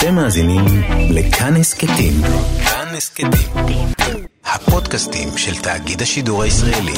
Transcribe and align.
אתם 0.00 0.14
מאזינים 0.14 0.64
לכאן 1.10 1.56
הסכתים. 1.56 2.12
כאן 2.64 2.94
הסכתים. 2.96 3.86
הפודקאסטים 4.44 5.28
של 5.36 5.62
תאגיד 5.62 6.02
השידור 6.02 6.42
הישראלי. 6.42 6.92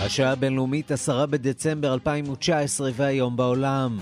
השעה 0.00 0.32
הבינלאומית, 0.32 0.90
10 0.90 1.26
בדצמבר 1.26 1.94
2019 1.94 2.90
והיום 2.94 3.36
בעולם. 3.36 3.98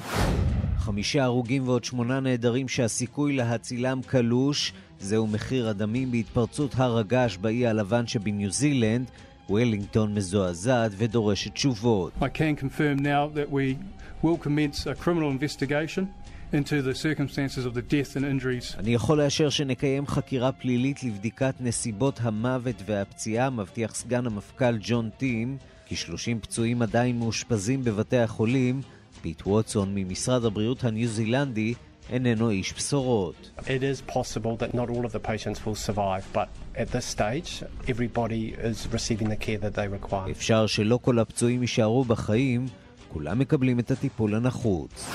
חמישה 0.79 1.25
הרוגים 1.25 1.69
ועוד 1.69 1.85
שמונה 1.85 2.21
נעדרים 2.21 2.69
שהסיכוי 2.69 3.33
להצילם 3.33 4.01
קלוש. 4.07 4.73
זהו 5.03 5.27
מחיר 5.27 5.69
הדמים 5.69 6.11
בהתפרצות 6.11 6.75
הר 6.77 6.99
הגעש 6.99 7.37
באי 7.37 7.67
הלבן 7.67 8.07
שבניו 8.07 8.51
זילנד. 8.51 9.07
וולינגטון 9.49 10.15
מזועזעת 10.15 10.93
ודורשת 10.97 11.55
תשובות. 11.55 12.13
I 12.21 12.25
can 12.25 12.57
confirm 12.57 13.03
now 13.03 13.29
that 13.35 13.51
we 13.51 13.77
will 14.23 14.39
commence 14.47 14.87
a 14.87 14.95
criminal 14.95 15.31
investigation 15.31 16.05
into 16.53 16.83
the 16.83 16.95
circumstances 16.95 17.65
of 17.67 17.75
the 17.75 17.83
death 17.83 18.17
and 18.17 18.25
injuries. 18.25 18.79
אני 18.79 18.95
יכול 18.95 19.19
לאשר 19.19 19.51
שנקיים 19.51 20.07
חקירה 20.07 20.53
פלילית 20.53 21.05
לבדיקת 21.05 21.55
נסיבות 21.61 22.21
המוות 22.23 22.83
והפציעה, 22.87 23.51
מבטיח 23.51 23.95
סגן 23.95 24.27
המפכ"ל 24.27 24.79
ג'ון 24.81 25.11
טים, 25.19 25.57
כי 25.87 25.97
30 25.97 26.41
פצועים 26.41 26.83
עדיין 26.83 27.19
מאושפזים 27.19 27.85
בבתי 27.85 28.19
החולים. 28.19 28.81
פיט 29.23 29.43
ווטסון 29.47 29.95
ממשרד 29.95 30.45
הבריאות 30.45 30.85
הניו 30.85 31.09
זילנדי 31.09 31.75
איננו 32.13 32.51
איש 32.51 32.73
בשורות. 32.73 33.51
It 33.59 33.83
is 33.83 34.13
possible 34.13 34.57
that 34.63 34.75
not 34.75 34.91
all 34.91 35.05
of 35.07 35.13
the 35.13 35.29
patients 35.29 35.67
will 35.67 35.75
survive, 35.89 36.25
but 36.35 36.49
at 36.77 36.89
this 36.93 37.07
stage, 37.17 37.51
everybody 37.89 38.55
is 38.71 38.79
receiving 38.97 39.29
the 39.29 39.41
care 39.47 39.59
that 39.59 39.75
they 39.75 39.89
require. 39.89 40.31
אפשר 40.31 40.67
שלא 40.67 40.99
כל 41.03 41.19
הפצועים 41.19 41.63
יישארו 41.63 42.05
בחיים, 42.05 42.67
כולם 43.09 43.39
מקבלים 43.39 43.79
את 43.79 43.91
הטיפול 43.91 44.35
הנחוץ. 44.35 45.11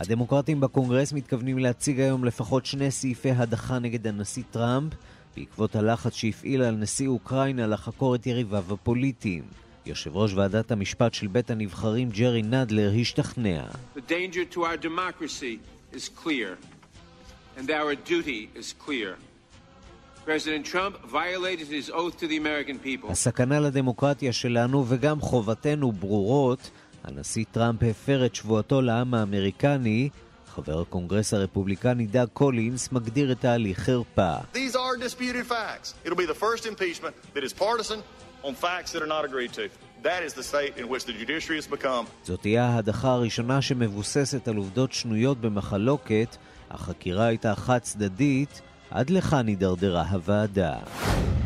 הדמוקרטים 0.00 0.60
בקונגרס 0.60 1.12
מתכוונים 1.12 1.58
להציג 1.58 2.00
היום 2.00 2.24
לפחות 2.24 2.66
שני 2.66 2.90
סעיפי 2.90 3.30
הדחה 3.30 3.78
נגד 3.78 4.06
הנשיא 4.06 4.42
טראמפ, 4.50 4.92
בעקבות 5.36 5.76
הלחץ 5.76 6.14
שהפעיל 6.14 6.62
על 6.62 6.74
נשיא 6.74 7.08
אוקראינה 7.08 7.66
לחקור 7.66 8.14
את 8.14 8.26
יריביו 8.26 8.64
הפוליטיים. 8.70 9.67
יושב 9.88 10.16
ראש 10.16 10.34
ועדת 10.34 10.70
המשפט 10.70 11.14
של 11.14 11.26
בית 11.26 11.50
הנבחרים 11.50 12.10
ג'רי 12.10 12.42
נדלר 12.42 12.92
השתכנע. 13.00 13.62
The 13.96 14.10
danger 14.10 14.54
to 14.54 14.58
our 14.58 14.76
democracy 14.76 15.58
is 15.92 16.08
clear, 16.24 16.58
and 17.58 17.70
our 17.70 17.94
duty 17.94 18.50
is 18.54 18.74
clear. 18.86 19.16
President 20.24 20.64
Trump 20.72 20.94
violated 21.20 21.68
his 21.68 21.90
oath 21.90 22.18
to 22.20 22.26
the 22.26 22.36
American 22.36 22.78
people. 22.78 23.10
הסכנה 23.10 23.60
לדמוקרטיה 23.60 24.32
שלנו 24.32 24.84
וגם 24.88 25.20
חובתנו 25.20 25.92
ברורות. 25.92 26.70
הנשיא 27.04 27.44
טראמפ 27.52 27.82
הפר 27.82 28.26
את 28.26 28.34
שבועתו 28.34 28.82
לעם 28.82 29.14
האמריקני. 29.14 30.08
חבר 30.46 30.80
הקונגרס 30.80 31.34
הרפובליקני 31.34 32.06
דאג 32.06 32.28
קולינס 32.32 32.92
מגדיר 32.92 33.32
את 33.32 33.44
ההליך 33.44 33.78
חרפה. 33.78 34.36
These 34.54 34.74
are 34.74 34.96
disputed 34.96 35.46
facts. 35.46 35.94
It'll 36.04 36.16
be 36.16 36.26
the 36.26 36.40
first 36.44 36.66
impeachment 36.66 37.14
that 37.34 37.44
is 37.44 37.52
partisan 37.52 37.98
on 38.44 38.54
facts 38.54 38.92
that 38.92 39.02
are 39.02 39.12
not 39.16 39.24
agreed 39.24 39.52
to. 39.52 39.68
That 40.02 40.22
is 40.22 40.32
the 40.34 40.42
state 40.42 40.72
in 40.76 40.86
which 40.88 41.04
the 41.04 41.12
judiciary 41.12 41.58
has 41.60 41.66
become. 41.66 42.06
זאת 42.24 42.40
תהיה 42.40 42.64
ההדחה 42.64 43.12
הראשונה 43.12 43.62
שמבוססת 43.62 44.48
על 44.48 44.56
עובדות 44.56 44.92
שנויות 44.92 45.40
במחלוקת. 45.40 46.36
החקירה 46.70 47.26
הייתה 47.26 47.54
חד 47.54 47.78
צדדית, 47.78 48.60
עד 48.90 49.10
לכאן 49.10 49.46
הידרדרה 49.46 50.02
הוועדה. 50.02 50.76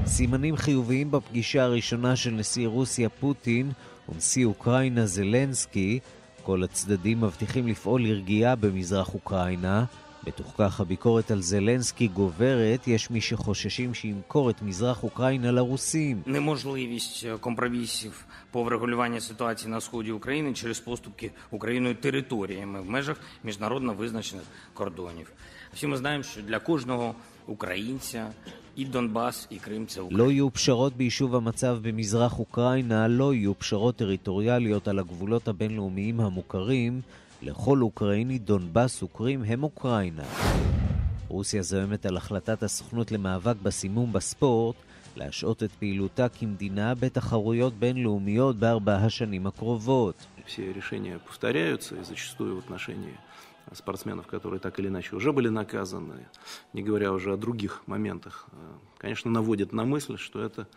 סימנים 0.06 0.56
חיוביים 0.56 1.10
בפגישה 1.10 1.62
הראשונה 1.62 2.16
של 2.16 2.30
נשיא 2.30 2.68
רוסיה 2.68 3.08
פוטין 3.08 3.72
ונשיא 4.08 4.44
אוקראינה 4.44 5.06
זלנסקי. 5.06 6.00
כל 6.42 6.62
הצדדים 6.62 7.20
מבטיחים 7.20 7.68
לפעול 7.68 8.02
לרגיעה 8.02 8.56
במזרח 8.56 9.14
אוקראינה. 9.14 9.84
בתוך 10.23 10.53
כך 10.57 10.79
הביקורת 10.79 11.31
על 11.31 11.41
זלנסקי 11.41 12.07
גוברת, 12.07 12.87
יש 12.87 13.09
מי 13.09 13.21
שחוששים 13.21 13.93
שימכור 13.93 14.49
את 14.49 14.61
מזרח 14.61 15.03
אוקראינה 15.03 15.51
לרוסים. 15.51 16.21
неможливість 16.25 17.25
е, 17.25 17.37
компромісів 17.37 18.25
по 18.51 18.63
врегулюванню 18.63 19.21
ситуації 19.21 19.71
на 19.71 19.81
сході 19.81 20.11
України 20.11 20.53
через 20.53 20.79
поступки 20.79 21.31
Україною 21.51 21.95
територіями 21.95 22.81
в 22.81 22.89
межах 22.89 23.17
міжнародно 23.43 23.93
визначених 23.93 24.43
кордонів. 24.73 25.31
Всі 25.73 25.87
ми 25.87 25.97
знаємо, 25.97 26.23
що 26.23 26.41
для 26.41 26.59
кожного 26.59 27.15
українця 27.47 28.31
і 28.75 28.85
Донбас, 28.85 29.47
і 29.49 29.55
Крим 29.55 29.87
це 29.87 30.01
Україна. 30.01 30.23
לא 30.23 30.31
יהיו 30.31 30.49
פשרות 30.49 30.93
ביישוב 30.95 31.35
המצב 31.35 31.79
במזרח 31.81 32.39
אוקראינה, 32.39 33.07
לא 33.07 33.33
יהיו 33.33 33.55
פשרות 33.55 33.95
טריטוריאליות 33.95 34.87
על 34.87 34.99
הגבולות 34.99 35.47
הבינלאומיים 35.47 36.19
המוכרים. 36.19 37.01
לכל 37.41 37.81
אוקראיני 37.81 38.39
דונבאס 38.39 39.03
וקרים 39.03 39.43
הם 39.43 39.63
אוקראינה. 39.63 40.23
רוסיה 41.27 41.61
זוהמת 41.61 42.05
על 42.05 42.17
החלטת 42.17 42.63
הסוכנות 42.63 43.11
למאבק 43.11 43.55
בסימום 43.63 44.13
בספורט 44.13 44.75
להשעות 45.15 45.63
את 45.63 45.71
פעילותה 45.71 46.29
כמדינה 46.29 46.95
בתחרויות 46.95 47.73
בינלאומיות 47.73 48.55
בארבע 48.55 48.95
השנים 48.95 49.47
הקרובות. 49.47 50.27
Все 50.45 50.71
решения 50.71 51.19
повторяются 51.19 51.95
и 51.95 52.03
зачастую 52.03 52.55
в 52.55 52.59
отношении 52.59 53.17
спортсменов, 53.73 54.27
которые 54.27 54.61
так 54.61 54.79
или 54.79 54.87
иначе 54.87 55.15
уже 55.15 55.33
были 55.33 55.49
наказаны, 55.49 56.25
не 56.73 56.81
говоря 56.83 57.11
уже 57.11 57.33
о 57.33 57.37
других 57.37 57.83
моментах, 57.85 58.47
э, 58.51 58.55
конечно, 58.97 59.29
наводит 59.29 59.73
на 59.73 59.83
мысль, 59.83 60.17
что 60.17 60.41
это 60.41 60.67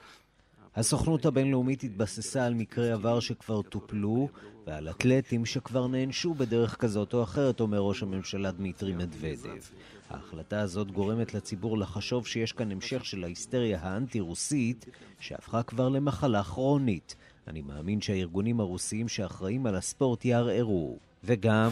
הסוכנות 0.76 1.26
הבינלאומית 1.26 1.84
התבססה 1.84 2.46
על 2.46 2.54
מקרי 2.54 2.92
עבר 2.92 3.20
שכבר 3.20 3.62
טופלו 3.62 4.30
ועל 4.68 4.90
אתלטים 4.90 5.46
שכבר 5.46 5.88
נענשו 5.88 6.34
בדרך 6.34 6.76
כזאת 6.76 7.14
או 7.14 7.24
אחרת, 7.24 7.60
אומר 7.60 7.80
ראש 7.80 8.04
הממשלה 8.04 8.52
דמיטרי 8.52 8.94
מדוודב. 8.94 9.62
ההחלטה 10.10 10.60
הזאת 10.60 10.92
גורמת 10.92 11.34
לציבור 11.34 11.78
לחשוב 11.78 12.28
שיש 12.28 12.52
כאן 12.52 12.72
המשך 12.72 13.06
של 13.06 13.24
ההיסטריה 13.24 13.80
האנטי-רוסית, 13.82 14.86
שהפכה 15.20 15.64
כבר 15.64 15.90
למחלה 15.90 16.44
כרונית. 16.44 17.16
אני 17.48 17.62
מאמין 17.62 18.02
שהארגונים 18.02 18.60
הרוסיים 18.60 19.08
שאחראים 19.08 19.66
על 19.66 19.76
הספורט 19.76 20.26
יערערו. 20.26 20.98
וגם... 21.24 21.70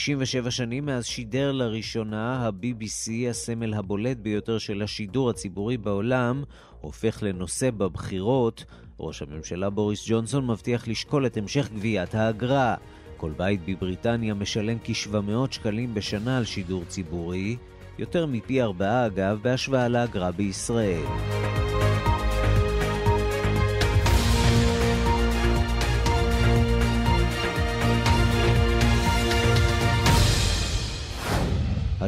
97 0.00 0.50
שנים 0.50 0.86
מאז 0.86 1.06
שידר 1.06 1.52
לראשונה, 1.52 2.46
ה-BBC, 2.46 3.30
הסמל 3.30 3.74
הבולט 3.74 4.16
ביותר 4.16 4.58
של 4.58 4.82
השידור 4.82 5.30
הציבורי 5.30 5.76
בעולם, 5.76 6.42
הופך 6.80 7.22
לנושא 7.22 7.70
בבחירות. 7.70 8.64
ראש 9.00 9.22
הממשלה 9.22 9.70
בוריס 9.70 10.04
ג'ונסון 10.08 10.46
מבטיח 10.46 10.88
לשקול 10.88 11.26
את 11.26 11.36
המשך 11.36 11.68
גביית 11.74 12.14
האגרה. 12.14 12.74
כל 13.16 13.30
בית 13.36 13.60
בבריטניה 13.66 14.34
משלם 14.34 14.78
כ-700 14.84 15.52
שקלים 15.52 15.94
בשנה 15.94 16.38
על 16.38 16.44
שידור 16.44 16.84
ציבורי, 16.84 17.56
יותר 17.98 18.26
מפי 18.26 18.62
ארבעה 18.62 19.06
אגב, 19.06 19.38
בהשוואה 19.42 19.88
לאגרה 19.88 20.32
בישראל. 20.32 21.04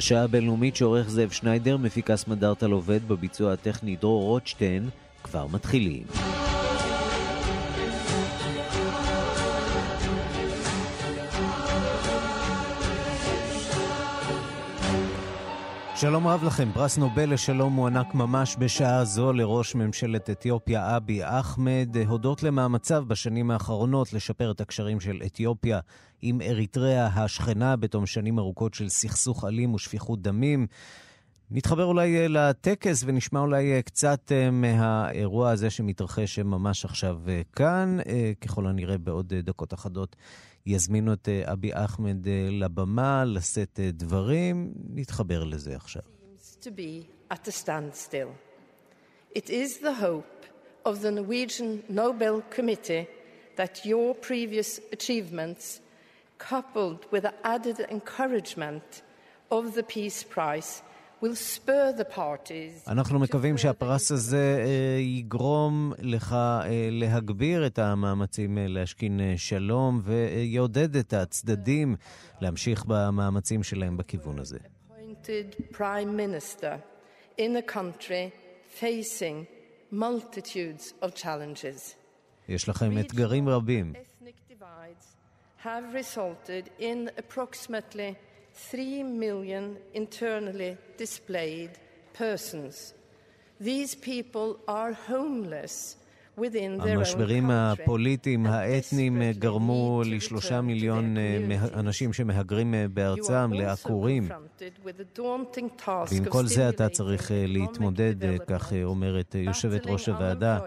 השעה 0.02 0.24
הבינלאומית 0.24 0.76
שעורך 0.76 1.08
זאב 1.08 1.30
שניידר, 1.30 1.76
מפיקה 1.76 2.16
סמדארטל 2.16 2.70
עובד 2.70 3.08
בביצוע 3.08 3.52
הטכני 3.52 3.96
דרור 3.96 4.22
רוטשטיין, 4.22 4.88
כבר 5.22 5.46
מתחילים. 5.46 6.02
שלום 16.02 16.26
רב 16.26 16.44
לכם, 16.44 16.68
פרס 16.74 16.98
נובל 16.98 17.32
לשלום 17.32 17.72
מוענק 17.72 18.14
ממש 18.14 18.56
בשעה 18.58 19.04
זו 19.04 19.32
לראש 19.32 19.74
ממשלת 19.74 20.30
אתיופיה 20.30 20.96
אבי 20.96 21.20
אחמד, 21.24 21.96
הודות 22.06 22.42
למאמציו 22.42 23.04
בשנים 23.08 23.50
האחרונות 23.50 24.12
לשפר 24.12 24.50
את 24.50 24.60
הקשרים 24.60 25.00
של 25.00 25.22
אתיופיה 25.26 25.80
עם 26.22 26.40
אריתריאה 26.40 27.06
השכנה 27.06 27.76
בתום 27.76 28.06
שנים 28.06 28.38
ארוכות 28.38 28.74
של 28.74 28.88
סכסוך 28.88 29.44
אלים 29.44 29.74
ושפיכות 29.74 30.22
דמים. 30.22 30.66
נתחבר 31.54 31.84
אולי 31.84 32.16
אה, 32.16 32.28
לטקס 32.28 33.04
ונשמע 33.06 33.40
אולי 33.40 33.72
אה, 33.72 33.82
קצת 33.82 34.32
אה, 34.32 34.50
מהאירוע 34.50 35.50
הזה 35.50 35.70
שמתרחש 35.70 36.38
ממש 36.38 36.84
עכשיו 36.84 37.18
כאן, 37.56 37.98
ככל 38.40 38.66
הנראה 38.66 38.98
בעוד 38.98 39.34
דקות 39.34 39.74
אחדות. 39.74 40.16
יזמינו 40.66 41.12
את 41.12 41.28
אבי 41.44 41.70
אחמד 41.72 42.26
לבמה 42.50 43.24
לשאת 43.24 43.80
דברים, 43.92 44.72
נתחבר 44.94 45.44
לזה 45.44 45.76
עכשיו. 45.76 46.02
to 46.62 46.70
be 46.70 47.06
at 47.30 47.48
a 47.48 47.52
standstill. 47.52 48.30
It 49.34 49.50
is 49.50 49.78
the 49.78 49.94
hope 49.94 50.46
of 50.84 51.02
the 51.02 51.10
Norwegian 51.10 51.82
Nobel 51.88 52.42
Committee 52.50 53.08
that 53.56 53.84
your 53.84 54.14
previous 54.14 54.78
achievements, 54.92 55.80
coupled 56.38 57.00
with 57.10 57.24
the 57.24 57.34
added 57.44 57.78
encouragement 57.96 59.02
of 59.50 59.74
the 59.74 59.82
Peace 59.82 60.22
Prize, 60.22 60.82
will 61.22 61.36
spur 61.36 61.92
the 62.00 62.16
parties. 62.16 62.88
אנחנו 62.88 63.18
מקווים 63.18 63.58
שהפרס 63.58 64.12
הזה 64.12 64.64
יגרום 65.00 65.92
לך 65.98 66.36
להגביר 66.90 67.66
את 67.66 67.78
המאמצים 67.78 68.58
להשכין 68.60 69.20
שלום 69.36 70.00
ויעודד 70.04 70.96
את 70.96 71.12
הצדדים 71.12 71.96
להמשיך 72.40 72.84
במאמצים 72.84 73.62
שלהם 73.62 73.96
בכיוון 73.96 74.38
הזה. 74.38 74.58
יש 82.48 82.68
לכם 82.68 82.98
אתגרים 82.98 83.48
רבים. 83.48 83.92
have 85.64 85.94
resulted 85.94 86.64
in 86.80 87.08
approximately 87.16 88.16
3 88.54 89.02
million 89.02 89.76
internally 89.94 90.76
displaced 90.98 91.78
persons. 92.14 92.94
These 93.60 93.94
people 93.94 94.58
are 94.68 94.92
homeless 94.92 95.96
המשברים 96.80 97.50
הפוליטיים 97.50 98.46
האתניים 98.46 99.22
גרמו 99.38 100.02
לשלושה 100.06 100.60
מיליון 100.60 101.16
אנשים 101.74 102.12
שמהגרים 102.12 102.74
בארצם 102.94 103.52
לעקורים. 103.52 104.28
ועם 106.10 106.24
כל 106.28 106.46
זה 106.46 106.68
אתה 106.68 106.88
צריך 106.88 107.30
להתמודד, 107.34 108.14
כך 108.46 108.72
אומרת 108.84 109.34
יושבת 109.38 109.86
ראש 109.86 110.08
הוועדה, 110.08 110.58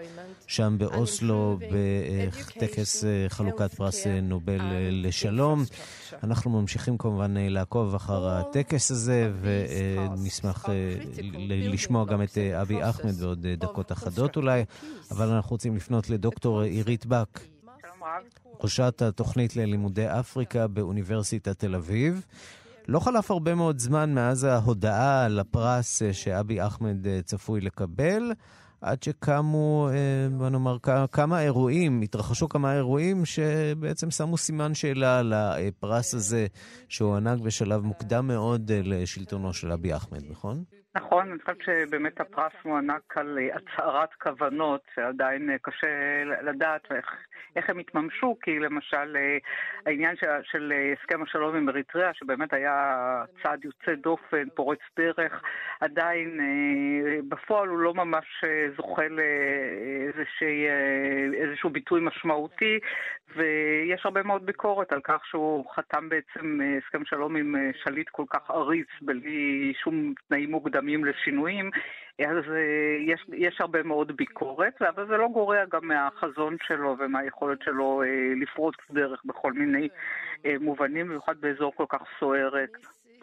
שם 0.48 0.76
באוסלו, 0.78 1.60
בטקס 2.58 3.04
חלוקת 3.28 3.74
פרס 3.74 4.08
נובל 4.08 4.62
לשלום. 4.92 5.64
אנחנו 6.24 6.62
ממשיכים 6.62 6.98
כמובן 6.98 7.34
לעקוב 7.38 7.96
אחר 7.96 8.28
הטקס 8.28 8.92
הזה, 8.92 9.32
ונשמח 9.42 10.66
לשמוע 11.48 12.06
גם 12.06 12.22
את 12.22 12.38
אבי 12.38 12.90
אחמד 12.90 13.14
בעוד 13.14 13.48
דקות 13.48 13.92
אחדות 13.92 14.36
אולי, 14.36 14.66
אבל 15.12 15.28
אנחנו 15.28 15.52
רוצים 15.52 15.76
לפנות 15.76 16.10
לדוקטור 16.10 16.62
עירית 16.62 17.06
בק, 17.06 17.40
ראשת 18.64 19.02
התוכנית 19.02 19.56
ללימודי 19.56 20.08
אפריקה 20.08 20.68
באוניברסיטת 20.68 21.60
תל 21.60 21.76
אביב. 21.76 22.26
לא 22.88 23.00
חלף 23.00 23.32
הרבה 23.32 23.56
מאוד 23.56 23.80
זמן 23.80 24.14
מאז 24.14 24.44
ההודעה 24.44 25.26
על 25.26 25.40
הפרס 25.40 26.02
שאבי 26.12 26.62
אחמד 26.66 26.98
צפוי 27.26 27.62
לקבל, 27.62 28.32
עד 28.86 29.04
שקמו, 29.04 29.90
בוא 30.38 30.50
נאמר, 30.50 30.78
כמה 31.12 31.42
אירועים, 31.42 32.02
התרחשו 32.02 32.50
כמה 32.50 32.76
אירועים 32.76 33.26
שבעצם 33.26 34.12
שמו 34.12 34.38
סימן 34.38 34.74
שאלה 34.74 35.20
על 35.20 35.34
הפרס 35.34 36.14
הזה 36.14 36.48
שהוענק 36.90 37.40
בשלב 37.40 37.82
מוקדם 37.82 38.28
מאוד 38.28 38.72
לשלטונו 38.72 39.54
של 39.54 39.72
אבי 39.72 39.96
אחמד, 39.96 40.24
נכון? 40.30 40.64
נכון, 40.96 41.32
אני 41.32 41.40
חושבת 41.40 41.62
שבאמת 41.66 42.22
הפרס 42.22 42.54
מוענק 42.66 43.18
על 43.18 43.40
הצהרת 43.54 44.14
כוונות, 44.14 44.82
שעדיין 44.96 45.50
קשה 45.62 46.24
לדעת 46.42 46.92
איך, 46.92 47.06
איך 47.56 47.70
הם 47.70 47.80
התממשו, 47.80 48.38
כי 48.42 48.60
למשל 48.60 49.18
העניין 49.86 50.16
של, 50.16 50.28
של 50.44 50.74
הסכם 50.94 51.24
השלום 51.24 51.56
עם 51.56 51.70
אריתריאה, 51.70 52.14
שבאמת 52.14 52.54
היה 52.54 53.24
צעד 53.44 53.66
יוצא 53.66 53.96
דופן, 53.96 54.50
פורץ 54.54 54.80
דרך, 54.98 55.42
עדיין 55.80 56.40
בפועל 57.28 57.68
הוא 57.70 57.80
לא 57.80 57.94
ממש 57.94 58.44
זוכה 58.78 59.08
לאיזשהו 61.30 61.70
ביטוי 61.70 62.02
משמעותי, 62.02 62.80
ויש 63.36 64.06
הרבה 64.06 64.24
מאוד 64.24 64.46
ביקורת 64.46 64.92
על 64.94 65.02
כך 65.04 65.26
שהוא 65.26 65.66
חתם 65.76 66.10
בעצם 66.10 66.60
הסכם 66.78 67.06
שלום 67.06 67.36
עם 67.36 67.56
שליט 67.84 68.10
כל 68.10 68.26
כך 68.30 68.50
עריץ, 68.50 68.88
בלי 69.02 69.74
שום 69.84 70.14
תנאים 70.28 70.52
מוקדמים 70.52 70.85
לשינויים, 71.06 71.70
אז 72.20 72.44
יש, 73.08 73.26
יש 73.34 73.58
הרבה 73.60 73.84
מאוד 73.84 74.12
ביקורת, 74.18 74.82
אבל 74.96 75.08
זה 75.08 75.18
לא 75.18 75.28
גורע 75.34 75.58
גם 75.72 75.88
מהחזון 75.88 76.58
שלו 76.68 76.96
ומהיכולת 77.00 77.58
שלו 77.66 78.02
לפרוץ 78.42 78.76
דרך 78.94 79.22
בכל 79.26 79.54
מיני 79.54 79.88
מובנים, 80.62 81.08
במיוחד 81.08 81.34
באזור 81.40 81.74
כל 81.76 81.86
כך 81.90 82.02
סוער 82.20 82.50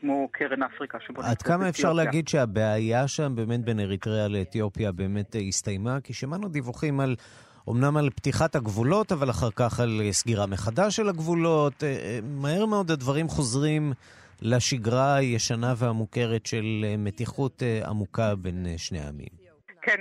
כמו 0.01 0.29
קרן 0.33 0.63
אפריקה. 0.63 0.99
עד 1.17 1.43
כמה 1.43 1.69
אפשר 1.69 1.93
להגיד 1.93 2.29
שהבעיה 2.29 3.09
שם 3.09 3.33
באמת 3.37 3.61
בין 3.61 3.81
אריתריאה 3.81 4.29
לאתיופיה 4.29 4.93
באמת 4.93 5.37
הסתיימה? 5.49 6.01
כי 6.05 6.13
שמענו 6.15 6.49
דיווחים 6.49 7.01
על... 7.01 7.17
אמנם 7.71 7.97
על 7.97 8.11
פתיחת 8.11 8.57
הגבולות, 8.57 9.13
אבל 9.13 9.31
אחר 9.31 9.51
כך 9.57 9.81
על 9.81 10.01
סגירה 10.11 10.47
מחדש 10.47 10.97
של 10.97 11.09
הגבולות. 11.09 11.83
מהר 12.23 12.67
מאוד 12.67 12.91
הדברים 12.91 13.29
חוזרים 13.29 13.93
לשגרה 14.43 15.17
הישנה 15.17 15.75
והמוכרת 15.79 16.47
של 16.47 16.65
מתיחות 16.99 17.63
עמוקה 17.89 18.35
בין 18.35 18.67
שני 18.77 18.99
העמים. 18.99 19.43
כן, 19.83 20.01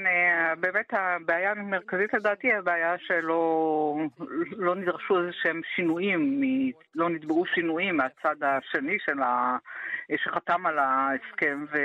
באמת 0.59 0.85
הבעיה 0.91 1.51
המרכזית 1.51 2.13
לדעתי 2.13 2.47
היא 2.47 2.55
הבעיה 2.55 2.95
שלא 2.97 3.97
לא 4.51 4.75
נדרשו 4.75 5.19
איזה 5.19 5.31
שהם 5.41 5.61
שינויים, 5.75 6.41
לא 6.95 7.09
נתבעו 7.09 7.45
שינויים 7.45 7.97
מהצד 7.97 8.35
השני 8.43 8.97
של 9.05 9.21
ה... 9.21 9.57
שחתם 10.17 10.65
על 10.65 10.79
ההסכם, 10.79 11.65
ו... 11.71 11.77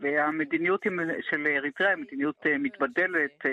והמדיניות 0.00 0.82
של 1.30 1.46
אריתריאה 1.46 1.90
היא 1.90 1.98
מדיניות 1.98 2.46
מתבדלת, 2.58 3.46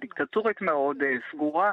דיקטטורית 0.00 0.60
מאוד, 0.60 0.96
סגורה, 1.32 1.72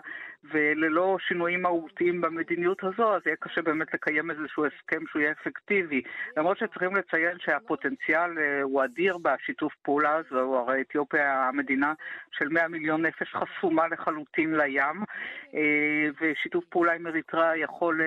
וללא 0.51 1.17
שינויים 1.19 1.61
מהותיים 1.61 2.21
במדיניות 2.21 2.83
הזו, 2.83 3.15
אז 3.15 3.21
יהיה 3.25 3.35
קשה 3.35 3.61
באמת 3.61 3.93
לקיים 3.93 4.31
איזשהו 4.31 4.65
הסכם 4.65 5.07
שהוא 5.07 5.21
יהיה 5.21 5.31
אפקטיבי. 5.31 6.01
למרות 6.37 6.57
שצריכים 6.57 6.95
לציין 6.95 7.37
שהפוטנציאל 7.39 8.31
הוא 8.63 8.83
אדיר 8.83 9.17
בשיתוף 9.17 9.73
פעולה 9.81 10.15
הזו, 10.15 10.57
הרי 10.57 10.81
אתיופיה 10.81 11.47
המדינה 11.47 11.93
של 12.31 12.47
100 12.49 12.67
מיליון 12.67 13.05
נפש 13.05 13.35
חסומה 13.35 13.87
לחלוטין 13.87 14.55
לים, 14.55 15.03
ושיתוף 16.21 16.65
פעולה 16.65 16.93
עם 16.93 17.07
אריתריאה 17.07 17.57
יכול 17.57 18.01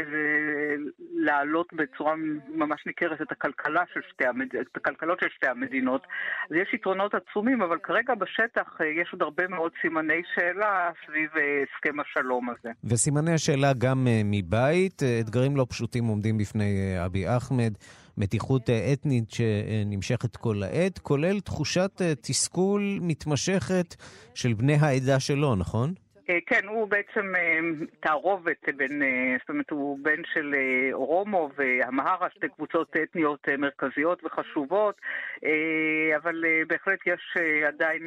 להעלות 1.15 1.73
בצורה 1.73 2.15
ממש 2.49 2.87
ניכרת 2.87 3.23
את 3.23 3.33
הכלכלה 3.33 3.83
של 3.95 4.01
שתי 4.09 4.27
המד... 4.27 4.57
את 4.57 4.77
הכלכלות 4.77 5.21
של 5.21 5.29
שתי 5.29 5.47
המדינות. 5.47 6.07
אז 6.51 6.57
יש 6.57 6.75
יתרונות 6.75 7.15
עצומים, 7.15 7.63
אבל 7.63 7.79
כרגע 7.79 8.15
בשטח 8.15 8.81
יש 9.01 9.13
עוד 9.13 9.23
הרבה 9.23 9.49
מאוד 9.49 9.73
סימני 9.83 10.23
שאלה 10.35 10.91
סביב 11.07 11.31
הסכם 11.63 12.01
השלום. 12.01 12.30
השלום 12.31 12.51
הזה. 12.51 12.71
וסימני 12.85 13.33
השאלה 13.33 13.73
גם 13.73 14.07
מבית, 14.25 15.03
אתגרים 15.21 15.57
לא 15.57 15.67
פשוטים 15.69 16.07
עומדים 16.07 16.39
בפני 16.39 17.05
אבי 17.05 17.37
אחמד, 17.37 17.73
מתיחות 18.17 18.71
אתנית 18.71 19.31
שנמשכת 19.31 20.37
כל 20.37 20.63
העת, 20.63 20.99
כולל 20.99 21.41
תחושת 21.41 22.03
תסכול 22.21 22.99
מתמשכת 23.03 23.97
של 24.35 24.53
בני 24.53 24.75
העדה 24.75 25.21
שלו, 25.21 25.57
נכון? 25.57 25.95
כן, 26.47 26.67
הוא 26.69 26.89
בעצם 26.89 27.33
תערובת 28.01 28.69
בין, 28.77 29.03
זאת 29.41 29.49
אומרת, 29.49 29.71
הוא 29.71 29.99
בן 30.03 30.23
של 30.35 30.55
אורומו 30.93 31.51
ואמהרה, 31.57 32.31
שתי 32.31 32.49
קבוצות 32.49 32.97
אתניות 33.03 33.49
מרכזיות 33.59 34.25
וחשובות, 34.25 35.01
אבל 36.17 36.45
בהחלט 36.69 36.99
יש 37.07 37.37
עדיין 37.67 38.03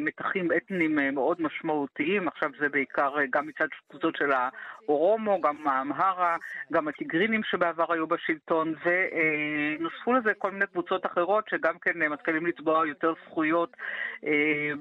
מתחים 0.00 0.48
אתניים 0.56 0.98
מאוד 1.14 1.42
משמעותיים, 1.42 2.28
עכשיו 2.28 2.50
זה 2.60 2.68
בעיקר 2.68 3.14
גם 3.30 3.46
מצד 3.46 3.66
קבוצות 3.88 4.16
של 4.16 4.30
האורומו, 4.32 5.40
גם 5.40 5.68
האמהרה, 5.68 6.36
גם 6.72 6.88
הטיגרינים 6.88 7.42
שבעבר 7.44 7.92
היו 7.92 8.06
בשלטון, 8.06 8.74
ונוספו 8.84 10.12
לזה 10.12 10.34
כל 10.38 10.50
מיני 10.50 10.66
קבוצות 10.66 11.06
אחרות 11.06 11.48
שגם 11.50 11.74
כן 11.82 11.98
מתחילים 11.98 12.46
לצבוע 12.46 12.86
יותר 12.86 13.12
זכויות 13.24 13.76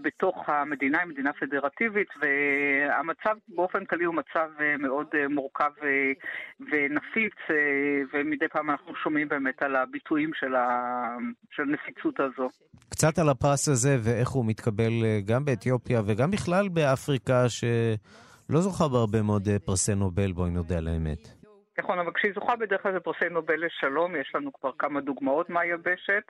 בתוך 0.01 0.49
המדינה, 0.49 1.05
מדינה 1.05 1.33
פדרטיבית, 1.33 2.09
ו... 2.21 2.25
המצב 2.99 3.37
באופן 3.47 3.85
כללי 3.85 4.03
הוא 4.03 4.15
מצב 4.15 4.49
מאוד 4.79 5.07
מורכב 5.29 5.71
ונפיץ, 6.59 7.33
ומדי 8.13 8.47
פעם 8.47 8.69
אנחנו 8.69 8.95
שומעים 8.95 9.27
באמת 9.27 9.61
על 9.63 9.75
הביטויים. 9.75 10.31
של 11.51 11.63
הנפיצות 11.63 12.19
הזו. 12.19 12.49
קצת 12.89 13.19
על 13.19 13.29
הפרס 13.29 13.67
הזה 13.67 13.97
ואיך 14.03 14.29
הוא 14.29 14.45
מתקבל 14.45 14.91
גם 15.25 15.45
באתיופיה 15.45 16.01
וגם 16.05 16.31
בכלל 16.31 16.69
באפריקה, 16.69 17.49
שלא 17.49 18.61
זוכה 18.61 18.87
בהרבה 18.87 19.21
מאוד 19.21 19.47
פרסי 19.65 19.95
נובל, 19.95 20.31
בואי 20.31 20.51
נודה 20.51 20.77
על 20.77 20.87
האמת. 20.87 21.36
נכון, 21.79 21.99
אבל 21.99 22.11
כשהיא 22.13 22.31
זוכה 22.33 22.55
בדרך 22.55 22.83
כלל 22.83 22.93
זה 22.93 22.99
פרסי 22.99 23.29
נובל 23.31 23.65
לשלום, 23.65 24.15
יש 24.15 24.31
לנו 24.35 24.53
כבר 24.53 24.71
כמה 24.79 25.01
דוגמאות 25.01 25.49
מהיבשת. 25.49 26.23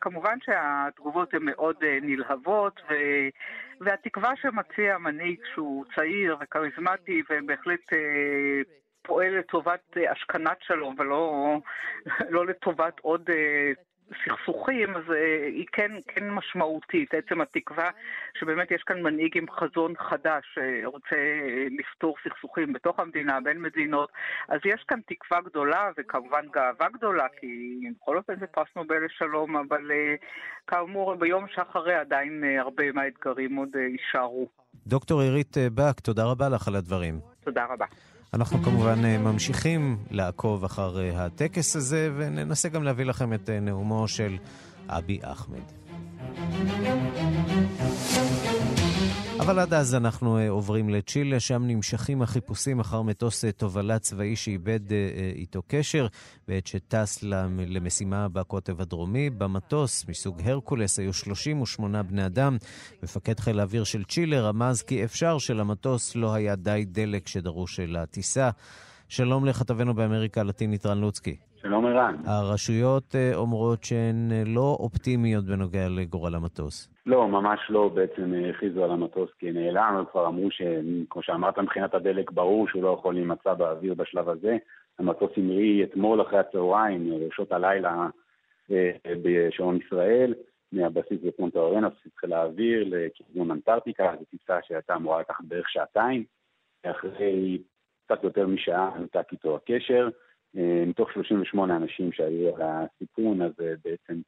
כמובן 0.00 0.38
שהתגובות 0.44 1.34
הן 1.34 1.42
מאוד 1.42 1.76
נלהבות, 2.02 2.80
ו... 2.90 2.94
והתקווה 3.80 4.32
שמציע 4.36 4.98
מנהיג 4.98 5.40
שהוא 5.54 5.84
צעיר 5.94 6.36
וכריזמטי 6.40 7.22
ובהחלט 7.30 7.80
פועל 9.02 9.38
לטובת 9.38 9.96
השכנת 10.10 10.56
שלום 10.60 10.94
ולא 10.98 11.56
לא 12.30 12.46
לטובת 12.46 13.00
עוד 13.00 13.30
סכסוכים, 14.24 14.96
אז 14.96 15.02
אה, 15.10 15.46
היא 15.46 15.66
כן, 15.72 15.92
כן 16.06 16.30
משמעותית, 16.30 17.14
עצם 17.14 17.40
התקווה 17.40 17.90
שבאמת 18.38 18.70
יש 18.70 18.82
כאן 18.82 19.02
מנהיג 19.02 19.38
עם 19.38 19.46
חזון 19.50 19.92
חדש 19.98 20.44
שרוצה 20.54 21.16
לפתור 21.78 22.16
סכסוכים 22.24 22.72
בתוך 22.72 23.00
המדינה, 23.00 23.40
בין 23.40 23.62
מדינות, 23.62 24.12
אז 24.48 24.60
יש 24.64 24.84
כאן 24.88 25.00
תקווה 25.06 25.40
גדולה 25.40 25.90
וכמובן 25.98 26.46
גאווה 26.52 26.88
גדולה, 26.94 27.26
כי 27.40 27.80
בכל 28.00 28.16
אופן 28.16 28.34
זה 28.40 28.46
פרס 28.46 28.68
נובל 28.76 29.04
לשלום, 29.04 29.56
אבל 29.56 29.90
כאמור 30.66 31.14
ביום 31.14 31.44
שאחרי 31.54 31.94
עדיין 31.94 32.44
הרבה 32.58 32.92
מהאתגרים 32.92 33.56
עוד 33.56 33.76
יישארו. 33.76 34.48
דוקטור 34.86 35.20
עירית 35.20 35.56
בק, 35.74 36.00
תודה 36.00 36.24
רבה 36.24 36.48
לך 36.48 36.68
על 36.68 36.76
הדברים. 36.76 37.20
תודה 37.44 37.64
רבה. 37.64 37.86
אנחנו 38.34 38.62
כמובן 38.62 39.04
אה, 39.04 39.18
ממשיכים 39.18 39.96
לעקוב 40.10 40.64
אחר 40.64 41.00
אה, 41.00 41.24
הטקס 41.24 41.76
הזה, 41.76 42.10
וננסה 42.16 42.68
גם 42.68 42.82
להביא 42.82 43.04
לכם 43.04 43.32
את 43.32 43.50
אה, 43.50 43.60
נאומו 43.60 44.08
של 44.08 44.36
אבי 44.88 45.18
אחמד. 45.22 45.62
אבל 49.44 49.58
עד 49.58 49.74
אז 49.74 49.94
אנחנו 49.94 50.38
uh, 50.38 50.50
עוברים 50.50 50.88
לצ'ילה, 50.88 51.40
שם 51.40 51.62
נמשכים 51.66 52.22
החיפושים 52.22 52.80
אחר 52.80 53.02
מטוס 53.02 53.44
uh, 53.44 53.52
תובלה 53.52 53.98
צבאי 53.98 54.36
שאיבד 54.36 54.88
uh, 54.88 54.92
איתו 55.36 55.62
קשר 55.66 56.06
בעת 56.48 56.66
שטס 56.66 57.22
למשימה 57.66 58.28
בקוטב 58.28 58.80
הדרומי. 58.80 59.30
במטוס 59.30 60.08
מסוג 60.08 60.42
הרקולס 60.44 60.98
היו 60.98 61.12
38 61.12 62.02
בני 62.02 62.26
אדם. 62.26 62.56
מפקד 63.02 63.40
חיל 63.40 63.60
האוויר 63.60 63.84
של 63.84 64.04
צ'ילה 64.04 64.40
רמז 64.40 64.82
כי 64.82 65.04
אפשר 65.04 65.38
שלמטוס 65.38 66.16
לא 66.16 66.34
היה 66.34 66.56
די 66.56 66.84
דלק 66.86 67.28
שדרוש 67.28 67.80
לטיסה. 67.80 68.50
שלום 69.08 69.46
לכתבנו 69.46 69.94
באמריקה 69.94 70.40
הלטינית 70.40 70.86
רן 70.86 70.98
לוצקי. 70.98 71.36
שלום 71.66 71.86
ערן. 71.86 72.16
הרשויות 72.26 73.14
אומרות 73.34 73.84
שהן 73.84 74.30
לא 74.46 74.76
אופטימיות 74.80 75.44
בנוגע 75.44 75.88
לגורל 75.88 76.34
המטוס. 76.34 76.88
לא, 77.06 77.28
ממש 77.28 77.60
לא 77.70 77.88
בעצם 77.88 78.32
הכריזו 78.50 78.84
על 78.84 78.90
המטוס 78.90 79.30
כי 79.38 79.52
נעלם, 79.52 80.04
כבר 80.10 80.26
אמרו 80.26 80.48
שכמו 80.50 81.22
שאמרת 81.22 81.58
מבחינת 81.58 81.94
הדלק 81.94 82.30
ברור 82.30 82.68
שהוא 82.68 82.82
לא 82.82 82.96
יכול 82.98 83.14
להימצא 83.14 83.54
באוויר 83.54 83.94
בשלב 83.94 84.28
הזה. 84.28 84.56
המטוס 84.98 85.30
המריא 85.36 85.84
אתמול 85.84 86.22
אחרי 86.22 86.38
הצהריים, 86.38 87.28
בשעות 87.28 87.52
הלילה 87.52 88.08
אה, 88.70 88.90
בשעון 89.22 89.78
ישראל, 89.86 90.34
מהבסיס 90.72 91.20
בפונטה 91.24 91.58
אורנה, 91.58 91.88
בסיס 91.88 92.12
חיל 92.16 92.32
האוויר 92.32 92.84
לכיוון 92.86 93.50
אנטארקטיקה, 93.50 94.14
זו 94.18 94.24
טיסה 94.24 94.58
שהייתה 94.62 94.96
אמורה 94.96 95.20
לקחת 95.20 95.44
בערך 95.44 95.68
שעתיים, 95.68 96.24
אחרי 96.82 97.58
קצת 98.06 98.24
יותר 98.24 98.46
משעה 98.46 98.90
נותק 98.98 99.32
איתו 99.32 99.56
הקשר. 99.56 100.08
אה, 100.56 100.84
מתוך 100.86 101.12
38 101.12 101.76
אנשים 101.76 102.12
שהיו 102.12 102.56
על 102.56 102.62
הסיפון, 102.62 103.42
אז 103.42 103.52
אה, 103.60 103.74
בעצם 103.84 104.20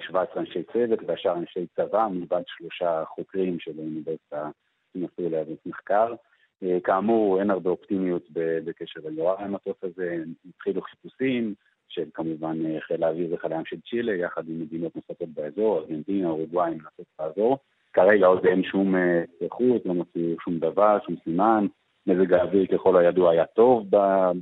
17 0.00 0.42
אנשי 0.42 0.62
צוות 0.72 0.98
והשאר 1.06 1.36
אנשי 1.36 1.66
צבא, 1.76 2.08
מלבד 2.12 2.42
שלושה 2.46 3.04
חוקרים 3.06 3.60
של 3.60 3.78
אוניברסיטה 3.78 4.50
שנסו 4.92 5.30
להביא 5.30 5.56
מחקר. 5.66 6.14
אה, 6.62 6.78
כאמור, 6.84 7.40
אין 7.40 7.50
הרבה 7.50 7.70
אופטימיות 7.70 8.28
בקשר 8.64 9.00
לגורל 9.04 9.34
המטוס 9.38 9.76
הזה, 9.82 10.18
התחילו 10.48 10.82
חיפושים 10.82 11.54
של 11.88 12.04
כמובן 12.14 12.66
אה, 12.66 12.80
חיל 12.80 13.04
האוויר 13.04 13.34
וחיל 13.34 13.52
הים 13.52 13.64
של 13.64 13.76
צ'ילה, 13.90 14.14
יחד 14.14 14.48
עם 14.48 14.60
מדינות 14.60 14.96
נוספות 14.96 15.28
באזור, 15.28 15.78
ארגנטינה, 15.78 16.28
אורוגוואי, 16.28 16.70
מנסות 16.70 17.06
לעזור. 17.20 17.58
כרגע 17.92 18.26
עוד 18.26 18.46
אין 18.46 18.62
שום 18.64 18.96
אה, 18.96 19.24
איכות, 19.40 19.86
לא 19.86 19.94
מצאו 19.94 20.20
שום 20.44 20.58
דבר, 20.58 20.98
שום 21.06 21.16
סימן. 21.24 21.66
מזג 22.06 22.32
האוויר 22.32 22.66
ככל 22.66 22.96
הידוע 22.96 23.30
היה 23.30 23.44
טוב 23.46 23.86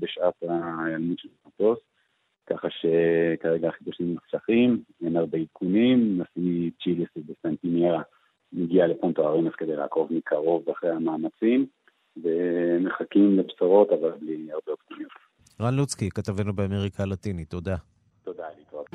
בשעת 0.01 0.35
ההיעלמות 0.49 1.19
של 1.19 1.29
המטוס. 1.45 1.79
ככה 2.47 2.69
שכרגע 2.71 3.69
החידושים 3.69 4.15
נפשכים, 4.15 4.83
אין 5.05 5.17
הרבה 5.17 5.39
עדכונים, 5.39 6.21
נשיא 6.21 6.71
צ'יליס 6.83 7.09
בסנטיניירה 7.17 8.03
מגיע 8.53 8.87
לפונטו 8.87 9.29
ארינס 9.29 9.55
כדי 9.55 9.77
לעקוב 9.77 10.13
מקרוב 10.13 10.71
אחרי 10.71 10.91
המאמצים, 10.91 11.67
ומחכים 12.17 13.39
לבשורות, 13.39 13.93
אבל 13.93 14.11
בלי 14.21 14.53
הרבה 14.53 14.73
אופטימיות. 14.73 15.13
רן 15.61 15.75
לוצקי, 15.75 16.11
כתבנו 16.11 16.53
באמריקה 16.53 17.03
הלטינית, 17.03 17.51
תודה. 17.51 17.77
תודה, 18.23 18.45
להתראות. 18.59 18.91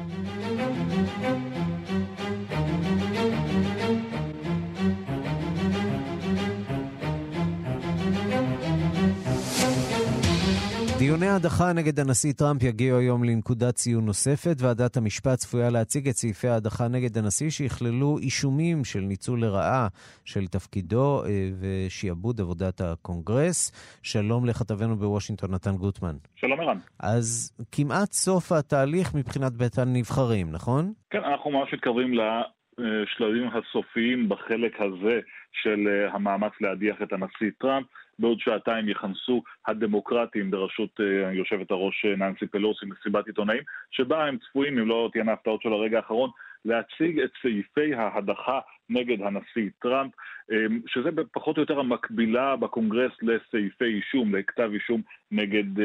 דיוני 11.06 11.28
ההדחה 11.28 11.74
נגד 11.76 12.00
הנשיא 12.00 12.34
טראמפ 12.34 12.64
יגיעו 12.64 13.00
היום 13.00 13.24
לנקודת 13.24 13.74
ציון 13.76 14.06
נוספת. 14.06 14.56
ועדת 14.62 14.98
המשפט 14.98 15.38
צפויה 15.38 15.70
להציג 15.70 16.08
את 16.08 16.14
סעיפי 16.14 16.48
ההדחה 16.48 16.88
נגד 16.88 17.18
הנשיא 17.18 17.50
שיכללו 17.50 18.18
אישומים 18.18 18.84
של 18.84 19.00
ניצול 19.00 19.42
לרעה 19.42 19.88
של 20.26 20.48
תפקידו 20.48 21.24
אה, 21.26 21.30
ושיעבוד 21.60 22.42
עבודת 22.42 22.82
הקונגרס. 22.82 23.60
שלום 24.04 24.46
לכתבנו 24.46 24.96
בוושינגטון, 24.96 25.52
נתן 25.54 25.76
גוטמן. 25.78 26.16
שלום 26.36 26.60
ערן. 26.60 26.78
אז 27.00 27.58
כמעט 27.72 28.12
סוף 28.12 28.52
התהליך 28.52 29.16
מבחינת 29.16 29.52
בית 29.52 29.78
הנבחרים, 29.78 30.52
נכון? 30.52 30.94
כן, 31.10 31.24
אנחנו 31.24 31.52
ממש 31.52 31.74
מתקרבים 31.74 32.14
לשלבים 32.14 33.50
הסופיים 33.54 34.30
בחלק 34.30 34.82
הזה 34.82 35.20
של 35.52 35.80
אה, 35.88 36.14
המאמץ 36.14 36.54
להדיח 36.62 36.96
את 37.04 37.14
הנשיא 37.14 37.52
טראמפ. 37.60 37.86
בעוד 38.20 38.40
שעתיים 38.40 38.90
יכנסו 38.90 39.44
הדמוקרטים 39.68 40.52
בראשות 40.52 41.00
uh, 41.00 41.34
יושבת 41.34 41.72
הראש 41.72 42.06
uh, 42.06 42.20
ננסי 42.20 42.48
פלוסי 42.48 42.86
מסיבת 42.86 43.28
עיתונאים, 43.28 43.64
שבה 43.92 44.26
הם 44.26 44.38
צפויים, 44.38 44.80
אם 44.80 44.88
לא 44.88 45.10
תהיינה 45.12 45.34
הפתעות 45.34 45.62
של 45.62 45.74
הרגע 45.74 45.98
האחרון, 45.98 46.30
להציג 46.66 47.20
את 47.20 47.30
סעיפי 47.42 47.94
ההדחה 47.94 48.60
נגד 48.90 49.22
הנשיא 49.22 49.70
טראמפ, 49.82 50.12
um, 50.14 50.54
שזה 50.88 51.10
פחות 51.34 51.58
או 51.58 51.62
יותר 51.62 51.80
המקבילה 51.80 52.56
בקונגרס 52.56 53.12
לסעיפי 53.22 53.86
אישום, 53.86 54.36
לכתב 54.36 54.70
אישום 54.74 55.02
נגד 55.32 55.84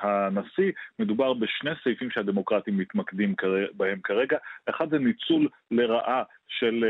הנשיא. 0.00 0.72
מדובר 0.98 1.34
בשני 1.34 1.70
סעיפים 1.84 2.10
שהדמוקרטים 2.10 2.78
מתמקדים 2.78 3.34
בהם 3.76 4.00
כרגע. 4.04 4.38
אחד 4.66 4.90
זה 4.90 4.98
ניצול 4.98 5.48
לרעה 5.70 6.22
של 6.48 6.84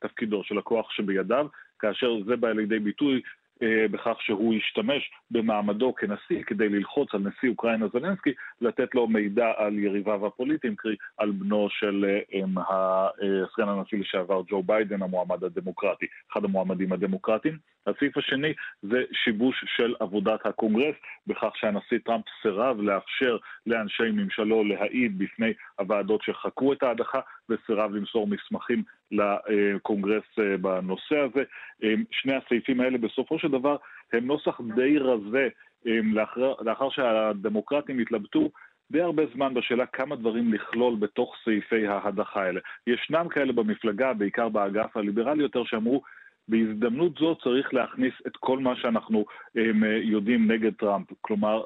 תפקידו, 0.00 0.44
של 0.44 0.58
הכוח 0.58 0.90
שבידיו, 0.90 1.46
כאשר 1.78 2.24
זה 2.26 2.36
בא 2.36 2.52
לידי 2.52 2.78
ביטוי 2.78 3.14
אה, 3.14 3.20
בכך 3.62 4.16
שהוא 4.20 4.54
השתמש 4.54 5.10
במעמדו 5.30 5.94
כנשיא 5.94 6.42
כדי 6.46 6.68
ללחוץ 6.68 7.14
על 7.14 7.20
נשיא 7.20 7.48
אוקראינה 7.48 7.86
זלנסקי 7.88 8.30
לתת 8.60 8.94
לו 8.94 9.06
מידע 9.06 9.52
על 9.56 9.78
יריביו 9.78 10.26
הפוליטיים, 10.26 10.76
קרי 10.76 10.96
על 11.18 11.30
בנו 11.30 11.68
של 11.70 12.04
אה, 12.04 12.44
אה, 12.72 13.46
סגן 13.54 13.68
הנשיא 13.68 13.98
לשעבר 13.98 14.42
ג'ו 14.48 14.62
ביידן, 14.62 15.02
המועמד 15.02 15.44
הדמוקרטי, 15.44 16.06
אחד 16.32 16.44
המועמדים 16.44 16.92
הדמוקרטיים. 16.92 17.58
הסעיף 17.86 18.16
השני 18.16 18.52
זה 18.82 19.02
שיבוש 19.12 19.64
של 19.76 19.94
עבודת 20.00 20.46
הקונגרס, 20.46 20.94
בכך 21.26 21.56
שהנשיא 21.56 21.98
טראמפ 22.04 22.24
סירב 22.42 22.80
לאפשר 22.80 23.36
לאנשי 23.66 24.10
ממשלו 24.12 24.64
להעיד 24.64 25.18
בפני 25.18 25.52
הוועדות 25.78 26.22
שחקרו 26.22 26.72
את 26.72 26.82
ההדחה, 26.82 27.20
וסירב 27.48 27.94
למסור 27.94 28.26
מסמכים 28.26 28.82
לקונגרס 29.10 30.24
אה, 30.38 30.56
בנושא 30.56 31.18
הזה. 31.18 31.42
אה, 31.82 31.94
שני 32.10 32.34
הסעיפים 32.34 32.80
האלה 32.80 32.98
בסופו 32.98 33.38
של 33.38 33.48
דבר 33.48 33.76
הם 34.12 34.26
נוסח 34.26 34.60
די 34.74 34.98
רזה 34.98 35.48
אה, 35.86 35.98
לאחר, 36.12 36.54
לאחר 36.60 36.90
שהדמוקרטים 36.90 37.98
התלבטו 37.98 38.50
די 38.90 39.00
הרבה 39.00 39.22
זמן 39.34 39.54
בשאלה 39.54 39.86
כמה 39.86 40.16
דברים 40.16 40.52
לכלול 40.52 40.96
בתוך 40.98 41.36
סעיפי 41.44 41.86
ההדחה 41.86 42.42
האלה. 42.42 42.60
ישנם 42.86 43.28
כאלה 43.30 43.52
במפלגה, 43.52 44.12
בעיקר 44.12 44.48
באגף 44.48 44.96
הליברלי 44.96 45.42
יותר, 45.42 45.64
שאמרו 45.64 46.02
בהזדמנות 46.50 47.12
זו 47.18 47.34
צריך 47.34 47.74
להכניס 47.74 48.14
את 48.26 48.36
כל 48.36 48.58
מה 48.58 48.76
שאנחנו 48.76 49.24
הם, 49.54 49.84
יודעים 50.02 50.50
נגד 50.50 50.74
טראמפ, 50.74 51.06
כלומר 51.20 51.62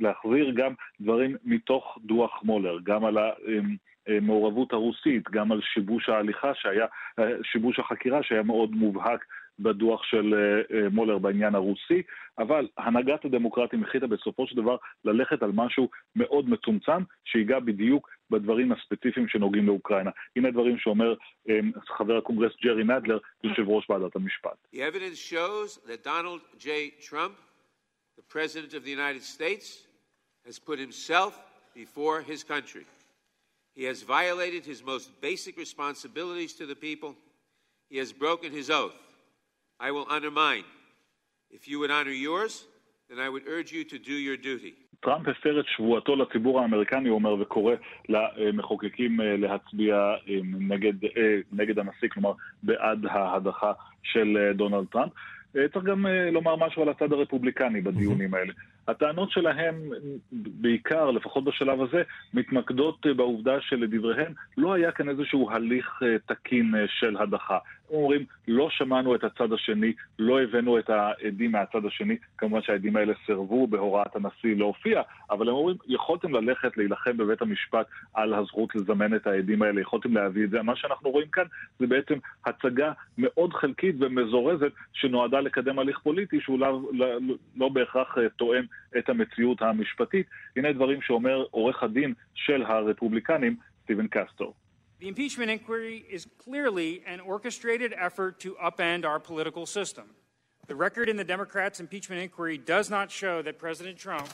להחזיר 0.00 0.50
גם 0.50 0.72
דברים 1.00 1.36
מתוך 1.44 1.98
דוח 2.04 2.40
מולר, 2.44 2.78
גם 2.84 3.04
על 3.04 3.18
ה... 3.18 3.30
הם, 3.46 3.76
המעורבות 4.06 4.72
הרוסית, 4.72 5.30
גם 5.30 5.52
על 5.52 5.60
שיבוש 5.62 6.08
ההליכה 6.08 6.54
שהיה, 6.54 6.86
שיבוש 7.42 7.78
החקירה 7.78 8.22
שהיה 8.22 8.42
מאוד 8.42 8.70
מובהק 8.70 9.24
בדוח 9.58 10.02
של 10.02 10.34
אה, 10.34 10.76
אה, 10.76 10.88
מולר 10.88 11.18
בעניין 11.18 11.54
הרוסי, 11.54 12.02
אבל 12.38 12.68
הנהגת 12.78 13.24
הדמוקרטים 13.24 13.84
החליטה 13.84 14.06
בסופו 14.06 14.46
של 14.46 14.56
דבר 14.56 14.76
ללכת 15.04 15.42
על 15.42 15.50
משהו 15.54 15.88
מאוד 16.16 16.48
מצומצם, 16.48 17.02
שיגע 17.24 17.60
בדיוק 17.60 18.10
בדברים 18.30 18.72
הספציפיים 18.72 19.28
שנוגעים 19.28 19.66
לאוקראינה. 19.66 20.10
הנה 20.36 20.48
הדברים 20.48 20.78
שאומר 20.78 21.14
אה, 21.48 21.58
חבר 21.96 22.16
הקונגרס 22.16 22.52
ג'רי 22.62 22.84
נדלר, 22.84 23.18
יושב 23.44 23.68
ראש 23.68 23.90
ועדת 23.90 24.16
המשפט. 24.16 24.66
Before 31.74 32.22
his 32.22 32.44
country. 32.44 32.86
He 33.74 33.84
has 33.84 34.02
violated 34.02 34.64
his 34.64 34.82
most 34.82 35.20
basic 35.20 35.56
responsibilities 35.56 36.52
to 36.54 36.66
the 36.66 36.76
people. 36.76 37.16
He 37.90 37.98
has 37.98 38.12
broken 38.12 38.52
his 38.52 38.70
oath. 38.70 38.94
I 39.80 39.90
will 39.90 40.06
honor 40.08 40.30
mine. 40.30 40.64
If 41.50 41.68
you 41.68 41.78
would 41.80 41.90
honor 41.90 42.16
yours, 42.28 42.66
then 43.08 43.18
I 43.18 43.28
would 43.28 43.46
urge 43.46 43.72
you 43.72 43.84
to 43.84 43.98
do 43.98 44.14
your 44.14 44.36
duty. 44.36 44.74
טראמפ 45.00 45.28
הפר 45.28 45.60
את 45.60 45.64
שבועתו 45.76 46.16
לציבור 46.16 46.60
האמריקני, 46.60 47.08
הוא 47.08 47.14
אומר, 47.14 47.34
וקורא 47.40 47.74
למחוקקים 48.08 49.20
להצביע 49.20 50.14
נגד, 50.42 50.92
נגד 51.52 51.78
הנשיא, 51.78 52.08
כלומר 52.08 52.32
בעד 52.62 53.06
ההדחה 53.06 53.72
של 54.02 54.52
דונלד 54.54 54.86
טראמפ. 54.92 55.12
צריך 55.72 55.84
גם 55.84 56.06
לומר 56.32 56.56
משהו 56.56 56.82
על 56.82 56.88
הצד 56.88 57.12
הרפובליקני 57.12 57.80
בדיונים 57.80 58.34
האלה. 58.34 58.52
הטענות 58.88 59.30
שלהם, 59.30 59.74
בעיקר, 60.32 61.10
לפחות 61.10 61.44
בשלב 61.44 61.82
הזה, 61.82 62.02
מתמקדות 62.34 63.06
בעובדה 63.16 63.60
שלדבריהם 63.60 64.32
לא 64.56 64.72
היה 64.72 64.92
כאן 64.92 65.08
איזשהו 65.08 65.50
הליך 65.50 66.02
תקין 66.26 66.74
של 66.86 67.16
הדחה. 67.16 67.58
אומרים, 67.90 68.24
לא 68.48 68.70
שמענו 68.70 69.14
את 69.14 69.24
הצד 69.24 69.52
השני, 69.52 69.92
לא 70.18 70.42
הבאנו 70.42 70.78
את 70.78 70.90
העדים 70.90 71.52
מהצד 71.52 71.84
השני, 71.86 72.16
כמובן 72.38 72.62
שהעדים 72.62 72.96
האלה 72.96 73.12
סירבו 73.26 73.66
בהוראת 73.66 74.16
הנשיא 74.16 74.56
להופיע, 74.56 75.02
אבל 75.30 75.48
הם 75.48 75.54
אומרים, 75.54 75.76
יכולתם 75.86 76.34
ללכת 76.34 76.76
להילחם 76.76 77.16
בבית 77.16 77.42
המשפט 77.42 77.86
על 78.14 78.34
הזכות 78.34 78.74
לזמן 78.74 79.14
את 79.14 79.26
העדים 79.26 79.62
האלה, 79.62 79.80
יכולתם 79.80 80.14
להביא 80.14 80.44
את 80.44 80.50
זה. 80.50 80.62
מה 80.62 80.76
שאנחנו 80.76 81.10
רואים 81.10 81.28
כאן 81.28 81.44
זה 81.78 81.86
בעצם 81.86 82.18
הצגה 82.46 82.92
מאוד 83.18 83.52
חלקית 83.52 83.96
ומזורזת 84.00 84.72
שנועדה 84.92 85.40
לקדם 85.40 85.78
הליך 85.78 85.98
פוליטי 85.98 86.40
שהוא 86.40 86.58
לא, 86.58 86.80
לא, 86.92 87.06
לא 87.56 87.68
בהכרח 87.68 88.18
תואם 88.36 88.64
את 88.98 89.08
המציאות 89.08 89.62
המשפטית. 89.62 90.26
הנה 90.56 90.72
דברים 90.72 91.02
שאומר 91.02 91.44
עורך 91.50 91.82
הדין 91.82 92.14
של 92.34 92.62
הרפובליקנים, 92.62 93.56
סטיבן 93.82 94.06
קסטור. 94.06 94.54
The 95.03 95.07
impeachment 95.07 95.49
inquiry 95.49 96.05
is 96.09 96.27
clearly 96.37 97.01
an 97.07 97.19
orchestrated 97.19 97.93
effort 97.97 98.39
to 98.41 98.55
upend 98.55 99.05
our 99.05 99.19
political 99.19 99.65
system. 99.65 100.05
The 100.67 100.75
record 100.75 101.09
in 101.09 101.15
the 101.15 101.23
Democrats' 101.23 101.79
impeachment 101.79 102.21
inquiry 102.21 102.57
does 102.57 102.89
not 102.89 103.09
show 103.09 103.41
that 103.41 103.57
President 103.57 103.97
Trump 103.97 104.27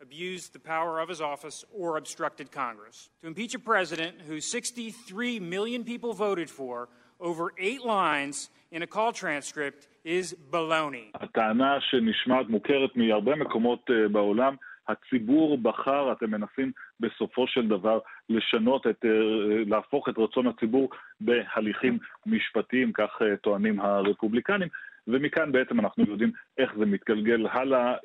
abused 0.00 0.52
the 0.52 0.58
power 0.58 1.00
of 1.00 1.08
his 1.08 1.20
office 1.20 1.64
or 1.72 1.96
obstructed 1.96 2.52
Congress. 2.52 3.08
To 3.22 3.26
impeach 3.26 3.54
a 3.54 3.58
president 3.58 4.20
who 4.26 4.40
63 4.40 5.40
million 5.40 5.84
people 5.84 6.12
voted 6.12 6.50
for 6.50 6.88
over 7.20 7.52
eight 7.58 7.82
lines 7.84 8.50
in 8.70 8.82
a 8.82 8.86
call 8.86 9.12
transcript 9.12 9.88
is 10.04 10.34
baloney. 10.50 11.10
הטענה 11.14 11.80
שנשמעת 11.80 12.48
מוכרת 12.48 12.96
מהרבה 12.96 13.36
מקומות 13.36 13.90
בעולם, 14.12 14.54
הציבור 14.87 15.57
בחר, 15.57 16.11
אתם 16.11 16.31
מנסים 16.31 16.71
בסופו 16.99 17.47
של 17.47 17.67
דבר 17.67 17.99
לשנות 18.29 18.87
את, 18.87 19.05
להפוך 19.65 20.09
את 20.09 20.17
רצון 20.17 20.47
הציבור 20.47 20.89
בהליכים 21.21 21.97
משפטיים, 22.25 22.91
כך 22.93 23.21
טוענים 23.41 23.79
הרפובליקנים. 23.79 24.67
ומכאן 25.07 25.51
בעצם 25.51 25.79
אנחנו 25.79 26.03
יודעים 26.07 26.31
איך 26.57 26.71
זה 26.77 26.85
מתגלגל 26.85 27.47
הלאה. 27.51 27.95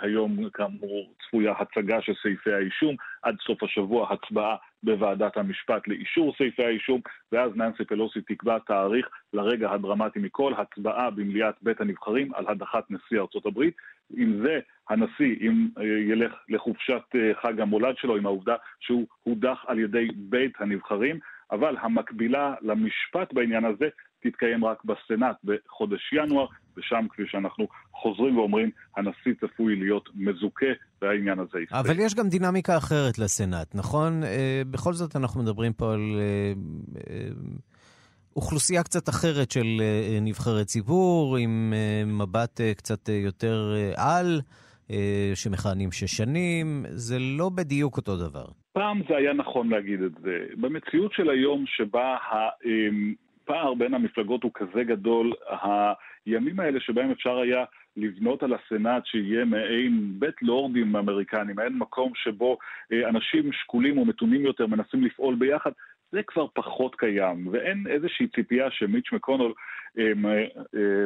היום 0.00 0.50
כאמור 0.50 1.12
צפויה 1.22 1.52
הצגה 1.58 2.02
של 2.02 2.12
סעיפי 2.22 2.52
האישום, 2.52 2.96
עד 3.22 3.36
סוף 3.46 3.62
השבוע 3.62 4.12
הצבעה 4.12 4.56
בוועדת 4.82 5.36
המשפט 5.36 5.88
לאישור 5.88 6.34
סעיפי 6.38 6.64
האישום, 6.64 7.00
ואז 7.32 7.50
ננסי 7.56 7.84
פלוסי 7.84 8.20
תקבע 8.20 8.58
תאריך 8.58 9.08
לרגע 9.32 9.70
הדרמטי 9.70 10.18
מכל, 10.18 10.52
הצבעה 10.56 11.10
במליאת 11.10 11.54
בית 11.62 11.80
הנבחרים 11.80 12.34
על 12.34 12.44
הדחת 12.48 12.90
נשיא 12.90 13.20
ארצות 13.20 13.46
הברית. 13.46 13.74
עם 14.16 14.40
זה 14.42 14.58
הנשיא, 14.90 15.36
אם 15.40 15.68
ילך 16.10 16.32
לחופשת 16.48 17.02
חג 17.42 17.60
המולד 17.60 17.94
שלו, 17.98 18.16
עם 18.16 18.26
העובדה 18.26 18.54
שהוא 18.80 19.06
הודח 19.22 19.58
על 19.66 19.78
ידי 19.78 20.08
בית 20.16 20.52
הנבחרים, 20.60 21.18
אבל 21.52 21.76
המקבילה 21.80 22.54
למשפט 22.62 23.32
בעניין 23.32 23.64
הזה 23.64 23.88
תתקיים 24.22 24.64
רק 24.64 24.84
בסנאט 24.84 25.36
בחודש 25.44 26.12
ינואר, 26.12 26.46
ושם, 26.76 27.06
כפי 27.10 27.22
שאנחנו 27.26 27.68
חוזרים 27.92 28.38
ואומרים, 28.38 28.70
הנשיא 28.96 29.32
צפוי 29.40 29.76
להיות 29.76 30.08
מזוכה, 30.14 30.66
והעניין 31.02 31.38
הזה 31.38 31.60
יסתיים. 31.60 31.82
אבל 31.84 31.94
יש 31.98 32.14
גם 32.14 32.28
דינמיקה 32.28 32.76
אחרת 32.76 33.18
לסנאט, 33.18 33.74
נכון? 33.74 34.20
בכל 34.70 34.92
זאת 34.92 35.16
אנחנו 35.16 35.42
מדברים 35.42 35.72
פה 35.72 35.92
על 35.92 36.00
אוכלוסייה 38.36 38.82
קצת 38.82 39.08
אחרת 39.08 39.50
של 39.50 39.66
נבחרי 40.22 40.64
ציבור, 40.64 41.36
עם 41.36 41.72
מבט 42.06 42.60
קצת 42.76 43.08
יותר 43.08 43.74
על. 43.96 44.40
שמכהנים 45.34 45.92
שש 45.92 46.16
שנים, 46.16 46.84
זה 46.88 47.18
לא 47.18 47.48
בדיוק 47.48 47.96
אותו 47.96 48.16
דבר. 48.16 48.44
פעם 48.72 49.02
זה 49.08 49.16
היה 49.16 49.32
נכון 49.32 49.68
להגיד 49.68 50.02
את 50.02 50.12
זה. 50.22 50.46
במציאות 50.56 51.12
של 51.12 51.30
היום 51.30 51.64
שבה 51.66 52.16
הפער 52.30 53.74
בין 53.74 53.94
המפלגות 53.94 54.42
הוא 54.42 54.50
כזה 54.54 54.84
גדול, 54.84 55.32
הימים 56.26 56.60
האלה 56.60 56.80
שבהם 56.80 57.10
אפשר 57.10 57.36
היה 57.38 57.64
לבנות 57.96 58.42
על 58.42 58.52
הסנאט 58.54 59.06
שיהיה 59.06 59.44
מעין 59.44 60.14
בית 60.18 60.42
לורדים 60.42 60.96
אמריקני, 60.96 61.52
מעין 61.52 61.78
מקום 61.78 62.12
שבו 62.14 62.58
אנשים 63.08 63.52
שקולים 63.52 63.98
ומתונים 63.98 64.44
יותר 64.44 64.66
מנסים 64.66 65.04
לפעול 65.04 65.34
ביחד, 65.34 65.70
זה 66.14 66.22
כבר 66.22 66.46
פחות 66.54 66.94
קיים, 66.94 67.46
ואין 67.50 67.86
איזושהי 67.86 68.26
ציפייה 68.28 68.70
שמיץ' 68.70 69.12
מקונול, 69.12 69.52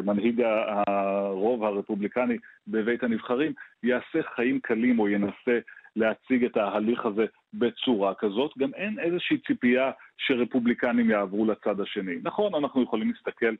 מנהיג 0.04 0.42
הרוב 0.86 1.64
הרפובליקני 1.64 2.36
בבית 2.68 3.02
הנבחרים, 3.02 3.52
יעשה 3.82 4.22
חיים 4.34 4.60
קלים 4.60 4.98
או 4.98 5.08
ינסה 5.08 5.58
להציג 5.96 6.44
את 6.44 6.56
ההליך 6.56 7.06
הזה 7.06 7.24
בצורה 7.54 8.14
כזאת. 8.14 8.52
גם 8.58 8.74
אין 8.74 8.98
איזושהי 8.98 9.38
ציפייה 9.38 9.90
שרפובליקנים 10.18 11.10
יעברו 11.10 11.46
לצד 11.46 11.80
השני. 11.80 12.16
נכון, 12.22 12.54
אנחנו 12.54 12.82
יכולים 12.82 13.10
להסתכל 13.10 13.54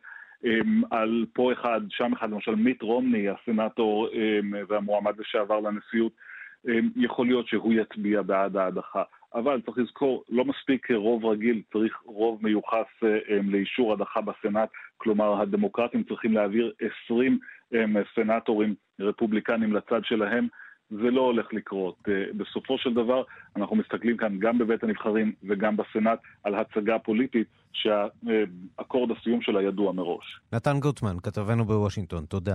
על 0.90 1.26
פה 1.32 1.52
אחד, 1.52 1.80
שם 1.88 2.12
אחד, 2.12 2.30
למשל 2.30 2.54
מיט 2.54 2.82
רומני, 2.82 3.28
הסנאטור 3.28 4.08
והמועמד 4.68 5.20
לשעבר 5.20 5.60
לנשיאות, 5.60 6.12
יכול 6.96 7.26
להיות 7.26 7.48
שהוא 7.48 7.72
יצביע 7.72 8.22
בעד 8.22 8.56
ההדחה. 8.56 9.02
אבל 9.34 9.60
צריך 9.60 9.78
לזכור, 9.78 10.24
לא 10.28 10.44
מספיק 10.44 10.90
רוב 10.90 11.24
רגיל, 11.24 11.62
צריך 11.72 11.96
רוב 12.04 12.38
מיוחס 12.42 12.86
לאישור 13.42 13.92
הדחה 13.92 14.20
בסנאט, 14.20 14.68
כלומר 14.96 15.40
הדמוקרטים 15.40 16.02
צריכים 16.02 16.32
להעביר 16.32 16.72
20 17.00 17.38
סנאטורים 18.14 18.74
רפובליקנים 19.00 19.72
לצד 19.72 20.00
שלהם, 20.04 20.48
זה 20.90 21.10
לא 21.10 21.20
הולך 21.20 21.46
לקרות. 21.52 21.96
בסופו 22.36 22.78
של 22.78 22.94
דבר, 22.94 23.22
אנחנו 23.56 23.76
מסתכלים 23.76 24.16
כאן 24.16 24.38
גם 24.38 24.58
בבית 24.58 24.82
הנבחרים 24.82 25.32
וגם 25.48 25.76
בסנאט 25.76 26.18
על 26.44 26.54
הצגה 26.54 26.98
פוליטית 26.98 27.46
שהאקורד 27.72 29.10
הסיום 29.10 29.42
שלה 29.42 29.62
ידוע 29.62 29.92
מראש. 29.92 30.40
נתן 30.52 30.80
גוטמן, 30.80 31.16
כתבנו 31.22 31.64
בוושינגטון, 31.64 32.24
תודה. 32.24 32.54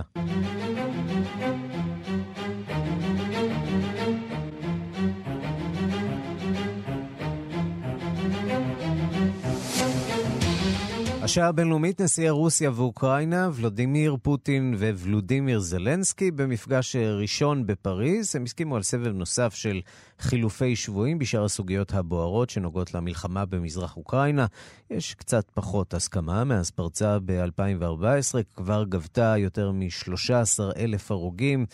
השעה 11.34 11.48
הבינלאומית, 11.48 12.00
נשיאי 12.00 12.30
רוסיה 12.30 12.70
ואוקראינה, 12.74 13.50
ולודימיר 13.54 14.16
פוטין 14.22 14.74
וולודימיר 14.74 15.58
זלנסקי, 15.60 16.30
במפגש 16.30 16.96
ראשון 16.96 17.66
בפריז. 17.66 18.36
הם 18.36 18.44
הסכימו 18.44 18.76
על 18.76 18.82
סבב 18.82 19.06
נוסף 19.06 19.54
של 19.54 19.80
חילופי 20.18 20.76
שבויים 20.76 21.18
בשאר 21.18 21.44
הסוגיות 21.44 21.94
הבוערות 21.94 22.50
שנוגעות 22.50 22.94
למלחמה 22.94 23.44
במזרח 23.44 23.96
אוקראינה. 23.96 24.46
יש 24.90 25.14
קצת 25.14 25.50
פחות 25.54 25.94
הסכמה 25.94 26.44
מאז 26.44 26.70
פרצה 26.70 27.18
ב-2014, 27.24 28.42
כבר 28.56 28.84
גבתה 28.84 29.34
יותר 29.38 29.72
מ-13 29.72 30.60
אלף 30.76 31.10
הרוגים. 31.10 31.66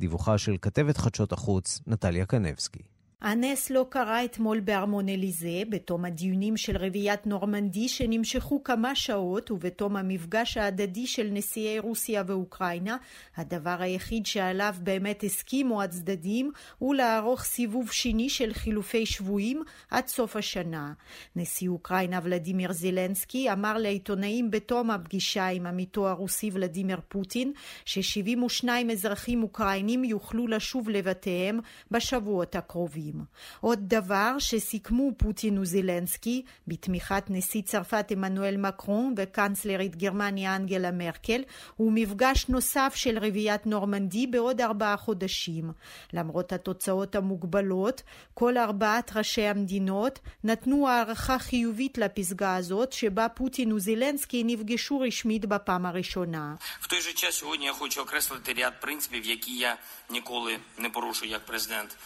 דיווחה 0.00 0.38
של 0.38 0.56
כתבת 0.62 0.96
חדשות 0.96 1.32
החוץ, 1.32 1.80
נטליה 1.86 2.26
קנבסקי. 2.26 2.93
הנס 3.24 3.70
לא 3.70 3.86
קרה 3.88 4.24
אתמול 4.24 4.60
בארמון 4.60 5.08
אליזה, 5.08 5.62
בתום 5.68 6.04
הדיונים 6.04 6.56
של 6.56 6.76
רביעיית 6.76 7.26
נורמנדי 7.26 7.88
שנמשכו 7.88 8.64
כמה 8.64 8.94
שעות 8.94 9.50
ובתום 9.50 9.96
המפגש 9.96 10.56
ההדדי 10.56 11.06
של 11.06 11.28
נשיאי 11.32 11.78
רוסיה 11.78 12.22
ואוקראינה, 12.26 12.96
הדבר 13.36 13.76
היחיד 13.80 14.26
שעליו 14.26 14.74
באמת 14.82 15.24
הסכימו 15.24 15.82
הצדדים 15.82 16.50
הוא 16.78 16.94
לערוך 16.94 17.42
סיבוב 17.42 17.92
שני 17.92 18.28
של 18.28 18.52
חילופי 18.52 19.06
שבויים 19.06 19.62
עד 19.90 20.06
סוף 20.06 20.36
השנה. 20.36 20.92
נשיא 21.36 21.68
אוקראינה 21.68 22.20
ולדימיר 22.22 22.72
זילנסקי 22.72 23.52
אמר 23.52 23.78
לעיתונאים 23.78 24.50
בתום 24.50 24.90
הפגישה 24.90 25.46
עם 25.46 25.66
עמיתו 25.66 26.08
הרוסי 26.08 26.50
ולדימיר 26.52 27.00
פוטין 27.08 27.52
ש-72 27.84 28.68
אזרחים 28.92 29.42
אוקראינים 29.42 30.04
יוכלו 30.04 30.46
לשוב 30.46 30.88
לבתיהם 30.88 31.60
בשבועות 31.90 32.56
הקרובים. 32.56 33.13
עוד 33.61 33.79
דבר 33.87 34.35
שסיכמו 34.39 35.11
פוטין 35.17 35.57
וזלנסקי 35.57 36.43
בתמיכת 36.67 37.23
נשיא 37.29 37.61
צרפת 37.61 38.05
עמנואל 38.11 38.57
מקרון 38.57 39.13
וקנצלרית 39.17 39.95
גרמניה 39.95 40.55
אנגלה 40.55 40.91
מרקל 40.91 41.41
הוא 41.75 41.91
מפגש 41.91 42.45
נוסף 42.49 42.93
של 42.95 43.17
רביעיית 43.17 43.65
נורמנדי 43.65 44.27
בעוד 44.27 44.61
ארבעה 44.61 44.97
חודשים. 44.97 45.71
למרות 46.13 46.53
התוצאות 46.53 47.15
המוגבלות, 47.15 48.01
כל 48.33 48.57
ארבעת 48.57 49.11
ראשי 49.15 49.45
המדינות 49.45 50.19
נתנו 50.43 50.89
הערכה 50.89 51.39
חיובית 51.39 51.97
לפסגה 51.97 52.55
הזאת 52.55 52.93
שבה 52.93 53.29
פוטין 53.29 53.71
וזלנסקי 53.73 54.43
נפגשו 54.43 54.99
רשמית 54.99 55.45
בפעם 55.45 55.85
הראשונה. 55.85 56.55
В 56.81 56.87
той 56.87 57.01
же 57.01 57.13
час 57.13 57.35
сьогодні 57.35 57.65
я 57.65 57.73
хочу 57.73 58.01
окреслити 58.01 58.53
ряд 58.53 58.79
принципів, 58.81 59.25
які 59.25 59.57
я 59.57 59.77
ніколи 60.09 60.59
не 60.77 60.89
порушу 60.89 61.25
як 61.25 61.45
президент. 61.45 61.97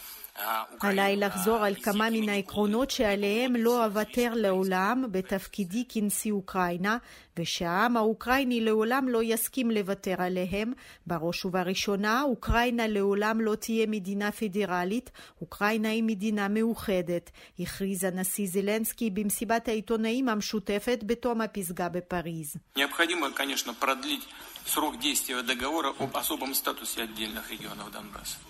עליי 0.80 1.16
לחזור 1.16 1.56
על 1.56 1.74
כמה 1.74 2.10
מן 2.10 2.28
העקרונות 2.28 2.90
שעליהם 2.90 3.56
לא 3.56 3.84
אוותר 3.84 4.32
לעולם 4.34 5.04
בתפקידי 5.10 5.84
כנשיא 5.88 6.32
אוקראינה, 6.32 6.96
ושהעם 7.36 7.96
האוקראיני 7.96 8.60
לעולם 8.60 9.08
לא 9.08 9.22
יסכים 9.22 9.70
לוותר 9.70 10.14
עליהם. 10.18 10.72
בראש 11.06 11.44
ובראשונה, 11.44 12.22
אוקראינה 12.22 12.86
לעולם 12.86 13.40
לא 13.40 13.54
תהיה 13.54 13.86
מדינה 13.86 14.32
פדרלית, 14.32 15.10
אוקראינה 15.40 15.88
היא 15.88 16.02
מדינה 16.02 16.48
מאוחדת, 16.48 17.30
הכריז 17.58 18.04
הנשיא 18.04 18.46
זלנסקי 18.46 19.10
במסיבת 19.10 19.68
העיתונאים 19.68 20.28
המשותפת 20.28 20.98
בתום 21.06 21.40
הפסגה 21.40 21.88
בפריז. 21.88 22.56
Необходимо, 22.76 23.30
конечно, 23.34 23.74
продлить 23.74 24.28
срок 24.66 24.98
действия 24.98 25.42
договора 25.42 25.92
об 25.98 26.16
особом 26.16 26.54
статусе 26.54 27.02
отдельных 27.02 27.50
регионов 27.50 27.90
Донбасса. 27.92 28.47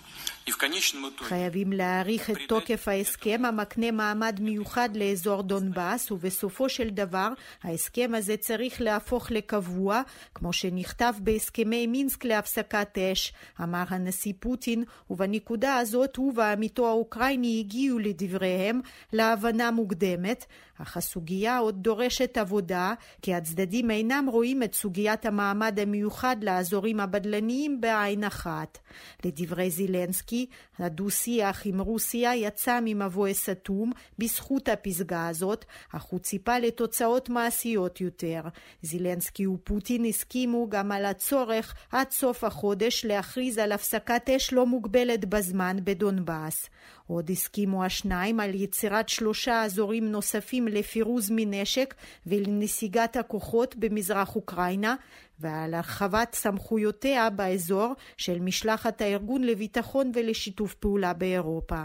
חייבים 1.18 1.72
להאריך 1.72 2.30
את 2.30 2.36
תוקף 2.48 2.88
ההסכם 2.88 3.44
המקנה 3.44 3.90
מעמד 3.90 4.38
מיוחד 4.40 4.88
לאזור 4.96 5.42
דונבאס, 5.42 6.10
ובסופו 6.10 6.68
של 6.68 6.90
דבר 6.90 7.28
ההסכם 7.62 8.10
הזה 8.14 8.36
צריך 8.36 8.80
להפוך 8.80 9.30
לקבוע, 9.30 10.02
כמו 10.34 10.52
שנכתב 10.52 11.12
בהסכמי 11.18 11.86
מינסק 11.86 12.24
להפסקת 12.24 12.98
אש, 12.98 13.32
אמר 13.62 13.84
הנשיא 13.88 14.32
פוטין, 14.40 14.84
ובנקודה 15.10 15.76
הזאת 15.76 16.16
הוא 16.16 16.32
ועמיתו 16.36 16.88
האוקראיני 16.88 17.60
הגיעו 17.60 17.98
לדבריהם 17.98 18.80
להבנה 19.12 19.70
מוקדמת, 19.70 20.44
אך 20.82 20.96
הסוגיה 20.96 21.58
עוד 21.58 21.82
דורשת 21.82 22.38
עבודה, 22.38 22.94
כי 23.22 23.34
הצדדים 23.34 23.90
אינם 23.90 24.26
רואים 24.32 24.62
את 24.62 24.74
סוגיית 24.74 25.26
המעמד 25.26 25.78
המיוחד 25.80 26.36
לאזורים 26.42 27.00
הבדלניים 27.00 27.80
בעין 27.80 28.24
אחת. 28.24 28.78
לדברי 29.24 29.70
זילנסקי, 29.70 30.46
הדו-שיח 30.78 31.62
עם 31.64 31.80
רוסיה 31.80 32.36
יצא 32.36 32.78
ממבוי 32.82 33.34
סתום 33.34 33.92
בזכות 34.18 34.68
הפסגה 34.68 35.28
הזאת, 35.28 35.64
אך 35.92 36.02
הוא 36.02 36.20
ציפה 36.20 36.58
לתוצאות 36.58 37.28
מעשיות 37.28 38.00
יותר. 38.00 38.42
זילנסקי 38.82 39.46
ופוטין 39.46 40.04
הסכימו 40.04 40.66
גם 40.68 40.92
על 40.92 41.04
הצורך 41.04 41.74
עד 41.92 42.10
סוף 42.10 42.44
החודש 42.44 43.04
להכריז 43.04 43.58
על 43.58 43.72
הפסקת 43.72 44.30
אש 44.36 44.52
לא 44.52 44.66
מוגבלת 44.66 45.24
בזמן 45.24 45.76
בדונבאס. 45.84 46.68
עוד 47.14 47.30
הסכימו 47.30 47.84
השניים 47.84 48.40
על 48.40 48.54
יצירת 48.54 49.08
שלושה 49.08 49.64
אזורים 49.64 50.10
נוספים 50.10 50.68
לפירוז 50.68 51.30
מנשק 51.30 51.94
ולנסיגת 52.26 53.16
הכוחות 53.16 53.76
במזרח 53.76 54.36
אוקראינה, 54.36 54.94
ועל 55.40 55.74
הרחבת 55.74 56.34
סמכויותיה 56.34 57.30
באזור 57.30 57.92
של 58.16 58.38
משלחת 58.40 59.00
הארגון 59.00 59.44
לביטחון 59.44 60.12
ולשיתוף 60.14 60.74
פעולה 60.74 61.12
באירופה. 61.12 61.84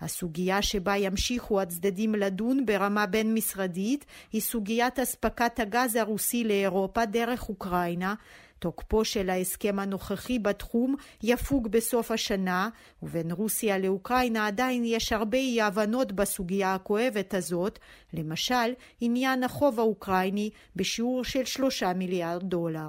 הסוגיה 0.00 0.62
שבה 0.62 0.96
ימשיכו 0.96 1.60
הצדדים 1.60 2.14
לדון 2.14 2.66
ברמה 2.66 3.06
בין 3.06 3.34
משרדית 3.34 4.04
היא 4.32 4.40
סוגיית 4.40 4.98
אספקת 4.98 5.60
הגז 5.60 5.96
הרוסי 5.96 6.44
לאירופה 6.44 7.04
דרך 7.04 7.48
אוקראינה 7.48 8.14
תוקפו 8.58 9.04
של 9.04 9.30
ההסכם 9.30 9.78
הנוכחי 9.78 10.38
בתחום 10.38 10.94
יפוג 11.22 11.68
בסוף 11.68 12.10
השנה, 12.10 12.68
ובין 13.02 13.30
רוסיה 13.30 13.78
לאוקראינה 13.78 14.46
עדיין 14.46 14.82
יש 14.84 15.12
הרבה 15.12 15.38
אי 15.38 15.62
הבנות 15.62 16.12
בסוגיה 16.12 16.74
הכואבת 16.74 17.34
הזאת, 17.34 17.78
למשל 18.12 18.72
עניין 19.00 19.44
החוב 19.44 19.80
האוקראיני 19.80 20.50
בשיעור 20.76 21.24
של 21.24 21.44
שלושה 21.44 21.92
מיליארד 21.92 22.42
דולר. 22.42 22.88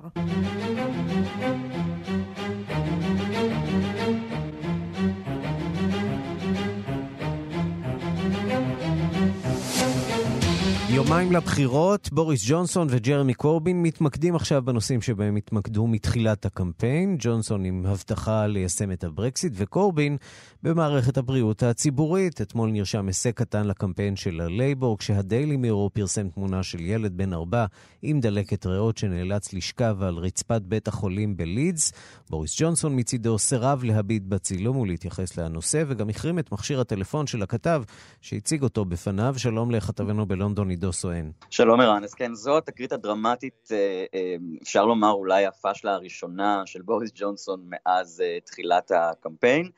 יומיים 10.97 11.31
לבחירות, 11.31 12.09
בוריס 12.11 12.43
ג'ונסון 12.47 12.87
וג'רמי 12.91 13.33
קורבין 13.33 13.83
מתמקדים 13.83 14.35
עכשיו 14.35 14.61
בנושאים 14.61 15.01
שבהם 15.01 15.35
התמקדו 15.35 15.87
מתחילת 15.87 16.45
הקמפיין. 16.45 17.15
ג'ונסון 17.19 17.65
עם 17.65 17.85
הבטחה 17.85 18.47
ליישם 18.47 18.91
את 18.91 19.03
הברקסיט, 19.03 19.53
וקורבין 19.55 20.17
במערכת 20.63 21.17
הבריאות 21.17 21.63
הציבורית. 21.63 22.41
אתמול 22.41 22.71
נרשם 22.71 23.07
הישג 23.07 23.31
קטן 23.31 23.67
לקמפיין 23.67 24.15
של 24.15 24.41
הלייבור, 24.41 24.97
כשהדיילי 24.97 25.57
מירו 25.57 25.89
פרסם 25.93 26.29
תמונה 26.29 26.63
של 26.63 26.79
ילד 26.79 27.17
בן 27.17 27.33
ארבע 27.33 27.65
עם 28.01 28.19
דלקת 28.19 28.65
ריאות 28.65 28.97
שנאלץ 28.97 29.53
לשכב 29.53 29.97
על 30.01 30.15
רצפת 30.15 30.61
בית 30.61 30.87
החולים 30.87 31.37
בלידס. 31.37 31.93
בוריס 32.29 32.55
ג'ונסון 32.61 32.99
מצידו 32.99 33.37
סירב 33.37 33.83
להביט 33.83 34.23
בצילום 34.23 34.77
ולהתייחס 34.77 35.37
לנושא, 35.37 35.83
וגם 35.87 36.09
החרים 36.09 36.39
את 36.39 36.51
מכשיר 36.51 36.81
הטלפון 36.81 37.27
של 37.27 37.43
הכתב 37.43 37.83
שהציג 38.21 38.63
אותו 38.63 38.85
בפניו. 38.85 39.35
שלום 39.37 39.71
לכתבנו 39.71 40.25
בלונדון, 40.25 40.69
עידו 40.69 40.86
סואן. 40.91 41.31
שלום 41.49 41.79
ערן, 41.79 42.03
אז 42.03 42.13
כן, 42.13 42.33
זו 42.33 42.57
התקרית 42.57 42.91
הדרמטית, 42.91 43.69
אה, 43.71 44.05
אה, 44.13 44.35
אפשר 44.63 44.85
לומר 44.85 45.11
אולי 45.11 45.45
הפאשלה 45.45 45.93
הראשונה 45.93 46.63
של 46.65 46.81
בוריס 46.81 47.11
ג'ונסון 47.15 47.69
מאז 47.69 48.23
אה, 48.25 48.37
תחילת 48.45 48.91
הקמפיין. 48.95 49.69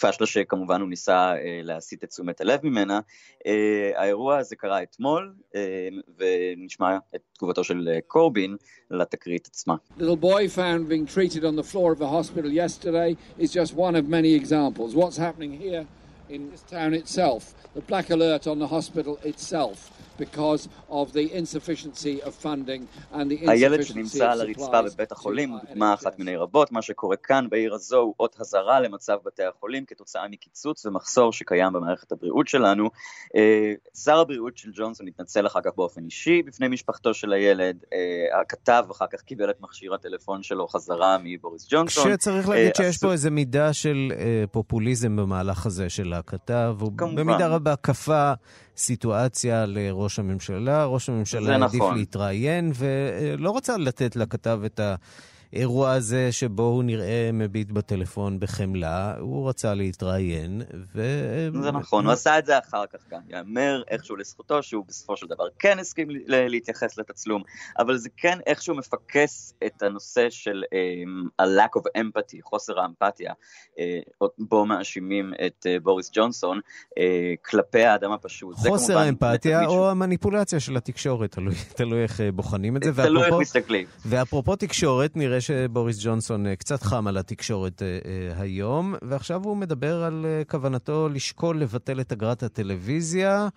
פאשלה 0.00 0.26
שכמובן 0.26 0.80
הוא 0.80 0.88
ניסה 0.88 1.32
להסיט 1.62 2.04
את 2.04 2.08
תשומת 2.08 2.40
הלב 2.40 2.60
ממנה. 2.62 3.00
האירוע 3.94 4.38
הזה 4.38 4.56
קרה 4.56 4.82
אתמול, 4.82 5.34
ונשמע 6.18 6.98
את 7.14 7.20
תגובתו 7.32 7.64
של 7.64 7.88
קורבין 8.06 8.56
לתקרית 8.90 9.46
עצמה. 9.46 9.74
Little 9.98 10.22
boy 10.22 10.48
found 10.56 10.88
being 10.88 11.06
treated 11.14 11.44
on 11.44 11.56
the 11.56 11.72
floor 11.72 11.92
of 11.92 12.02
a 12.02 12.08
hospital 12.08 12.50
yesterday 12.50 13.16
is 13.38 13.52
just 13.52 13.74
one 13.74 13.96
of 13.96 14.08
many 14.08 14.34
examples. 14.34 14.94
What's 14.94 15.16
happening 15.16 15.52
here 15.60 15.86
in 16.30 16.50
this 16.50 16.62
town 16.62 16.94
itself, 16.94 17.54
the 17.74 17.80
black 17.82 18.10
alert 18.10 18.46
on 18.46 18.58
the 18.58 18.68
hospital 18.68 19.18
itself. 19.24 19.90
Because 20.20 20.68
of 20.90 21.12
the 21.12 21.34
insufficiency 21.40 22.26
of 22.26 22.32
funding 22.44 22.82
and 23.12 23.30
the 23.30 23.42
insufficiency 23.42 23.50
הילד 23.50 23.82
שנמצא 23.82 24.30
על 24.30 24.40
הרצפה 24.40 24.82
בבית 24.82 25.12
החולים 25.12 25.50
הוא 25.50 25.60
דוגמה 25.68 25.94
אחת 25.94 26.18
מיני 26.18 26.36
רבות, 26.36 26.72
מה 26.72 26.82
שקורה 26.82 27.16
כאן 27.16 27.46
בעיר 27.50 27.74
הזו 27.74 27.98
הוא 27.98 28.14
אות 28.20 28.36
אזהרה 28.40 28.80
למצב 28.80 29.16
בתי 29.26 29.42
החולים 29.44 29.84
כתוצאה 29.84 30.28
מקיצוץ 30.28 30.86
ומחסור 30.86 31.32
שקיים 31.32 31.72
במערכת 31.72 32.12
הבריאות 32.12 32.48
שלנו. 32.48 32.90
שר 34.04 34.18
הבריאות 34.18 34.56
של 34.56 34.70
ג'ונסון 34.74 35.08
התנצל 35.08 35.46
אחר 35.46 35.60
כך 35.60 35.70
באופן 35.76 36.04
אישי 36.04 36.42
בפני 36.42 36.68
משפחתו 36.68 37.14
של 37.14 37.32
הילד, 37.32 37.76
הכתב 38.40 38.84
אחר 38.90 39.06
כך 39.12 39.20
קיבל 39.20 39.50
את 39.50 39.60
מכשיר 39.60 39.94
הטלפון 39.94 40.42
שלו 40.42 40.68
חזרה 40.68 41.16
מבוריס 41.24 41.66
ג'ונסון. 41.70 42.12
שצריך 42.12 42.48
להגיד 42.48 42.76
שיש 42.76 42.98
פה 42.98 43.12
איזה 43.12 43.30
מידה 43.30 43.72
של 43.72 44.12
פופוליזם 44.50 45.16
במהלך 45.16 45.66
הזה 45.66 45.88
של 45.88 46.12
הכתב, 46.12 46.76
הוא 46.80 46.92
במידה 46.92 47.48
רבה 47.48 47.76
כפה 47.76 48.32
סיטואציה 48.76 49.66
לראש 49.66 50.18
הממשלה. 50.18 50.84
ראש 50.84 51.08
הממשלה 51.08 51.56
העדיף 51.56 51.74
נכון. 51.74 51.98
להתראיין, 51.98 52.72
ולא 52.74 53.56
רצה 53.56 53.76
לתת 53.76 54.16
לכתב 54.16 54.60
את 54.66 54.80
האירוע 55.52 55.92
הזה 55.92 56.32
שבו 56.32 56.62
הוא 56.62 56.84
נראה 56.84 57.30
מביט 57.32 57.70
בטלפון 57.70 58.40
בחמלה. 58.40 59.14
הוא 59.18 59.48
רצה 59.48 59.74
להתראיין, 59.74 60.62
ו... 60.94 61.02
זה 61.62 61.72
נכון, 61.72 62.04
הוא 62.04 62.12
עשה 62.12 62.38
את 62.38 62.46
זה 62.46 62.58
אחר 62.58 62.84
כך 62.92 62.98
גם. 63.10 63.20
יאמר 63.28 63.82
איכשהו 63.88 64.16
לזכותו 64.16 64.62
שהוא 64.62 64.84
בסופו 64.88 65.16
של 65.16 65.26
דבר 65.26 65.44
כן 65.58 65.78
הסכים 65.78 66.08
להתייחס 66.26 66.98
לתצלום, 66.98 67.42
אבל 67.78 67.96
זה 67.96 68.08
כן 68.16 68.38
איכשהו 68.46 68.74
מפקס 68.74 69.54
את 69.66 69.82
הנושא 69.82 70.30
של 70.30 70.62
um, 70.66 71.28
ה-lack 71.38 71.78
of 71.78 72.00
empathy, 72.00 72.38
חוסר 72.42 72.80
האמפתיה, 72.80 73.32
uh, 73.72 74.26
בו 74.38 74.66
מאשימים 74.66 75.32
את 75.46 75.66
uh, 75.66 75.82
בוריס 75.82 76.10
ג'ונסון 76.14 76.60
uh, 76.90 76.92
כלפי 77.50 77.84
האדם 77.84 78.12
הפשוט. 78.12 78.56
חוסר 78.56 78.98
האמפתיה 78.98 79.66
או 79.66 79.90
המניפולציה 79.90 80.60
של 80.60 80.76
התקשורת, 80.76 81.30
תלוי, 81.30 81.54
תלוי 81.76 82.02
איך 82.02 82.20
בוחנים 82.34 82.76
את 82.76 82.82
זה. 82.82 82.92
תלוי 82.92 83.26
איך 83.26 83.34
מסתכלים. 83.40 83.86
ואפרופו 84.06 84.56
תקשורת, 84.56 85.16
נראה 85.16 85.39
שבוריס 85.40 85.98
ג'ונסון 86.04 86.54
קצת 86.54 86.82
חם 86.82 87.06
על 87.06 87.16
התקשורת 87.16 87.82
uh, 87.82 88.40
היום, 88.40 88.94
ועכשיו 89.02 89.44
הוא 89.44 89.56
מדבר 89.56 90.02
על 90.02 90.26
כוונתו 90.50 91.08
לשקול 91.08 91.60
לבטל 91.60 92.00
את 92.00 92.12
אגרת 92.12 92.42
הטלוויזיה. 92.42 93.48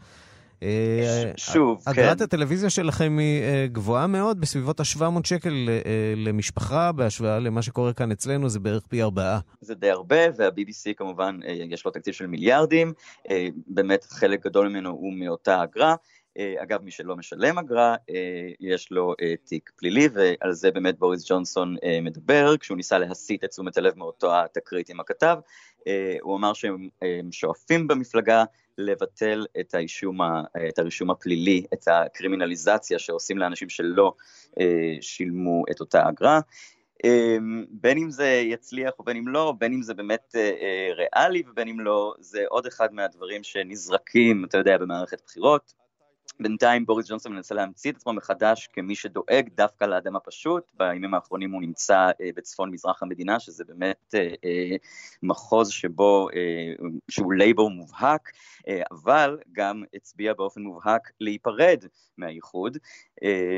שוב, 1.38 1.82
כן. 1.86 1.92
אגרת 1.92 2.22
הטלוויזיה 2.22 2.70
שלכם 2.70 3.18
היא 3.18 3.68
גבוהה 3.68 4.08
מאוד, 4.08 4.42
בסביבות 4.42 4.80
ה-700 4.80 5.04
שקל 5.24 5.70
למשפחה, 6.16 6.92
בהשוואה 6.92 7.40
למה 7.40 7.62
שקורה 7.62 7.94
כאן 7.94 8.12
אצלנו, 8.12 8.50
זה 8.50 8.60
בערך 8.60 8.84
פי 8.88 9.04
ארבעה. 9.04 9.40
זה 9.62 9.76
די 9.76 9.90
הרבה, 9.90 10.18
וה-BBC 10.38 10.94
כמובן, 10.98 11.40
יש 11.70 11.86
לו 11.86 11.92
תקציב 11.92 12.14
של 12.14 12.28
מיליארדים, 12.28 12.94
באמת 13.68 14.04
חלק 14.04 14.46
גדול 14.46 14.70
ממנו 14.70 14.90
הוא 14.90 15.14
מאותה 15.14 15.64
אגרה. 15.64 15.96
אגב, 16.38 16.82
מי 16.82 16.92
שלא 16.92 17.16
משלם 17.16 17.60
אגרה, 17.60 17.96
יש 18.60 18.92
לו 18.92 19.14
תיק 19.44 19.72
פלילי, 19.76 20.08
ועל 20.14 20.54
זה 20.54 20.72
באמת 20.72 21.00
בוריס 21.00 21.32
ג'ונסון 21.32 21.76
מדבר, 22.02 22.58
כשהוא 22.58 22.78
ניסה 22.78 23.00
להסיט 23.00 23.44
את 23.44 23.50
תשומת 23.50 23.78
הלב 23.78 23.98
מאותו 23.98 24.40
התקרית 24.40 24.90
עם 24.90 25.00
הכתב. 25.00 25.38
הוא 26.22 26.38
אמר 26.38 26.54
שהם 26.54 26.90
שואפים 27.32 27.88
במפלגה 27.88 28.44
לבטל 28.78 29.46
את, 29.60 29.74
האישום, 29.74 30.18
את 30.70 30.80
הרישום 30.80 31.12
הפלילי, 31.12 31.66
את 31.74 31.88
הקרימינליזציה 31.88 33.00
שעושים 33.00 33.38
לאנשים 33.38 33.70
שלא 33.70 34.14
שילמו 35.02 35.64
את 35.72 35.80
אותה 35.80 36.10
אגרה. 36.10 36.40
בין 37.70 37.98
אם 37.98 38.12
זה 38.12 38.28
יצליח 38.28 39.00
ובין 39.00 39.18
אם 39.18 39.28
לא, 39.28 39.54
בין 39.58 39.74
אם 39.74 39.82
זה 39.82 39.94
באמת 39.94 40.36
ריאלי 40.96 41.44
ובין 41.52 41.68
אם 41.68 41.80
לא, 41.80 42.14
זה 42.20 42.44
עוד 42.48 42.66
אחד 42.66 42.94
מהדברים 42.94 43.44
שנזרקים, 43.44 44.46
אתה 44.46 44.58
יודע, 44.58 44.78
במערכת 44.78 45.22
בחירות. 45.26 45.83
בינתיים 46.40 46.86
בוריס 46.86 47.10
ג'ונסון 47.10 47.34
מנסה 47.34 47.56
להמציא 47.56 47.92
את 47.92 47.96
עצמו 47.96 48.14
מחדש 48.14 48.68
כמי 48.74 48.96
שדואג 48.96 49.50
דווקא 49.56 49.86
לאדם 49.86 50.16
הפשוט, 50.16 50.64
בימים 50.74 51.14
האחרונים 51.14 51.52
הוא 51.52 51.62
נמצא 51.62 52.12
אה, 52.22 52.30
בצפון 52.36 52.72
מזרח 52.72 53.04
המדינה, 53.04 53.40
שזה 53.40 53.64
באמת 53.64 54.16
אה, 54.16 54.20
אה, 54.46 54.76
מחוז 55.24 55.70
שבו, 55.70 56.28
שהוא 57.12 57.34
לייבור 57.34 57.70
מובהק, 57.70 58.32
אבל 58.92 59.38
גם 59.52 59.84
הצביע 59.94 60.34
באופן 60.34 60.62
מובהק 60.62 61.12
להיפרד 61.20 61.86
מהאיחוד. 62.18 62.78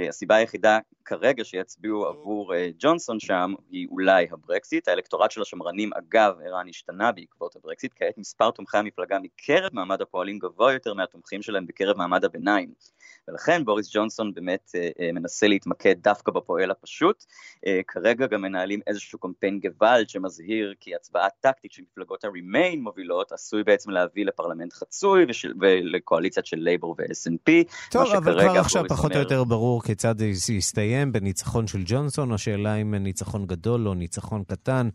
הסיבה 0.10 0.36
היחידה 0.36 0.80
כרגע 1.06 1.44
שיצביעו 1.44 2.06
עבור 2.06 2.54
ג'ונסון 2.80 3.20
שם 3.20 3.54
היא 3.72 3.88
אולי 3.92 4.28
הברקסיט. 4.32 4.88
האלקטורט 4.88 5.32
של 5.32 5.42
השמרנים 5.42 5.90
אגב, 5.94 6.36
ערן 6.46 6.70
השתנה 6.70 7.12
בעקבות 7.12 7.56
הברקסיט, 7.56 7.94
כעת 7.96 8.18
מספר 8.18 8.52
תומכי 8.52 8.78
המפלגה 8.78 9.20
מקרב 9.20 9.70
מעמד 9.74 10.02
הפועלים 10.02 10.40
גבוה 10.40 10.74
יותר 10.74 10.94
מהתומכים 10.94 11.42
שלהם 11.42 11.68
בקרב 11.68 11.98
מעמד 11.98 12.26
הביניים. 12.26 12.74
ולכן 13.28 13.66
בוריס 13.66 13.90
ג'ונסון 13.96 14.34
באמת 14.34 14.72
אה, 14.76 14.90
אה, 15.00 15.12
מנסה 15.12 15.48
להתמקד 15.48 15.96
דווקא 16.04 16.32
בפועל 16.32 16.72
הפשוט. 16.72 17.26
אה, 17.68 17.80
כרגע 17.88 18.28
גם 18.28 18.42
מנהלים 18.42 18.80
איזשהו 18.88 19.20
קמפיין 19.20 19.60
געוואלד 19.60 20.10
שמזהיר 20.10 20.74
כי 20.80 20.96
הצבעה 20.96 21.28
טקטית 21.40 21.72
של 21.72 21.82
מפלגות 21.92 22.24
ה-remain 22.24 22.78
מובילות 22.78 23.32
עשוי 23.32 23.64
בעצם 23.64 23.92
להביא 23.92 24.26
לפרלמנט 24.26 24.74
חצוי 24.74 25.26
ושל, 25.30 25.54
ולקואליציית 25.62 26.46
של 26.46 26.58
לייבור 26.58 26.96
ו-SNP. 27.00 27.52
טוב, 27.92 28.12
אבל 28.12 28.42
כבר 28.42 28.60
עכשיו 28.60 28.84
פחות 28.90 29.12
או 29.12 29.20
יותר 29.20 29.44
ברור 29.44 29.84
כיצד 29.84 30.16
זה 30.18 30.54
יסתיים 30.54 31.12
בניצחון 31.12 31.68
של 31.68 31.80
ג'ונסון, 31.86 32.32
השאלה 32.32 32.76
אם 32.76 32.96
ניצחון 32.96 33.46
גדול 33.46 33.88
או 33.88 33.94
ניצחון 33.94 34.44
קטן. 34.44 34.90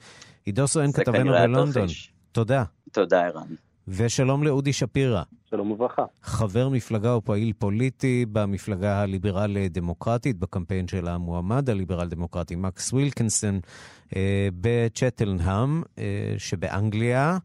עידו 0.45 0.69
סואן 0.69 0.93
כתבנו 0.93 1.33
בלונדון. 1.33 1.87
תודה. 2.33 2.65
תודה, 2.93 3.27
ערן. 3.27 3.70
ושלום 3.89 4.45
לאודי 4.45 4.73
שפירא. 4.73 5.23
שלום 5.51 5.71
וברכה. 5.71 6.05
חבר 6.23 6.69
מפלגה 6.69 7.13
או 7.13 7.21
פעיל 7.23 7.53
פוליטי 7.59 8.27
במפלגה 8.33 9.03
הליברל-דמוקרטית, 9.03 10.39
בקמפיין 10.39 10.89
של 10.89 11.09
המועמד 11.09 11.71
הליברל-דמוקרטי 11.71 12.57
מקס 12.57 12.93
ווילקינסון 12.93 13.61
אה, 14.17 14.49
בצ'טלנהאם 14.61 15.83
אה, 15.99 16.35
שבאנגליה. 16.39 17.39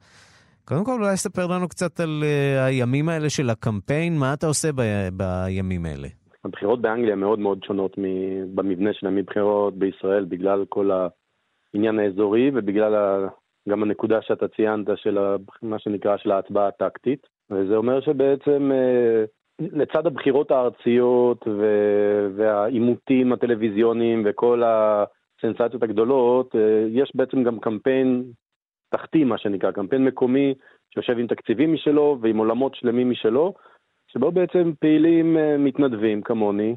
קודם 0.65 0.85
כל, 0.85 0.91
אולי 0.91 1.17
ספר 1.17 1.47
לנו 1.47 1.67
קצת 1.67 1.99
על 1.99 2.23
אה, 2.23 2.65
הימים 2.65 3.09
האלה 3.09 3.29
של 3.29 3.49
הקמפיין, 3.49 4.17
מה 4.17 4.33
אתה 4.33 4.47
עושה 4.47 4.69
ב- 4.75 5.09
בימים 5.13 5.85
האלה? 5.85 6.07
הבחירות 6.45 6.81
באנגליה 6.81 7.15
מאוד 7.15 7.39
מאוד 7.39 7.59
שונות 7.63 7.95
במבנה 8.55 8.89
שלהם 8.93 9.15
מבחירות 9.15 9.77
בישראל, 9.77 10.25
בגלל 10.25 10.65
כל 10.69 10.89
העניין 10.91 11.99
האזורי 11.99 12.51
ובגלל. 12.53 13.27
גם 13.69 13.83
הנקודה 13.83 14.21
שאתה 14.21 14.47
ציינת 14.47 14.87
של 14.95 15.17
מה 15.61 15.79
שנקרא 15.79 16.17
של 16.17 16.31
ההצבעה 16.31 16.67
הטקטית, 16.67 17.27
וזה 17.49 17.75
אומר 17.75 18.01
שבעצם 18.01 18.71
אה, 18.71 19.23
לצד 19.59 20.07
הבחירות 20.07 20.51
הארציות 20.51 21.47
והעימותים 22.35 23.33
הטלוויזיוניים 23.33 24.23
וכל 24.25 24.63
הסנסציות 24.65 25.83
הגדולות, 25.83 26.55
אה, 26.55 26.85
יש 26.89 27.11
בעצם 27.15 27.43
גם 27.43 27.59
קמפיין 27.59 28.23
תחתי, 28.89 29.23
מה 29.23 29.37
שנקרא, 29.37 29.71
קמפיין 29.71 30.05
מקומי 30.05 30.53
שיושב 30.93 31.19
עם 31.19 31.27
תקציבים 31.27 31.73
משלו 31.73 32.17
ועם 32.21 32.37
עולמות 32.37 32.75
שלמים 32.75 33.09
משלו, 33.09 33.53
שבו 34.07 34.31
בעצם 34.31 34.71
פעילים 34.79 35.37
אה, 35.37 35.57
מתנדבים 35.57 36.21
כמוני, 36.21 36.75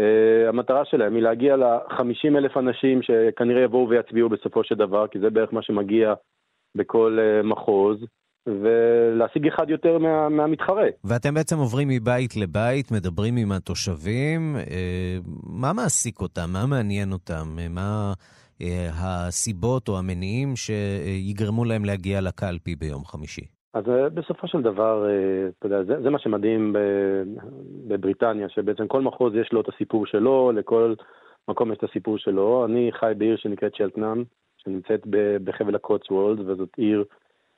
Uh, 0.00 0.48
המטרה 0.48 0.84
שלהם 0.84 1.14
היא 1.14 1.22
להגיע 1.22 1.56
ל-50 1.56 2.38
אלף 2.38 2.56
אנשים 2.56 3.02
שכנראה 3.02 3.62
יבואו 3.62 3.88
ויצביעו 3.88 4.28
בסופו 4.28 4.64
של 4.64 4.74
דבר, 4.74 5.06
כי 5.08 5.18
זה 5.18 5.30
בערך 5.30 5.52
מה 5.52 5.62
שמגיע 5.62 6.14
בכל 6.74 7.18
uh, 7.20 7.46
מחוז, 7.46 7.98
ולהשיג 8.46 9.46
אחד 9.46 9.70
יותר 9.70 9.98
מה, 9.98 10.28
מהמתחרה. 10.28 10.86
ואתם 11.04 11.34
בעצם 11.34 11.58
עוברים 11.58 11.88
מבית 11.88 12.36
לבית, 12.36 12.92
מדברים 12.92 13.36
עם 13.36 13.52
התושבים, 13.52 14.56
uh, 14.56 14.66
מה 15.42 15.72
מעסיק 15.72 16.20
אותם? 16.20 16.50
מה 16.52 16.66
מעניין 16.66 17.12
אותם? 17.12 17.56
מה 17.70 18.12
uh, 18.62 18.64
הסיבות 18.94 19.88
או 19.88 19.98
המניעים 19.98 20.56
שיגרמו 20.56 21.64
להם 21.64 21.84
להגיע 21.84 22.20
לקלפי 22.20 22.76
ביום 22.76 23.04
חמישי? 23.04 23.53
אז 23.74 23.88
אה, 23.88 24.08
בסופו 24.08 24.48
של 24.48 24.62
דבר, 24.62 25.06
אה, 25.08 25.48
אתה 25.58 25.66
יודע, 25.66 25.82
זה, 25.84 26.02
זה 26.02 26.10
מה 26.10 26.18
שמדהים 26.18 26.76
בבריטניה, 27.88 28.48
שבעצם 28.48 28.88
כל 28.88 29.02
מחוז 29.02 29.34
יש 29.34 29.52
לו 29.52 29.60
את 29.60 29.68
הסיפור 29.68 30.06
שלו, 30.06 30.52
לכל 30.52 30.94
מקום 31.48 31.72
יש 31.72 31.78
את 31.78 31.84
הסיפור 31.84 32.18
שלו. 32.18 32.64
אני 32.64 32.90
חי 32.92 33.12
בעיר 33.18 33.36
שנקראת 33.36 33.74
שלטנאם, 33.74 34.24
שנמצאת 34.56 35.00
בחבל 35.44 35.74
הקוטסוולד, 35.74 36.40
וזאת 36.40 36.68
עיר 36.76 37.04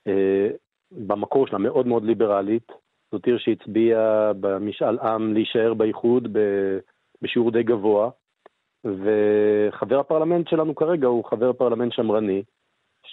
אה, 0.06 0.48
במקור 0.92 1.46
שלה 1.46 1.58
מאוד 1.58 1.86
מאוד 1.86 2.04
ליברלית. 2.04 2.72
זאת 3.12 3.26
עיר 3.26 3.38
שהצביעה 3.38 4.32
במשאל 4.40 4.98
עם 4.98 5.34
להישאר 5.34 5.74
באיחוד 5.74 6.36
בשיעור 7.22 7.50
די 7.50 7.62
גבוה, 7.62 8.10
וחבר 8.84 9.98
הפרלמנט 9.98 10.48
שלנו 10.48 10.74
כרגע 10.74 11.06
הוא 11.06 11.24
חבר 11.24 11.52
פרלמנט 11.52 11.92
שמרני. 11.92 12.42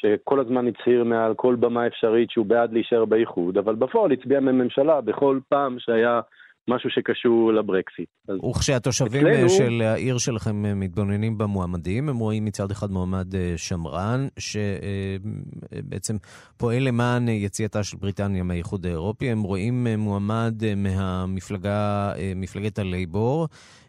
שכל 0.03 0.39
הזמן 0.39 0.67
הצהיר 0.67 1.03
מעל 1.03 1.33
כל 1.33 1.55
במה 1.55 1.87
אפשרית 1.87 2.31
שהוא 2.31 2.45
בעד 2.45 2.73
להישאר 2.73 3.05
באיחוד, 3.05 3.57
אבל 3.57 3.75
בפועל 3.75 4.11
הצביע 4.11 4.39
עם 4.39 4.53
הממשלה 4.53 5.01
בכל 5.01 5.39
פעם 5.49 5.75
שהיה 5.79 6.21
משהו 6.67 6.89
שקשור 6.89 7.53
לברקסיט. 7.53 8.09
וכשהתושבים 8.49 9.27
אצלנו... 9.27 9.49
של 9.49 9.81
העיר 9.81 10.17
שלכם 10.17 10.79
מתבוננים 10.79 11.37
במועמדים, 11.37 12.09
הם 12.09 12.17
רואים 12.17 12.45
מצד 12.45 12.71
אחד 12.71 12.91
מועמד 12.91 13.35
אה, 13.35 13.53
שמרן, 13.57 14.27
שבעצם 14.39 16.15
פועל 16.57 16.83
למען 16.83 17.27
יציאתה 17.27 17.83
של 17.83 17.97
בריטניה 17.97 18.43
מהאיחוד 18.43 18.85
האירופי, 18.85 19.29
הם 19.29 19.41
רואים 19.41 19.87
אה, 19.87 19.97
מועמד 19.97 20.63
אה, 20.63 20.75
מהמפלגה, 20.75 22.11
מפלגת 22.35 22.79
הלייבור. 22.79 23.47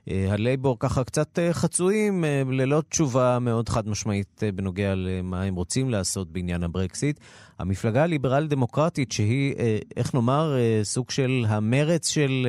הלייבור 0.09 0.77
ככה 0.79 1.05
קצת 1.05 1.39
חצויים, 1.53 2.25
ללא 2.51 2.83
תשובה 2.89 3.39
מאוד 3.41 3.69
חד 3.69 3.89
משמעית 3.89 4.43
בנוגע 4.55 4.95
למה 4.95 5.43
הם 5.43 5.55
רוצים 5.55 5.91
לעשות 5.91 6.33
בעניין 6.33 6.63
הברקסיט. 6.63 7.21
המפלגה 7.59 8.03
הליברל-דמוקרטית, 8.03 9.13
שהיא, 9.13 9.55
איך 9.97 10.15
נאמר, 10.15 10.57
סוג 10.83 11.11
של 11.11 11.45
המרץ 11.49 12.09
של, 12.09 12.47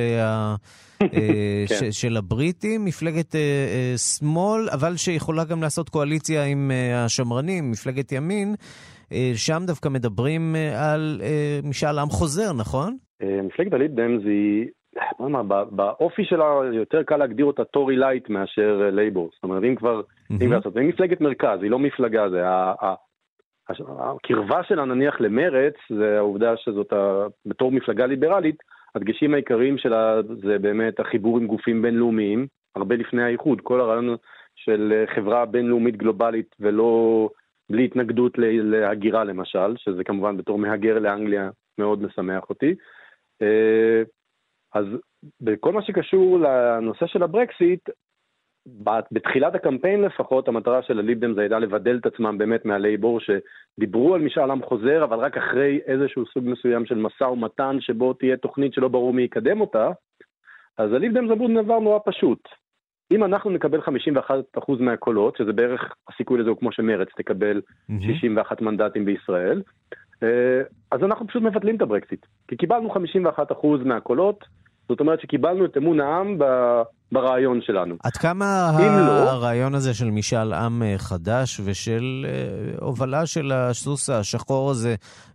כן. 1.00 1.92
של 1.92 2.16
הבריטים, 2.16 2.84
מפלגת 2.84 3.34
שמאל, 3.96 4.68
אבל 4.72 4.96
שיכולה 4.96 5.44
גם 5.44 5.62
לעשות 5.62 5.88
קואליציה 5.88 6.44
עם 6.44 6.70
השמרנים, 6.94 7.70
מפלגת 7.70 8.12
ימין. 8.12 8.54
שם 9.34 9.62
דווקא 9.66 9.88
מדברים 9.88 10.56
על 10.76 11.22
משאל 11.64 11.98
עם 11.98 12.10
חוזר, 12.10 12.52
נכון? 12.52 12.96
מפלגת 13.22 13.72
ה 13.72 13.78
Lib 13.78 13.97
Dems 13.97 14.22
היא 14.24 14.66
מה, 15.18 15.42
באופי 15.70 16.24
שלה 16.24 16.60
יותר 16.72 17.02
קל 17.02 17.16
להגדיר 17.16 17.46
אותה 17.46 17.64
Tory 17.64 17.96
light 17.96 18.28
מאשר 18.28 18.90
לייבור. 18.92 19.30
זאת 19.34 19.44
אומרת, 19.44 19.64
אם 19.64 19.74
כבר, 19.74 20.00
אם 20.30 20.52
לעשות, 20.52 20.76
היא 20.76 20.88
מפלגת 20.88 21.20
מרכז, 21.20 21.62
היא 21.62 21.70
לא 21.70 21.78
מפלגה, 21.78 22.28
זה 22.30 22.42
הקרבה 23.68 24.62
שלה 24.62 24.84
נניח 24.84 25.20
למרץ, 25.20 25.74
זה 25.88 26.16
העובדה 26.18 26.56
שזאת, 26.56 26.92
בתור 27.46 27.72
מפלגה 27.72 28.06
ליברלית, 28.06 28.56
הדגשים 28.94 29.34
העיקריים 29.34 29.78
שלה 29.78 30.22
זה 30.22 30.58
באמת 30.58 31.00
החיבור 31.00 31.38
עם 31.38 31.46
גופים 31.46 31.82
בינלאומיים, 31.82 32.46
הרבה 32.76 32.96
לפני 32.96 33.22
האיחוד, 33.22 33.60
כל 33.60 33.80
הרעיון 33.80 34.16
של 34.56 35.04
חברה 35.14 35.46
בינלאומית 35.46 35.96
גלובלית 35.96 36.54
ולא, 36.60 37.28
בלי 37.70 37.84
התנגדות 37.84 38.32
להגירה 38.38 39.24
למשל, 39.24 39.76
שזה 39.76 40.04
כמובן 40.04 40.36
בתור 40.36 40.58
מהגר 40.58 40.98
לאנגליה 40.98 41.50
מאוד 41.78 42.02
משמח 42.02 42.50
אותי. 42.50 42.74
אז 44.76 44.86
בכל 45.40 45.72
מה 45.72 45.82
שקשור 45.82 46.38
לנושא 46.38 47.06
של 47.06 47.22
הברקסיט, 47.22 47.88
בתחילת 49.12 49.54
הקמפיין 49.54 50.02
לפחות, 50.02 50.48
המטרה 50.48 50.82
של 50.82 50.98
הליבדם 50.98 51.34
זה 51.34 51.40
הייתה 51.40 51.58
לבדל 51.58 51.98
את 52.00 52.06
עצמם 52.06 52.38
באמת 52.38 52.64
מהלייבור, 52.64 53.20
שדיברו 53.20 54.14
על 54.14 54.20
משאל 54.20 54.50
עם 54.50 54.62
חוזר, 54.62 55.04
אבל 55.04 55.18
רק 55.18 55.36
אחרי 55.36 55.80
איזשהו 55.86 56.26
סוג 56.26 56.44
מסוים 56.48 56.86
של 56.86 56.98
משא 56.98 57.24
ומתן, 57.24 57.76
שבו 57.80 58.12
תהיה 58.12 58.36
תוכנית 58.36 58.72
שלא 58.72 58.88
ברור 58.88 59.12
מי 59.12 59.22
יקדם 59.22 59.60
אותה. 59.60 59.90
אז 60.78 60.92
על 60.92 61.02
איבדם 61.02 61.26
זבוד 61.26 61.50
דבר 61.64 61.78
נורא 61.78 61.98
פשוט. 62.06 62.48
אם 63.10 63.24
אנחנו 63.24 63.50
נקבל 63.50 63.80
51% 63.80 64.72
מהקולות, 64.80 65.36
שזה 65.36 65.52
בערך 65.52 65.94
הסיכוי 66.08 66.38
לזה 66.38 66.50
הוא 66.50 66.58
כמו 66.58 66.72
שמרץ 66.72 67.08
תקבל 67.16 67.60
61 68.00 68.62
מנדטים 68.62 69.04
בישראל, 69.04 69.62
אה, 70.22 70.62
אז 70.90 71.02
אנחנו 71.02 71.26
פשוט 71.26 71.42
מבטלים 71.42 71.76
את 71.76 71.82
הברקסיט. 71.82 72.26
כי 72.48 72.56
קיבלנו 72.56 72.94
51% 72.94 73.84
מהקולות, 73.84 74.44
זאת 74.88 75.00
אומרת 75.00 75.20
שקיבלנו 75.20 75.64
את 75.64 75.76
אמון 75.76 76.00
העם 76.00 76.38
ברעיון 77.12 77.60
שלנו. 77.62 77.96
עד 78.04 78.12
כמה 78.12 78.70
לא- 78.80 79.30
הרעיון 79.30 79.74
הזה 79.74 79.94
של 79.94 80.10
משאל 80.10 80.52
עם 80.52 80.82
אה, 80.82 80.94
חדש 80.98 81.60
ושל 81.64 82.26
אה, 82.28 82.74
הובלה 82.80 83.26
של 83.26 83.52
הסוס 83.52 84.10
השחור 84.10 84.70
הזה 84.70 84.94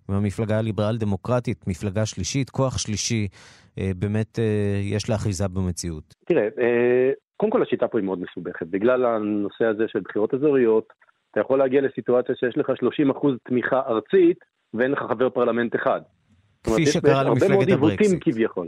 מהמפלגה 0.10 0.58
הליברל-דמוקרטית, 0.60 1.68
מפלגה 1.68 2.06
שלישית, 2.06 2.50
כוח 2.50 2.78
שלישי, 2.78 3.28
באמת 3.78 4.40
יש 4.84 5.10
לה 5.10 5.16
אחיזה 5.16 5.48
במציאות? 5.48 6.16
תראה, 6.26 6.48
קודם 7.38 7.52
כל 7.52 7.64
השיטה 7.64 7.88
פה 7.88 7.98
היא 7.98 8.06
מאוד 8.06 8.20
מסובכת. 8.20 8.68
בגלל 8.68 9.06
הנושא 9.06 9.66
הזה 9.66 9.84
של 9.88 10.00
בחירות 10.00 10.34
אזוריות, 10.34 10.94
אתה 11.32 11.40
יכול 11.40 11.60
להגיע 11.60 11.82
לסיטואציה 11.82 12.36
שיש 12.36 12.58
לך 12.58 12.70
30% 12.70 13.28
תמיכה 13.44 13.82
ארצית 13.88 14.38
ואין 14.74 14.92
לך 14.92 15.00
חבר 15.10 15.30
פרלמנט 15.30 15.76
אחד. 15.76 16.02
כפי 16.64 16.86
שקרה 16.86 17.24
למפלגת 17.24 17.52
הברקסיט. 17.52 17.72
הרבה 17.72 17.78
מאוד 17.78 17.90
עיוותים 17.90 18.20
כביכול. 18.22 18.68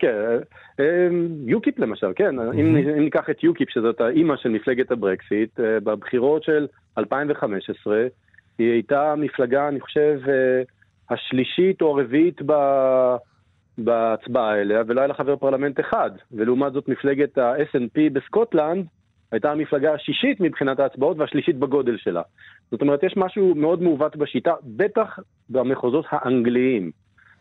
כן, 0.00 0.38
אה, 0.80 1.08
יוקיפ 1.46 1.78
למשל, 1.78 2.12
כן. 2.16 2.38
אם, 2.38 2.76
אם 2.76 3.00
ניקח 3.04 3.30
את 3.30 3.44
יוקיפ, 3.44 3.70
שזאת 3.70 4.00
האימא 4.00 4.36
של 4.36 4.48
מפלגת 4.48 4.90
הברקסיט, 4.90 5.60
אה, 5.60 5.80
בבחירות 5.80 6.42
של 6.42 6.66
2015, 6.98 8.06
היא 8.58 8.72
הייתה 8.72 9.14
מפלגה, 9.16 9.68
אני 9.68 9.80
חושב, 9.80 10.20
אה, 10.28 10.62
השלישית 11.10 11.82
או 11.82 11.98
הרביעית 11.98 12.42
ב... 12.46 12.52
בהצבעה 13.78 14.60
אליה, 14.60 14.82
ולא 14.86 15.00
היה 15.00 15.08
לה 15.08 15.14
חבר 15.14 15.36
פרלמנט 15.36 15.80
אחד. 15.80 16.10
ולעומת 16.32 16.72
זאת 16.72 16.88
מפלגת 16.88 17.38
ה-SNP 17.38 18.00
בסקוטלנד 18.12 18.86
הייתה 19.32 19.52
המפלגה 19.52 19.94
השישית 19.94 20.40
מבחינת 20.40 20.80
ההצבעות 20.80 21.18
והשלישית 21.18 21.56
בגודל 21.56 21.96
שלה. 21.96 22.22
זאת 22.70 22.80
אומרת, 22.80 23.02
יש 23.02 23.16
משהו 23.16 23.54
מאוד 23.54 23.82
מעוות 23.82 24.16
בשיטה, 24.16 24.52
בטח 24.64 25.18
במחוזות 25.50 26.04
האנגליים. 26.10 26.90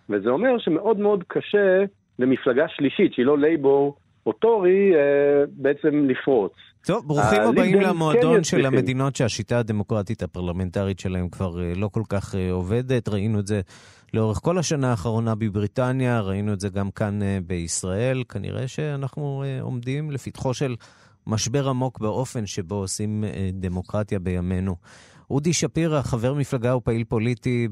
וזה 0.09 0.29
אומר 0.29 0.57
שמאוד 0.57 0.99
מאוד 0.99 1.23
קשה 1.27 1.83
למפלגה 2.19 2.65
שלישית, 2.67 3.13
שהיא 3.13 3.25
לא 3.25 3.37
לייבור 3.37 3.95
או 4.25 4.33
טורי, 4.33 4.95
אה, 4.95 5.45
בעצם 5.51 6.07
לפרוץ. 6.09 6.51
טוב, 6.85 7.07
ברוכים 7.07 7.41
הבאים 7.41 7.81
למועדון 7.81 8.35
כן 8.35 8.43
של 8.43 8.65
המדינות 8.65 9.15
שהשיטה 9.15 9.59
הדמוקרטית 9.59 10.23
הפרלמנטרית 10.23 10.99
שלהם 10.99 11.29
כבר 11.29 11.61
אה, 11.63 11.73
לא 11.75 11.87
כל 11.87 12.01
כך 12.09 12.35
אה, 12.35 12.51
עובדת. 12.51 13.09
ראינו 13.09 13.39
את 13.39 13.47
זה 13.47 13.61
לאורך 14.13 14.39
כל 14.43 14.57
השנה 14.57 14.91
האחרונה 14.91 15.35
בבריטניה, 15.35 16.21
ראינו 16.21 16.53
את 16.53 16.59
זה 16.59 16.69
גם 16.69 16.91
כאן 16.91 17.19
בישראל. 17.47 18.23
כנראה 18.29 18.67
שאנחנו 18.67 19.43
עומדים 19.61 20.11
לפתחו 20.11 20.53
של 20.53 20.75
משבר 21.27 21.69
עמוק 21.69 21.99
באופן 21.99 22.45
שבו 22.45 22.75
עושים 22.75 23.23
דמוקרטיה 23.53 24.19
בימינו. 24.19 24.75
אודי 25.29 25.53
שפירא, 25.53 26.01
חבר 26.01 26.33
מפלגה 26.33 26.75
ופעיל 26.75 27.03
פוליטי 27.03 27.67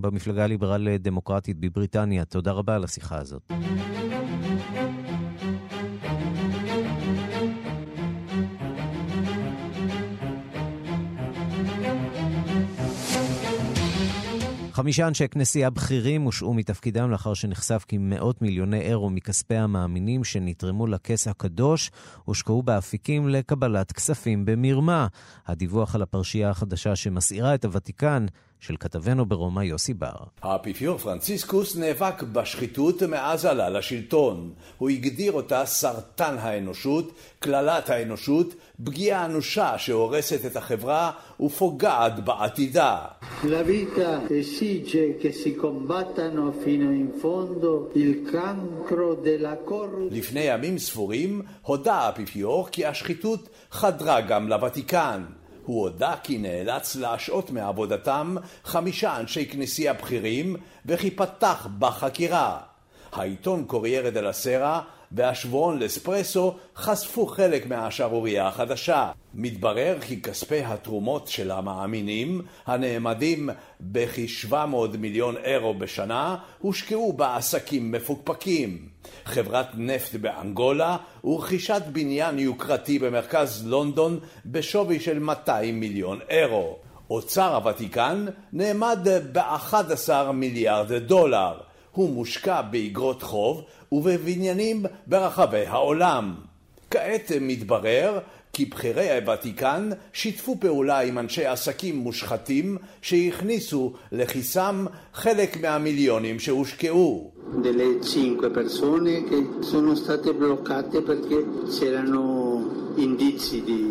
במפלגה 0.00 0.44
הליברל-דמוקרטית 0.44 1.56
בבריטניה, 1.60 2.24
תודה 2.24 2.52
רבה 2.52 2.74
על 2.74 2.84
השיחה 2.84 3.18
הזאת. 3.18 3.52
חמישה 14.82 15.08
אנשי 15.08 15.28
כנסייה 15.28 15.70
בכירים 15.70 16.22
הושעו 16.22 16.54
מתפקידם 16.54 17.10
לאחר 17.10 17.34
שנחשף 17.34 17.84
כי 17.88 17.98
מאות 17.98 18.42
מיליוני 18.42 18.80
אירו 18.80 19.10
מכספי 19.10 19.56
המאמינים 19.56 20.24
שנתרמו 20.24 20.86
לכס 20.86 21.28
הקדוש 21.28 21.90
הושקעו 22.24 22.62
באפיקים 22.62 23.28
לקבלת 23.28 23.92
כספים 23.92 24.44
במרמה. 24.44 25.06
הדיווח 25.46 25.94
על 25.94 26.02
הפרשייה 26.02 26.50
החדשה 26.50 26.96
שמסעירה 26.96 27.54
את 27.54 27.64
הוותיקן 27.64 28.26
של 28.62 28.74
כתבנו 28.80 29.26
ברומא 29.26 29.60
יוסי 29.60 29.94
בר. 29.94 30.16
האפיפיור 30.42 30.98
פרנציסקוס 30.98 31.76
נאבק 31.76 32.22
בשחיתות 32.22 33.02
מאז 33.02 33.44
עלה 33.44 33.70
לשלטון. 33.70 34.52
הוא 34.78 34.90
הגדיר 34.90 35.32
אותה 35.32 35.66
סרטן 35.66 36.36
האנושות, 36.38 37.12
קללת 37.38 37.90
האנושות, 37.90 38.54
פגיעה 38.84 39.24
אנושה 39.24 39.78
שהורסת 39.78 40.46
את 40.46 40.56
החברה 40.56 41.10
ופוגעת 41.40 42.24
בעתידה. 42.24 42.98
לפני 50.10 50.40
ימים 50.40 50.78
ספורים 50.78 51.42
הודה 51.62 51.94
האפיפיור 51.94 52.68
כי 52.72 52.86
השחיתות 52.86 53.48
חדרה 53.70 54.20
גם 54.20 54.48
לוותיקן. 54.48 55.22
הוא 55.66 55.80
הודה 55.82 56.14
כי 56.22 56.38
נאלץ 56.38 56.96
להשעות 56.96 57.50
מעבודתם 57.50 58.36
חמישה 58.64 59.20
אנשי 59.20 59.46
כנסייה 59.46 59.92
בכירים 59.92 60.56
וכי 60.86 61.10
פתח 61.10 61.68
בחקירה. 61.78 62.58
העיתון 63.12 63.64
קוריירה 63.64 64.10
דה 64.10 64.20
לסרה 64.20 64.82
והשבועון 65.14 65.78
לספרסו 65.78 66.54
חשפו 66.76 67.26
חלק 67.26 67.66
מהשערורייה 67.66 68.48
החדשה. 68.48 69.10
מתברר 69.34 69.96
כי 70.00 70.22
כספי 70.22 70.60
התרומות 70.64 71.28
של 71.28 71.50
המאמינים, 71.50 72.42
הנאמדים 72.66 73.50
בכ-700 73.80 74.96
מיליון 74.98 75.36
אירו 75.36 75.74
בשנה, 75.74 76.36
הושקעו 76.58 77.12
בעסקים 77.12 77.92
מפוקפקים. 77.92 78.88
חברת 79.24 79.66
נפט 79.74 80.14
באנגולה 80.14 80.96
ורכישת 81.24 81.82
בניין 81.92 82.38
יוקרתי 82.38 82.98
במרכז 82.98 83.66
לונדון 83.66 84.18
בשווי 84.46 85.00
של 85.00 85.18
200 85.18 85.80
מיליון 85.80 86.18
אירו. 86.30 86.76
אוצר 87.10 87.54
הוותיקן 87.54 88.26
נאמד 88.52 89.08
ב-11 89.32 90.32
מיליארד 90.32 90.92
דולר. 90.92 91.71
הוא 91.92 92.10
מושקע 92.10 92.62
באגרות 92.62 93.22
חוב 93.22 93.64
ובבניינים 93.92 94.82
ברחבי 95.06 95.66
העולם. 95.66 96.34
כעת 96.90 97.32
מתברר 97.40 98.18
כי 98.52 98.64
בכירי 98.64 99.10
הוותיקן 99.10 99.90
שיתפו 100.12 100.56
פעולה 100.60 101.00
עם 101.00 101.18
אנשי 101.18 101.46
עסקים 101.46 101.96
מושחתים 101.96 102.76
שהכניסו 103.02 103.92
לכיסם 104.12 104.86
חלק 105.14 105.60
מהמיליונים 105.60 106.38
שהושקעו. 106.38 107.30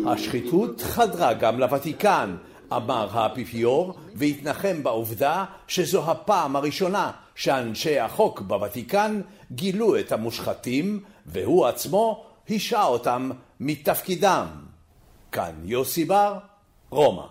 השחיתות 0.06 0.80
חדרה 0.80 1.34
גם 1.34 1.58
לוותיקן, 1.58 2.34
אמר 2.76 3.08
האפיפיור, 3.12 3.94
והתנחם 4.14 4.82
בעובדה 4.82 5.44
שזו 5.68 6.10
הפעם 6.10 6.56
הראשונה 6.56 7.10
שאנשי 7.34 7.98
החוק 7.98 8.40
בוותיקן 8.40 9.20
גילו 9.52 9.98
את 9.98 10.12
המושחתים, 10.12 11.00
והוא 11.26 11.66
עצמו 11.66 12.24
השעה 12.50 12.86
אותם 12.86 13.30
מתפקידם. 13.60 14.46
כאן 15.32 15.52
יוסי 15.64 16.04
בר, 16.04 16.38
רומא. 16.90 17.22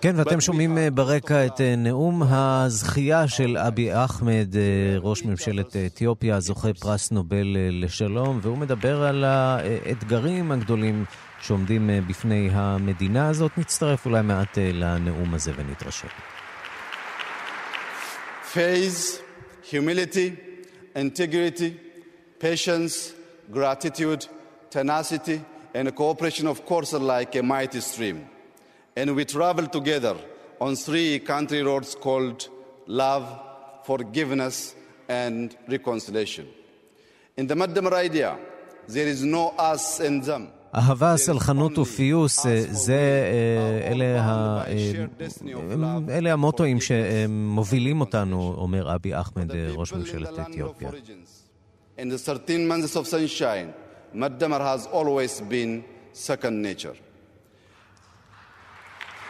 כן, 0.00 0.14
ואתם 0.16 0.40
שומעים 0.40 0.78
אה, 0.78 0.90
ברקע 0.90 1.46
את 1.46 1.60
אה, 1.60 1.76
נאום 1.76 2.22
הזכייה 2.22 3.28
של 3.28 3.56
אבי 3.58 3.94
אחמד, 4.04 4.56
אה, 4.56 4.98
ראש 4.98 5.24
ממשלת 5.24 5.76
אתיופיה, 5.76 6.40
זוכה 6.40 6.68
פרס 6.80 7.10
נובל 7.10 7.56
לשלום, 7.70 8.38
והוא 8.42 8.58
מדבר 8.58 9.02
על 9.02 9.24
האתגרים 9.24 10.52
הגדולים 10.52 11.04
שעומדים 11.45 11.89
בפני 12.07 12.49
המדינה 12.51 13.29
הזאת. 13.29 13.51
נצטרף 13.57 14.05
אולי 14.05 14.21
מעט 14.21 14.57
לנאום 14.57 15.33
הזה 15.33 15.51
ונתרשם. 15.55 16.07
Faith, 18.53 19.21
humility, 19.71 20.29
integrity, 20.95 21.71
patience, 22.39 23.13
gratitude, 23.49 24.25
tenacity, 24.69 25.39
and 25.73 25.95
cooperation, 25.95 26.47
of 26.47 26.65
course, 26.65 26.93
are 26.93 26.99
like 26.99 27.35
a 27.35 27.43
mighty 27.43 27.79
stream. 27.79 28.27
And 28.97 29.15
we 29.15 29.23
travel 29.25 29.67
together 29.67 30.15
on 30.59 30.75
three 30.75 31.19
country 31.19 31.63
roads 31.63 31.95
called 31.95 32.49
love, 32.87 33.25
forgiveness, 33.85 34.75
and 35.07 35.55
reconciliation. 35.67 36.47
In 37.37 37.47
the 37.47 37.55
Maddamar 37.55 37.93
idea, 37.93 38.37
there 38.87 39.07
is 39.07 39.23
no 39.23 39.49
us 39.71 40.01
and 40.01 40.23
them. 40.23 40.49
אהבה, 40.74 41.16
סלחנות 41.16 41.78
ופיוס, 41.78 42.46
זה, 42.70 43.24
אלה, 43.84 44.20
ה, 44.22 44.64
אלה 46.08 46.32
המוטואים 46.32 46.78
שמובילים 46.80 48.00
אותנו, 48.00 48.54
אומר 48.58 48.94
אבי 48.94 49.20
אחמד, 49.20 49.50
ראש 49.52 49.92
ממשלת 49.92 50.38
אתיופיה. 50.38 50.90
In 51.98 52.08
the 52.10 52.18
13 52.18 52.68
months 52.68 52.94
of 52.96 53.06
sunshine, 53.06 53.72
Maddamar 54.14 54.60
has 54.60 54.86
always 54.92 55.40
been 55.40 55.82
second 56.12 56.60
nature. 56.60 56.96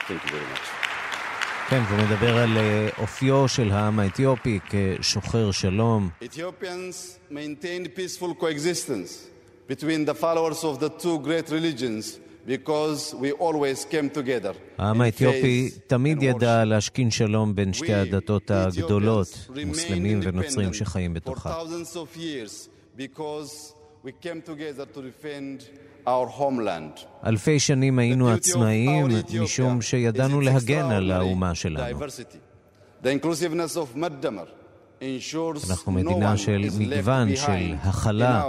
Thank 0.08 0.22
you 0.24 0.30
very 0.30 0.46
much. 0.52 0.86
כן, 1.68 1.82
והוא 1.88 2.00
מדבר 2.06 2.36
על 2.38 2.58
אופיו 2.98 3.48
של 3.48 3.70
העם 3.72 3.98
האתיופי 3.98 4.58
כשוחר 4.68 5.50
שלום. 5.50 6.10
Ethiopians 6.22 7.30
maintained 7.30 7.88
peaceful 7.96 8.42
coexistence 8.42 9.35
between 9.68 10.04
the 10.04 10.14
followers 10.14 10.64
of 10.64 10.78
the 10.80 10.90
two 11.02 11.18
great 11.20 11.50
religions 11.50 12.20
because 12.46 13.14
we 13.14 13.32
always 13.32 13.84
came 13.84 14.08
together. 14.10 14.52
העם 14.78 15.00
האתיופי 15.00 15.70
תמיד 15.86 16.22
ידע 16.22 16.64
להשכין 16.64 17.10
שלום 17.10 17.54
בין 17.54 17.72
שתי 17.72 17.94
הדתות 17.94 18.50
הגדולות, 18.50 19.48
מוסלמים 19.66 20.20
ונוצרים 20.22 20.74
שחיים 20.74 21.14
בתוכה. 21.14 21.62
אלפי 27.26 27.60
שנים 27.60 27.98
היינו 27.98 28.30
עצמאיים 28.30 29.06
משום 29.40 29.82
שידענו 29.82 30.40
להגן 30.40 30.90
על 30.90 31.10
האומה 31.10 31.54
שלנו. 31.54 31.98
Diversity. 31.98 32.38
The 33.02 33.08
inclusiveness 33.08 33.76
of 33.76 33.96
Maddamar 33.96 34.48
ensures 35.00 35.70
אנחנו 35.70 35.92
מדינה 35.92 36.36
של 36.36 36.64
מגוון, 36.78 37.36
של 37.36 37.74
הכלה, 37.82 38.44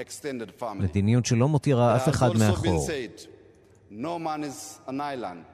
big 0.00 0.06
extended 0.06 0.50
family. 0.62 0.82
מדיניות 0.82 1.26
שלא 1.26 1.48
מותירה 1.48 1.96
אף 1.96 2.08
It 2.08 2.10
has 2.10 2.14
אחד 2.14 2.28
also 2.30 2.34
been 2.34 2.38
מאחור. 2.38 2.86
said, 2.86 3.26
no 3.90 4.18
man 4.18 4.44
is 4.44 4.90
an 4.90 5.00
island. 5.00 5.44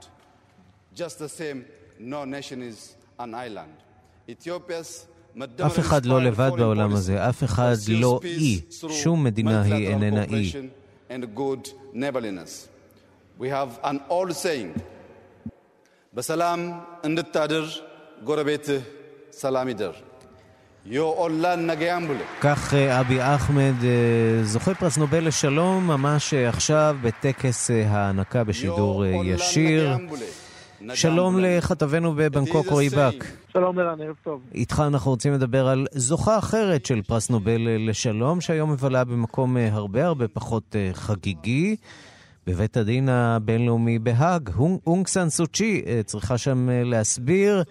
Just 0.95 1.19
the 1.19 1.29
same, 1.29 1.65
no 1.99 2.25
nation 2.25 2.63
is 2.63 2.95
an 3.19 3.35
island. 3.35 3.75
Ethiopia's 4.29 5.07
אף 5.67 5.79
אחד 5.79 6.07
לא 6.07 6.23
לבד 6.23 6.51
בעולם 6.59 6.93
הזה, 6.95 7.29
אף 7.29 7.45
אחד 7.45 7.75
לא 7.89 8.21
אי. 8.25 8.61
שום 8.91 9.25
מדינה 9.25 9.63
היא 9.63 9.89
איננה 9.89 10.25
אי. 10.25 10.53
and 11.11 11.25
good 11.37 11.69
neighborliness. 11.95 12.69
We 13.39 13.49
have 13.49 13.71
an 13.85 13.99
old 14.11 14.33
saying, 14.45 14.81
በሰላም 16.15 16.61
እንድታድር 17.09 17.65
ጎረቤትህ 18.25 18.83
ሰላም 19.43 19.69
ይደር. 19.69 19.95
כך 22.42 22.74
אה, 22.74 23.00
אבי 23.00 23.18
אחמד, 23.22 23.74
אה, 23.84 23.90
זוכה 24.44 24.74
פרס 24.76 24.98
נובל 24.98 25.28
לשלום, 25.28 25.88
ממש 25.88 26.34
אה, 26.34 26.50
עכשיו 26.50 26.98
בטקס 27.02 27.70
ההענקה 27.72 28.44
בשידור 28.44 29.06
ישיר. 29.06 29.98
שלום 30.94 31.40
לכתבנו 31.40 32.14
בבנקוק 32.16 32.68
רועי 32.68 32.90
בק. 32.90 33.26
שלום 33.54 33.80
ערן, 33.80 34.02
ערב 34.02 34.16
טוב. 34.24 34.42
איתך 34.56 34.84
אנחנו 34.88 35.12
רוצים 35.12 35.34
לדבר 35.34 35.68
על 35.68 35.88
זוכה 35.92 36.38
אחרת 36.38 36.86
של 36.86 37.02
פרס 37.02 37.30
נובל 37.30 37.68
לשלום, 37.90 38.42
שהיום 38.42 38.72
מבלה 38.72 39.04
במקום 39.04 39.58
הרבה 39.58 40.06
הרבה 40.06 40.28
פחות 40.28 40.76
חגיגי, 40.94 41.76
בבית 42.48 42.78
הדין 42.78 43.10
הבינלאומי 43.10 44.00
בהאג. 44.00 44.50
הונג- 44.56 44.80
אונג 44.88 45.08
סן 45.08 45.30
סוצ'י 45.30 45.82
צריכה 46.06 46.38
שם 46.38 46.70
להסביר 46.72 47.64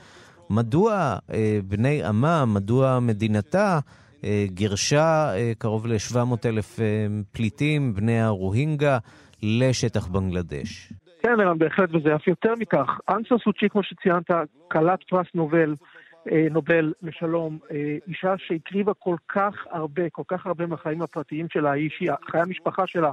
מדוע 0.51 1.16
אה, 1.32 1.59
בני 1.64 2.05
עמה, 2.05 2.44
מדוע 2.47 3.01
מדינתה, 3.01 3.78
אה, 4.24 4.44
גירשה 4.47 5.34
אה, 5.34 5.53
קרוב 5.59 5.86
ל-700 5.86 6.49
אלף 6.49 6.80
אה, 6.80 7.07
פליטים, 7.32 7.94
בני 7.94 8.20
הרוהינגה, 8.20 8.99
לשטח 9.42 10.07
בנגלדש. 10.07 10.92
כן, 11.22 11.40
ערן, 11.40 11.59
בהחלט, 11.59 11.94
וזה 11.94 12.14
אף 12.14 12.26
יותר 12.26 12.53
מכך. 12.59 13.01
אנסה 13.09 13.34
סוצ'י, 13.44 13.68
כמו 13.68 13.82
שציינת, 13.82 14.30
כלת 14.68 14.99
פרס 15.09 15.26
נובל, 15.34 15.74
אה, 16.32 16.47
נובל 16.51 16.92
לשלום, 17.03 17.59
אה, 17.70 17.97
אישה 18.09 18.34
שהקריבה 18.38 18.94
כל 18.94 19.16
כך 19.28 19.55
הרבה, 19.70 20.11
כל 20.11 20.22
כך 20.28 20.47
הרבה 20.47 20.66
מהחיים 20.66 21.03
הפרטיים 21.03 21.47
שלה, 21.53 21.72
היא 21.72 21.90
חיי 22.30 22.40
המשפחה 22.40 22.86
שלה, 22.86 23.11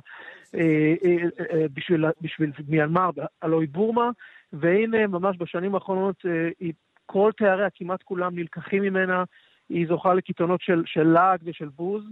אה, 0.55 0.93
אה, 1.05 1.15
אה, 1.53 1.65
בשביל, 1.73 2.05
בשביל 2.21 2.51
מיינמר, 2.67 3.09
הלוא 3.41 3.61
היא 3.61 3.69
בורמה, 3.71 4.09
והנה, 4.53 5.07
ממש 5.07 5.38
בשנים 5.39 5.75
האחרונות, 5.75 6.15
אה, 6.25 6.49
היא, 6.59 6.73
כל 7.06 7.32
תאריה, 7.38 7.70
כמעט 7.70 8.04
כולם 8.04 8.36
נלקחים 8.36 8.84
ממנה, 8.84 9.24
היא 9.70 9.88
זוכה 9.88 10.14
לקיתונות 10.14 10.62
של, 10.62 10.84
של 10.86 11.04
לעג 11.04 11.39
ושל 11.43 11.68
בוז. 11.68 12.04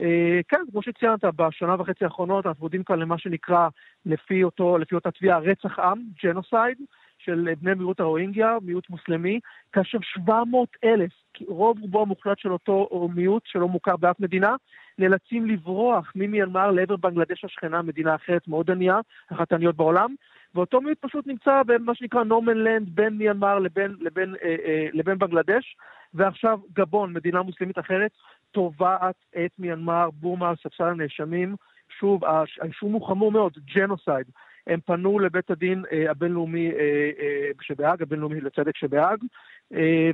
אה, 0.00 0.40
כן, 0.48 0.60
כמו 0.70 0.82
שציינת, 0.82 1.24
בשנה 1.24 1.74
וחצי 1.78 2.04
האחרונות 2.04 2.46
אנחנו 2.46 2.64
עובדים 2.64 2.84
כאן 2.84 2.98
למה 2.98 3.18
שנקרא, 3.18 3.68
לפי, 4.06 4.44
אותו, 4.44 4.78
לפי 4.78 4.94
אותה 4.94 5.10
תביעה, 5.10 5.38
רצח 5.38 5.78
עם, 5.78 6.02
ג'נוסייד, 6.24 6.78
של 7.24 7.48
בני 7.60 7.74
מיעוט 7.74 8.00
הרוהינגיה, 8.00 8.56
מיעוט 8.62 8.90
מוסלמי, 8.90 9.40
כאשר 9.72 9.98
700 10.02 10.68
אלף, 10.84 11.12
רוב 11.48 11.78
רובו 11.80 12.02
המוחלט 12.02 12.38
של 12.38 12.52
אותו 12.52 13.08
מיעוט 13.14 13.42
שלא 13.46 13.68
מוכר 13.68 13.96
באף 13.96 14.20
מדינה, 14.20 14.56
נאלצים 14.98 15.46
לברוח 15.46 16.12
ממיינמר 16.14 16.70
לעבר 16.70 16.96
בנגלדש 16.96 17.44
השכנה, 17.44 17.82
מדינה 17.82 18.14
אחרת 18.14 18.48
מאוד 18.48 18.70
ענייה, 18.70 19.00
אחת 19.32 19.52
העניות 19.52 19.76
בעולם, 19.76 20.14
ואותו 20.54 20.80
מיעוט 20.80 20.98
פשוט 21.00 21.26
נמצא 21.26 21.62
במה 21.66 21.94
שנקרא 21.94 22.24
no 22.24 22.33
man's 22.33 22.56
land 22.56 22.88
בין 22.88 23.18
מיינמר 23.18 23.58
לבין, 23.58 23.96
לבין, 24.00 24.34
אה, 24.42 24.56
אה, 24.64 24.88
לבין 24.92 25.18
בנגלדש, 25.18 25.76
ועכשיו 26.14 26.58
גמביה, 26.72 27.12
מדינה 27.12 27.42
מוסלמית 27.42 27.78
אחרת, 27.78 28.10
תובעת 28.50 29.14
את 29.44 29.50
מיינמר, 29.58 30.10
בורמה 30.10 30.52
ספסל 30.62 30.84
הנאשמים. 30.84 31.56
שוב, 31.98 32.24
האישום 32.60 32.92
הוא 32.92 33.08
חמור 33.08 33.32
מאוד, 33.32 33.52
genocide. 33.74 34.26
הם 34.66 34.80
פנו 34.86 35.18
לבית 35.18 35.50
הדין 35.50 35.84
אה, 35.92 36.10
הבינלאומי 36.10 36.70
אה, 36.70 37.10
אה, 37.20 37.50
שבהאג, 37.60 38.02
הבינלאומי 38.02 38.40
לצדק 38.40 38.76
שבהאג, 38.76 39.24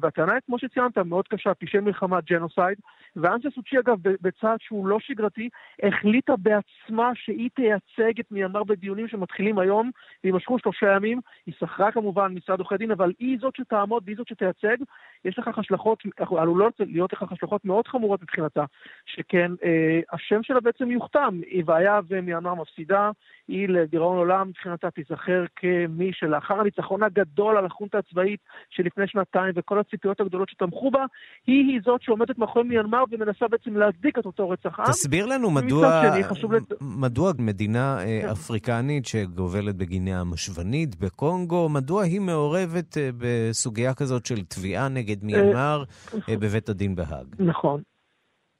והטענה 0.02 0.32
היא, 0.32 0.40
כמו 0.46 0.58
שציינת, 0.58 0.98
מאוד 0.98 1.28
קשה, 1.28 1.54
פשעי 1.54 1.80
מלחמה, 1.80 2.20
genocide. 2.20 2.78
ואנסה 3.16 3.48
סוצ'י, 3.54 3.78
אגב, 3.78 3.96
בצעד 4.02 4.60
שהוא 4.60 4.86
לא 4.86 5.00
שגרתי, 5.00 5.48
החליטה 5.82 6.32
בעצמה 6.36 7.10
שהיא 7.14 7.50
תייצג 7.54 8.20
את 8.20 8.26
מיינמר 8.30 8.64
בדיונים 8.64 9.08
שמתחילים 9.08 9.58
היום, 9.58 9.90
ויימשכו 10.24 10.58
שלושה 10.58 10.92
ימים. 10.96 11.20
היא 11.46 11.54
שכרה 11.58 11.92
כמובן 11.92 12.34
משרד 12.34 12.58
עורכי 12.58 12.76
דין, 12.76 12.90
אבל 12.90 13.12
היא 13.18 13.38
זאת 13.40 13.56
שתעמוד 13.56 14.02
והיא 14.06 14.16
זאת 14.16 14.28
שתייצג. 14.28 14.76
יש 15.24 15.38
לכך 15.38 15.58
השלכות, 15.58 16.02
עלולות 16.38 16.74
להיות 16.78 17.12
לכך 17.12 17.32
השלכות 17.32 17.64
מאוד 17.64 17.88
חמורות 17.88 18.22
מבחינתה, 18.22 18.64
שכן 19.06 19.52
אה, 19.64 20.00
השם 20.12 20.42
שלה 20.42 20.60
בעצם 20.60 20.90
יוכתם. 20.90 21.40
היא 21.46 21.62
והיה 21.66 22.00
ומיינמר 22.08 22.54
מפסידה, 22.54 23.10
היא 23.48 23.68
לדיראון 23.68 24.18
עולם 24.18 24.48
מבחינתה 24.48 24.90
תיזכר 24.90 25.44
כמי 25.56 26.10
שלאחר 26.12 26.60
הניצחון 26.60 27.02
הגדול 27.02 27.56
על 27.56 27.66
החונטה 27.66 27.98
הצבאית 27.98 28.40
שלפני 28.70 29.04
שנתיים 29.06 29.52
וכל 29.56 29.78
הציפיות 29.78 30.20
הגדולות 30.20 30.48
שתמכו 30.48 30.90
בה, 30.90 31.04
היא 31.46 31.64
היא 31.72 31.80
זאת 31.84 32.02
שעומדת 32.02 32.38
מאחורי 32.38 32.64
מיינמר 32.64 33.04
ומנסה 33.10 33.48
בעצם 33.48 33.76
להצדיק 33.76 34.18
את 34.18 34.26
אותו 34.26 34.50
רצח 34.50 34.80
עם. 34.80 34.86
תסביר 34.86 35.26
לנו 35.26 35.50
מדוע, 35.50 36.02
שני, 36.02 36.56
לת... 36.56 36.72
מדוע 36.80 37.32
מדינה 37.38 37.98
אה, 38.00 38.20
כן. 38.22 38.28
אפריקנית 38.28 39.06
שגובלת 39.06 39.76
בגינאה 39.76 40.20
המשוונית 40.20 40.96
בקונגו, 40.96 41.68
מדוע 41.68 42.02
היא 42.02 42.20
מעורבת 42.20 42.98
אה, 42.98 43.10
בסוגיה 43.18 43.94
כזאת 43.94 44.26
של 44.26 44.44
תביעה 44.44 44.88
נגד 44.88 45.07
מיינמר 45.22 45.84
אה, 46.28 46.36
בבית 46.36 46.68
הדין 46.68 46.94
בהאג? 46.94 47.26
נכון. 47.38 47.82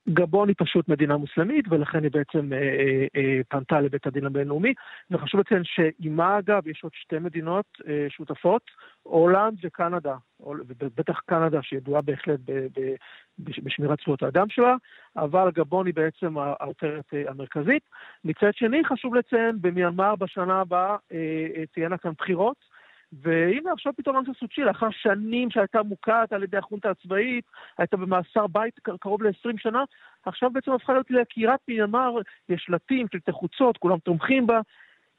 גבון 0.08 0.48
היא 0.48 0.56
פשוט 0.58 0.88
מדינה 0.88 1.16
מוסלמית, 1.16 1.64
ולכן 1.70 2.02
היא 2.02 2.10
בעצם 2.12 2.52
אה, 2.52 2.58
אה, 2.58 3.06
אה, 3.16 3.40
פנתה 3.48 3.80
לבית 3.80 4.06
הדין 4.06 4.26
הבינלאומי. 4.26 4.72
וחשוב 5.10 5.40
לציין 5.40 5.62
שעימה, 5.64 6.38
אגב, 6.38 6.66
יש 6.66 6.80
עוד 6.82 6.92
שתי 6.94 7.18
מדינות 7.18 7.64
אה, 7.88 8.06
שותפות, 8.08 8.62
הולנד 9.02 9.58
וקנדה, 9.64 10.16
ובטח 10.80 11.20
קנדה, 11.26 11.62
שידועה 11.62 12.02
בהחלט 12.02 12.40
ב, 12.44 12.52
ב, 12.52 12.94
בש- 13.38 13.60
בשמירת 13.62 13.98
זכויות 14.00 14.22
האדם 14.22 14.46
שלה, 14.48 14.74
אבל 15.16 15.50
גבון 15.54 15.86
היא 15.86 15.94
בעצם 15.94 16.38
העותרת 16.38 17.04
אה, 17.14 17.22
המרכזית. 17.30 17.82
מצד 18.24 18.50
שני, 18.54 18.84
חשוב 18.84 19.14
לציין, 19.14 19.56
במיינמר 19.60 20.16
בשנה 20.16 20.60
הבאה 20.60 20.96
אה, 21.12 21.16
אה, 21.56 21.62
תהיינה 21.74 21.98
כאן 21.98 22.12
בחירות. 22.18 22.77
והנה 23.12 23.72
עכשיו 23.72 23.92
פתאום 23.96 24.16
אנסה 24.18 24.30
סוצ'י, 24.40 24.60
לאחר 24.60 24.88
שנים 24.90 25.50
שהייתה 25.50 25.82
מוקעת 25.82 26.32
על 26.32 26.42
ידי 26.42 26.56
החונטה 26.56 26.90
הצבאית, 26.90 27.44
הייתה 27.78 27.96
במאסר 27.96 28.46
בית 28.46 28.78
קר- 28.82 28.96
קרוב 29.00 29.22
ל-20 29.22 29.54
שנה, 29.56 29.84
עכשיו 30.26 30.50
בעצם 30.50 30.72
הפכה 30.72 30.92
להיות 30.92 31.10
ליקירת 31.10 31.60
מיינמר, 31.68 32.14
יש 32.48 32.62
שלטים, 32.66 33.06
שלטי 33.12 33.32
חוצות, 33.32 33.76
כולם 33.76 33.98
תומכים 33.98 34.46
בה, 34.46 34.60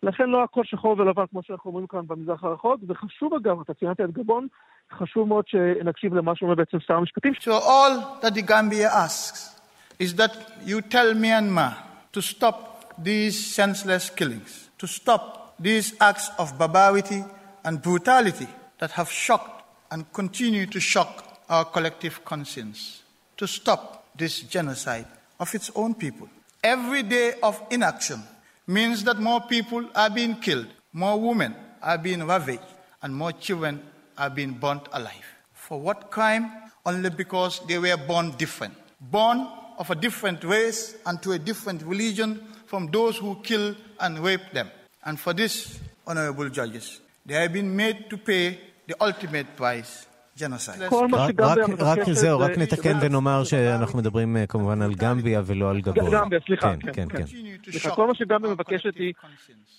לכן 0.04 0.30
לא 0.30 0.44
הכל 0.44 0.64
שחור 0.64 0.96
ולבן 1.00 1.24
כמו 1.32 1.44
שאנחנו 1.44 1.70
אומרים 1.70 1.88
כאן 1.88 2.08
במזרח 2.08 2.44
הרחוק, 2.44 2.82
וחשוב 2.88 3.34
אגב, 3.34 3.62
אתה 3.62 3.74
ציינת 3.74 4.02
את 4.02 4.12
גבון, 4.12 4.48
חשוב 4.92 5.28
מאוד 5.28 5.48
שנקשיב 5.48 6.14
למה 6.14 6.36
שאומר 6.36 6.56
בעצם 6.56 6.80
שר 6.80 6.94
המשפטים. 6.94 7.34
So 7.34 7.52
all 7.52 8.24
that 8.24 8.34
the 8.34 8.42
Gambia 8.42 8.90
asks 9.06 9.60
is 10.00 10.14
that 10.16 10.32
you 10.66 10.82
tell 10.82 11.14
Myanmar 11.14 11.74
to 12.14 12.22
stop 12.22 12.58
these 13.04 13.38
senseless 13.56 14.10
killings, 14.10 14.70
to 14.78 14.88
stop 14.88 15.56
these 15.60 15.94
acts 16.02 16.30
of 16.38 16.58
barbarity 16.58 17.22
and 17.70 17.84
brutality 17.84 18.48
that 18.80 18.90
have 18.90 19.12
shocked 19.12 19.64
and 19.92 20.12
continue 20.12 20.66
to 20.66 20.80
shock 20.80 21.40
our 21.50 21.64
collective 21.64 22.26
conscience, 22.26 23.04
to 23.38 23.46
stop 23.46 24.08
this 24.18 24.40
genocide 24.42 25.06
of 25.40 25.54
its 25.54 25.70
own 25.76 25.94
people. 25.94 26.28
Every 26.64 27.04
day 27.04 27.34
of 27.44 27.62
inaction 27.70 28.24
means 28.66 29.04
that 29.04 29.20
more 29.20 29.42
people 29.42 29.88
are 29.94 30.10
being 30.10 30.38
killed, 30.38 30.66
more 30.94 31.22
women 31.22 31.54
are 31.84 32.00
being 32.00 32.26
ravaged, 32.26 32.64
and 33.04 33.16
more 33.16 33.34
children 33.34 33.84
are 34.18 34.32
being 34.32 34.54
burnt 34.54 34.88
alive. 34.92 35.30
For 35.54 35.80
what 35.80 36.10
crime? 36.10 36.52
Only 36.88 37.12
because 37.12 37.62
they 37.68 37.78
were 37.78 37.98
born 37.98 38.32
different. 38.32 38.74
Born 39.00 39.48
of 39.78 39.92
a 39.92 39.96
different 39.96 40.44
race 40.44 40.96
and 41.06 41.22
to 41.22 41.34
a 41.34 41.38
different 41.38 41.84
religion 41.84 42.44
from 42.66 42.90
those 42.90 43.18
who 43.18 43.36
kill 43.44 43.76
and 44.00 44.18
rape 44.18 44.54
them. 44.54 44.72
And 45.06 45.20
for 45.20 45.34
this, 45.34 45.80
honorable 46.08 46.50
judges, 46.50 47.00
they 47.30 47.36
have 47.36 47.54
been 47.54 47.76
made 47.76 48.10
to 48.10 48.18
pay 48.18 48.60
the 48.88 48.96
ultimate 49.00 49.56
price, 49.56 50.08
שגמביה 51.28 51.66
רק, 51.80 52.00
זהו, 52.12 52.14
זה- 52.40 52.46
רק 52.46 52.58
נתקן 52.58 52.98
ונאמר 53.02 53.44
שאנחנו 53.44 54.00
מדברים 54.00 54.38
אה, 54.38 54.46
כמובן 54.48 54.82
על 54.82 54.94
גמביה 54.96 55.42
ולא 55.46 55.70
על 55.70 55.82
גבון. 55.82 56.12
גמביה, 56.14 56.40
סליחה, 56.46 56.74
כן, 56.80 56.92
כן, 56.94 57.08
כן. 57.10 57.26
סליחה, 57.72 57.90
כל 57.96 58.08
מה 58.08 58.16
שגמביה 58.16 58.52
מבקשת 58.52 58.96
היא 58.96 59.14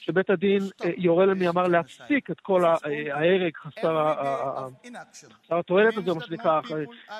שבית 0.01 0.31
הדין 0.31 0.63
אה, 0.85 0.91
יורה 0.97 1.27
למיאנמר 1.27 1.63
להפסיק 1.69 2.31
את 2.31 2.41
כל 2.41 2.65
אה, 2.65 2.75
ההרג 3.13 3.53
חסר 3.57 4.13
התועלת 5.51 5.97
הזה, 5.97 6.15
מה 6.15 6.21
שנקרא, 6.27 6.61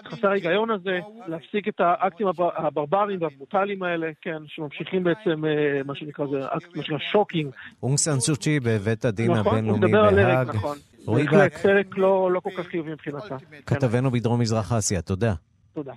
חסר 0.09 0.29
ההיגיון 0.29 0.71
הזה, 0.71 0.99
להפסיק 1.27 1.69
את 1.69 1.75
האקטים 1.81 2.27
הבר- 2.27 2.51
הברבריים 2.57 3.23
והברוטליים 3.23 3.83
האלה, 3.83 4.07
כן, 4.23 4.37
שממשיכים 4.47 5.05
בעצם, 5.05 5.43
מה 5.85 5.95
שנקרא, 5.95 6.27
זה 6.31 6.39
אקט, 6.47 6.77
מה 6.77 6.83
שנקרא 6.83 6.99
shocking. 7.13 7.51
אונג 7.83 7.97
סן 7.99 8.21
סוצ'י 8.21 8.61
בבית 8.61 9.05
הדין 9.05 9.31
נכון, 9.31 9.45
הוא 9.45 9.53
הבינלאומי 9.53 9.87
מדבר 9.87 9.99
על 10.05 10.19
הרג, 10.19 10.35
בהאג. 10.47 10.57
נכון. 10.57 10.77
רועי 11.07 11.25
בהחלט, 11.25 11.53
בק, 11.53 11.59
פרק 11.59 11.99
לא 11.99 12.33
לא 12.33 12.41
כל 12.41 12.51
כך 12.59 12.67
חיובי 12.67 12.93
מבחינתה. 12.93 13.37
כתבנו 13.67 14.11
בדרום 14.11 14.41
מזרח 14.41 14.73
אסיה, 14.73 15.03
תודה. 15.03 15.35
תודה. 15.73 15.93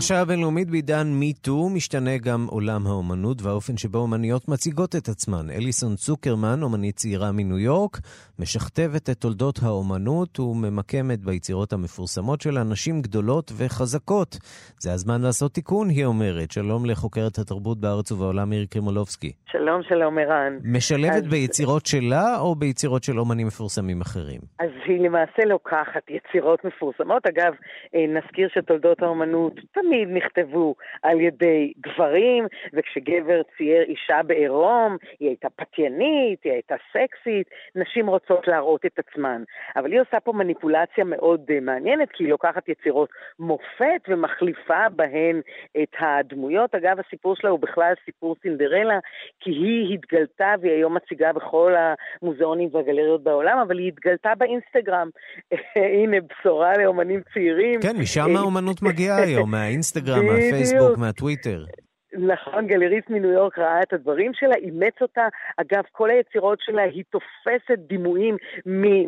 השעה 0.00 0.20
הבינלאומית 0.20 0.70
בעידן 0.70 1.06
מיטו 1.06 1.68
משתנה 1.68 2.18
גם 2.18 2.46
עולם 2.50 2.86
האומנות 2.86 3.42
והאופן 3.42 3.76
שבו 3.76 3.98
אומניות 3.98 4.48
מציגות 4.48 4.96
את 4.96 5.08
עצמן. 5.08 5.50
אליסון 5.50 5.96
צוקרמן, 5.96 6.62
אומנית 6.62 6.96
צעירה 6.96 7.32
מניו 7.32 7.58
יורק, 7.58 8.00
משכתבת 8.42 9.10
את 9.10 9.16
תולדות 9.16 9.58
האומנות 9.62 10.40
וממקמת 10.40 11.18
ביצירות 11.24 11.72
המפורסמות 11.72 12.40
שלה 12.40 12.62
נשים 12.72 13.00
גדולות 13.02 13.52
וחזקות. 13.58 14.36
זה 14.78 14.92
הזמן 14.92 15.20
לעשות 15.22 15.52
תיקון, 15.52 15.88
היא 15.88 16.04
אומרת. 16.04 16.50
שלום 16.50 16.86
לחוקרת 16.86 17.38
התרבות 17.38 17.80
בארץ 17.80 18.12
ובעולם 18.12 18.50
מירי 18.50 18.66
קרימולובסקי. 18.66 19.32
שלום, 19.52 19.82
שלום, 19.88 20.18
ערן. 20.18 20.58
משלבת 20.64 21.12
אז- 21.24 21.28
ביצירות 21.30 21.86
שלה 21.86 22.38
או 22.38 22.54
ביצירות 22.54 23.04
של 23.04 23.18
אומנים 23.18 23.46
מפורסמים 23.46 24.00
אחרים? 24.00 24.40
אז 24.58 24.70
היא 24.86 25.00
למעשה 25.00 25.42
לוקחת 25.46 26.02
יצירות 26.10 26.64
מפורסמות. 26.64 27.26
אגב, 27.26 27.52
אה, 27.94 28.06
נזכיר 28.08 28.48
שתולדות 28.54 29.02
האומנות 29.02 29.52
תמיד 29.72 30.08
נכתבו 30.08 30.74
על 31.02 31.20
ידי 31.20 31.72
גברים, 31.80 32.44
וכשגבר 32.72 33.40
צייר 33.56 33.82
אישה 33.82 34.22
בעירום, 34.26 34.96
היא 35.20 35.28
הייתה 35.28 35.48
פתיינית, 35.56 36.38
היא 36.44 36.52
הייתה 36.52 36.74
סקסית, 36.92 37.46
נשים 37.76 38.06
רוצות 38.06 38.29
להראות 38.46 38.86
את 38.86 38.98
עצמן. 38.98 39.42
אבל 39.76 39.92
היא 39.92 40.00
עושה 40.00 40.20
פה 40.20 40.32
מניפולציה 40.32 41.04
מאוד 41.04 41.40
אה, 41.50 41.60
מעניינת, 41.60 42.08
כי 42.12 42.24
היא 42.24 42.30
לוקחת 42.30 42.68
יצירות 42.68 43.08
מופת 43.38 44.02
ומחליפה 44.08 44.88
בהן 44.96 45.40
את 45.82 45.94
הדמויות. 46.00 46.74
אגב, 46.74 46.96
הסיפור 47.06 47.36
שלה 47.36 47.50
הוא 47.50 47.60
בכלל 47.60 47.92
סיפור 48.04 48.36
סינדרלה, 48.42 48.98
כי 49.40 49.50
היא 49.50 49.94
התגלתה, 49.94 50.54
והיא 50.60 50.72
היום 50.72 50.96
מציגה 50.96 51.32
בכל 51.32 51.74
המוזיאונים 52.22 52.68
והגלריות 52.72 53.22
בעולם, 53.22 53.58
אבל 53.58 53.78
היא 53.78 53.88
התגלתה 53.88 54.32
באינסטגרם. 54.38 55.08
הנה, 56.02 56.16
בשורה 56.20 56.76
לאומנים 56.78 57.20
צעירים. 57.34 57.80
כן, 57.82 57.96
משם 57.96 58.36
אה, 58.36 58.40
האומנות 58.40 58.82
מגיעה 58.82 59.22
היום, 59.22 59.50
מהאינסטגרם. 59.54 60.26
מהפייסבוק, 60.26 60.98
מהטוויטר. 60.98 61.64
נכון, 62.12 62.66
גלריסט 62.66 63.10
מניו 63.10 63.30
יורק 63.30 63.58
ראה 63.58 63.82
את 63.82 63.92
הדברים 63.92 64.32
שלה, 64.34 64.54
אימץ 64.54 64.94
אותה. 65.00 65.28
אגב, 65.56 65.82
כל 65.92 66.10
היצירות 66.10 66.58
שלה, 66.60 66.82
היא 66.82 67.04
תופסת 67.10 67.78
דימויים 67.78 68.36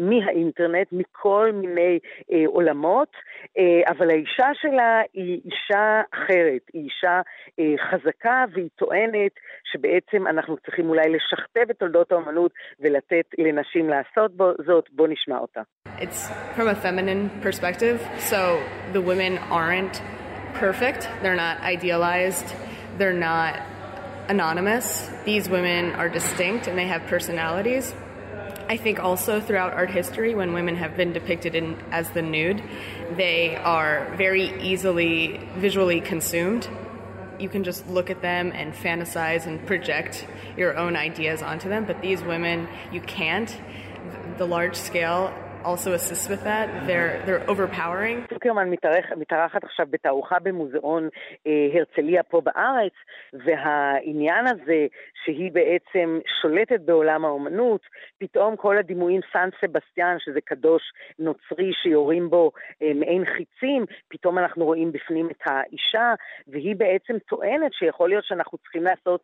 מהאינטרנט, 0.01 0.87
מכל 0.93 1.51
מיני 1.55 1.99
אה, 2.33 2.45
עולמות, 2.47 3.13
אה, 3.59 3.91
אבל 3.91 4.11
האישה 4.11 4.49
שלה 4.55 5.01
היא 5.15 5.41
אישה 5.45 6.01
אחרת, 6.15 6.63
היא 6.73 6.85
אישה 6.85 7.21
אה, 7.61 7.75
חזקה, 7.91 8.45
והיא 8.53 8.69
טוענת 8.77 9.33
שבעצם 9.73 10.27
אנחנו 10.27 10.57
צריכים 10.57 10.89
אולי 10.89 11.09
לשכתב 11.09 11.71
את 11.71 11.77
תולדות 11.79 12.13
האומנות 12.13 12.53
ולתת 12.81 13.27
לנשים 13.39 13.89
לעשות 13.89 14.37
בו, 14.37 14.53
זאת. 14.67 14.89
בוא 14.93 15.09
נשמע 15.09 15.39
אותה. 15.39 15.61
It's 15.99 16.31
from 16.57 16.69
a 16.69 16.75
feminine 16.75 17.31
perspective, 17.43 17.99
so 18.31 18.41
the 18.93 19.01
women 19.01 19.39
aren't 19.51 20.03
perfect, 20.55 21.09
they're 21.23 21.41
not 21.47 21.57
idealized, 21.75 22.49
they're 22.99 23.13
not 23.13 23.61
anonymous. 24.29 25.09
These 25.25 25.49
women 25.49 25.93
are 25.93 26.09
distinct 26.09 26.67
and 26.67 26.79
they 26.79 26.87
have 26.87 27.03
personalities. 27.07 27.95
I 28.69 28.77
think 28.77 29.01
also 29.01 29.41
throughout 29.41 29.75
art 29.75 29.91
history, 29.91 30.35
when 30.35 30.53
women 30.53 30.77
have 30.77 30.97
been 30.97 31.13
depicted 31.13 31.55
in, 31.55 31.77
as 31.91 32.11
the 32.11 32.23
nude, 32.23 32.63
they 33.17 33.57
are 33.57 34.15
very 34.17 34.59
easily 34.63 35.41
visually 35.57 36.01
consumed. 36.01 36.69
You 37.39 37.49
can 37.49 37.65
just 37.65 37.87
look 37.89 38.09
at 38.09 38.23
them 38.23 38.53
and 38.55 38.73
fantasize 38.73 39.47
and 39.47 39.67
project 39.67 40.27
your 40.57 40.77
own 40.77 40.97
ideas 40.97 41.43
onto 41.43 41.69
them, 41.69 41.85
but 41.85 42.01
these 42.01 42.23
women, 42.23 42.69
you 42.93 43.01
can't. 43.01 43.55
The 44.39 44.47
large 44.47 44.77
scale 44.77 45.35
also 45.65 45.93
assists 45.93 46.29
with 46.29 46.43
that. 46.45 46.67
They're, 46.87 47.23
they're 47.27 47.45
overpowering. 47.51 48.27
צוקרמן 48.29 48.71
מתארח, 48.71 49.05
מתארחת 49.17 49.65
עכשיו 49.65 49.87
בתערוכה 49.91 50.39
במוזיאון 50.39 51.09
הרצליה 51.75 52.23
פה 52.23 52.41
בארץ, 52.41 52.93
והעניין 53.33 54.47
הזה 54.47 54.87
שהיא 55.25 55.53
בעצם 55.53 56.19
שולטת 56.43 56.81
בעולם 56.81 57.25
האומנות, 57.25 57.81
פתאום 58.19 58.57
כל 58.57 58.79
הדימויים 58.79 59.21
סן 59.33 59.49
סבסטיאן, 59.61 60.17
שזה 60.19 60.41
קדוש 60.41 60.83
נוצרי 61.19 61.73
שיורים 61.83 62.31
בו 62.31 62.53
מעין 62.95 63.25
חיצים, 63.25 63.85
פתאום 64.09 64.39
אנחנו 64.39 64.65
רואים 64.65 64.93
בפנים 64.93 65.31
את 65.31 65.41
האישה, 65.47 66.15
והיא 66.49 66.77
בעצם 66.77 67.19
טוענת 67.19 67.73
שיכול 67.73 68.09
להיות 68.09 68.25
שאנחנו 68.25 68.59
צריכים 68.59 68.83
לעשות 68.83 69.23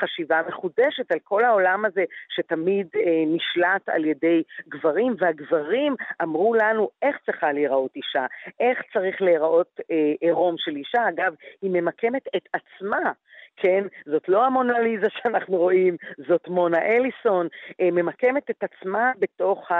חשיבה 0.00 0.40
מחודשת 0.48 1.12
על 1.12 1.18
כל 1.24 1.44
העולם 1.44 1.84
הזה 1.84 2.04
שתמיד 2.28 2.86
נשלט 3.26 3.88
על 3.88 4.04
ידי 4.04 4.42
גברים, 4.68 5.14
והגברים 5.18 5.71
אמרו 6.22 6.54
לנו 6.54 6.88
איך 7.02 7.16
צריכה 7.26 7.52
להיראות 7.52 7.96
אישה, 7.96 8.26
איך 8.60 8.82
צריך 8.92 9.22
להיראות 9.22 9.80
אה, 9.90 10.12
עירום 10.20 10.54
של 10.58 10.76
אישה. 10.76 11.08
אגב, 11.08 11.34
היא 11.62 11.70
ממקמת 11.70 12.22
את 12.36 12.48
עצמה. 12.52 13.12
כן, 13.56 13.84
זאת 14.06 14.28
לא 14.28 14.46
המונליזה 14.46 15.06
שאנחנו 15.22 15.56
רואים, 15.56 15.96
זאת 16.28 16.48
מונה 16.48 16.82
אליסון, 16.82 17.48
אה, 17.80 17.90
ממקמת 17.90 18.50
את 18.50 18.64
עצמה 18.64 19.12
בתוך 19.18 19.70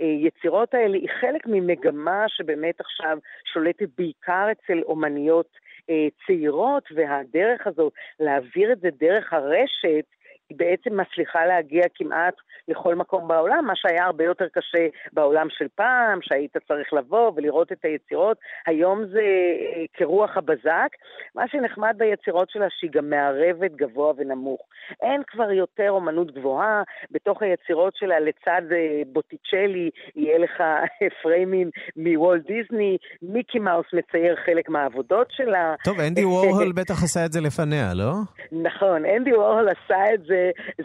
היצירות 0.00 0.74
האלה. 0.74 0.96
היא 0.96 1.08
חלק 1.20 1.46
ממגמה 1.46 2.24
שבאמת 2.28 2.80
עכשיו 2.80 3.18
שולטת 3.52 3.88
בעיקר 3.98 4.46
אצל 4.52 4.82
אומניות 4.82 5.56
אה, 5.90 6.08
צעירות, 6.26 6.84
והדרך 6.94 7.66
הזאת 7.66 7.92
להעביר 8.20 8.72
את 8.72 8.80
זה 8.80 8.88
דרך 8.98 9.32
הרשת, 9.32 10.04
היא 10.50 10.58
בעצם 10.58 11.00
מצליחה 11.00 11.46
להגיע 11.46 11.82
כמעט 11.94 12.34
לכל 12.68 12.94
מקום 12.94 13.28
בעולם, 13.28 13.64
מה 13.66 13.72
שהיה 13.76 14.04
הרבה 14.04 14.24
יותר 14.24 14.48
קשה 14.52 14.86
בעולם 15.12 15.46
של 15.50 15.66
פעם, 15.74 16.18
שהיית 16.22 16.56
צריך 16.68 16.92
לבוא 16.92 17.32
ולראות 17.36 17.72
את 17.72 17.84
היצירות. 17.84 18.36
היום 18.66 19.04
זה 19.06 19.20
אה, 19.20 19.84
כרוח 19.94 20.36
הבזק. 20.36 20.88
מה 21.34 21.48
שנחמד 21.48 21.94
ביצירות 21.98 22.50
שלה, 22.50 22.66
שהיא 22.70 22.90
גם 22.90 23.10
מערבת 23.10 23.70
גבוה 23.70 24.12
ונמוך. 24.16 24.60
אין 25.02 25.22
כבר 25.26 25.52
יותר 25.52 25.90
אומנות 25.90 26.30
גבוהה, 26.34 26.82
בתוך 27.10 27.42
היצירות 27.42 27.96
שלה 27.96 28.20
לצד 28.20 28.62
אה, 28.72 29.02
בוטיצ'לי 29.12 29.90
יהיה 30.16 30.38
לך 30.38 30.62
פריימים 31.22 31.70
מוולט 31.96 32.46
דיסני, 32.46 32.96
מיקי 33.22 33.58
מאוס 33.58 33.86
מצייר 33.92 34.36
חלק 34.46 34.68
מהעבודות 34.68 35.26
שלה. 35.30 35.74
טוב, 35.84 36.00
אנדי 36.00 36.24
וורהול 36.24 36.72
בטח 36.80 37.02
עשה 37.04 37.24
את 37.24 37.32
זה 37.32 37.40
לפניה, 37.40 37.94
לא? 37.94 38.12
נכון, 38.52 39.04
אנדי 39.04 39.34
וורהול 39.34 39.68
עשה 39.68 40.14
את 40.14 40.22
זה, 40.24 40.39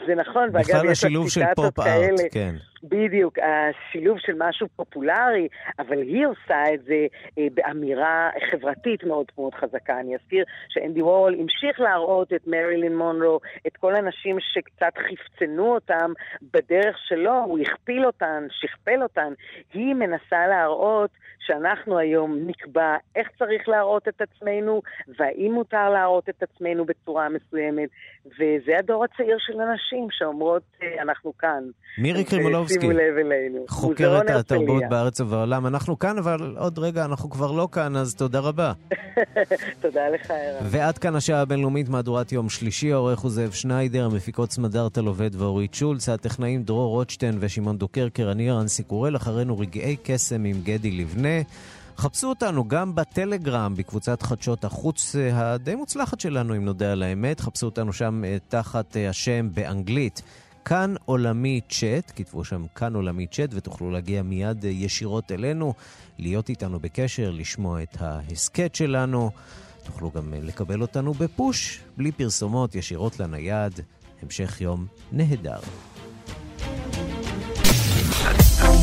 זה 0.07 0.15
נכון, 0.15 0.49
ואגב, 0.53 0.69
יש 0.69 0.85
לה 0.85 0.91
השילוב 0.91 1.29
של 1.29 1.41
ציטטות 1.41 1.75
פופ 1.75 1.87
ארט, 1.87 2.19
כאלה. 2.19 2.29
כן. 2.31 2.55
בדיוק, 2.83 3.37
השילוב 3.39 4.17
של 4.19 4.33
משהו 4.37 4.67
פופולרי, 4.75 5.47
אבל 5.79 5.97
היא 5.97 6.27
עושה 6.27 6.73
את 6.73 6.83
זה 6.83 7.05
אה, 7.39 7.47
באמירה 7.53 8.29
חברתית 8.51 9.03
מאוד 9.03 9.25
מאוד 9.37 9.53
חזקה. 9.53 9.99
אני 9.99 10.15
אזכיר 10.15 10.45
שאנדי 10.69 11.01
וורול 11.01 11.35
המשיך 11.39 11.79
להראות 11.79 12.33
את 12.33 12.47
מרילין 12.47 12.97
מונרו, 12.97 13.39
את 13.67 13.77
כל 13.77 13.95
הנשים 13.95 14.37
שקצת 14.39 14.93
חפצנו 14.97 15.73
אותם 15.73 16.11
בדרך 16.53 16.97
שלו, 17.07 17.43
הוא 17.43 17.59
הכפיל 17.59 18.05
אותן, 18.05 18.47
שכפל 18.49 19.03
אותן. 19.03 19.33
היא 19.73 19.93
מנסה 19.93 20.47
להראות 20.47 21.09
שאנחנו 21.39 21.97
היום 21.97 22.37
נקבע 22.47 22.95
איך 23.15 23.29
צריך 23.39 23.69
להראות 23.69 24.07
את 24.07 24.21
עצמנו, 24.21 24.81
והאם 25.19 25.51
מותר 25.53 25.89
להראות 25.89 26.29
את 26.29 26.43
עצמנו 26.43 26.85
בצורה 26.85 27.29
מסוימת. 27.29 27.89
וזה 28.25 28.71
הדור 28.79 29.03
הצעיר 29.03 29.37
של 29.39 29.53
הנשים 29.61 30.07
שאומרות, 30.11 30.63
אה, 30.83 31.01
אנחנו 31.01 31.33
כאן. 31.37 31.63
מירי 31.97 32.23
קרימולובסקי, 32.23 32.87
לב 32.87 33.17
אלינו. 33.17 33.65
חוקרת 33.67 34.29
התרבות. 34.29 34.83
בארץ 34.89 35.21
ובעולם. 35.21 35.67
אנחנו 35.67 35.99
כאן, 35.99 36.17
אבל 36.17 36.55
עוד 36.57 36.79
רגע 36.79 37.05
אנחנו 37.05 37.29
כבר 37.29 37.51
לא 37.51 37.67
כאן, 37.71 37.95
אז 37.95 38.15
תודה 38.15 38.39
רבה. 38.39 38.73
תודה 39.81 40.09
לך, 40.09 40.31
ערן. 40.31 40.59
ועד 40.63 40.97
כאן 40.97 41.15
השעה 41.15 41.41
הבינלאומית, 41.41 41.89
מהדורת 41.89 42.31
יום 42.31 42.49
שלישי, 42.49 42.91
העורך 42.91 43.19
הוא 43.19 43.31
זאב 43.31 43.51
שניידר, 43.51 44.05
המפיקות 44.05 44.51
סמדארטה 44.51 45.01
לובד 45.01 45.35
ואורית 45.35 45.73
שולץ, 45.73 46.09
הטכנאים 46.09 46.63
דרור 46.63 46.89
רוטשטיין 46.89 47.37
ושמעון 47.39 47.77
דוקרקר, 47.77 48.31
אני 48.31 48.51
רנסי 48.51 48.83
קורל, 48.83 49.15
אחרינו 49.15 49.59
רגעי 49.59 49.95
קסם 50.03 50.43
עם 50.43 50.55
גדי 50.63 50.91
לבנה. 50.91 51.39
חפשו 51.97 52.29
אותנו 52.29 52.67
גם 52.67 52.95
בטלגרם, 52.95 53.75
בקבוצת 53.75 54.21
חדשות 54.21 54.65
החוץ 54.65 55.15
הדי 55.33 55.75
מוצלחת 55.75 56.19
שלנו, 56.19 56.55
אם 56.55 56.65
נודה 56.65 56.91
על 56.91 57.03
האמת. 57.03 57.39
חפשו 57.39 57.65
אותנו 57.65 57.93
שם 57.93 58.23
תחת 58.49 58.97
השם 59.09 59.49
באנגלית. 59.53 60.21
כאן 60.65 60.95
עולמי 61.05 61.61
צ'אט, 61.69 62.11
כתבו 62.15 62.43
שם 62.43 62.65
כאן 62.75 62.95
עולמי 62.95 63.27
צ'אט 63.27 63.49
ותוכלו 63.53 63.91
להגיע 63.91 64.23
מיד 64.23 64.63
ישירות 64.65 65.31
אלינו, 65.31 65.73
להיות 66.19 66.49
איתנו 66.49 66.79
בקשר, 66.79 67.31
לשמוע 67.31 67.83
את 67.83 67.97
ההסכת 67.99 68.75
שלנו. 68.75 69.31
תוכלו 69.83 70.11
גם 70.11 70.33
לקבל 70.33 70.81
אותנו 70.81 71.13
בפוש, 71.13 71.79
בלי 71.97 72.11
פרסומות, 72.11 72.75
ישירות 72.75 73.19
לנייד. 73.19 73.79
המשך 74.21 74.61
יום 74.61 74.85
נהדר. 75.11 75.59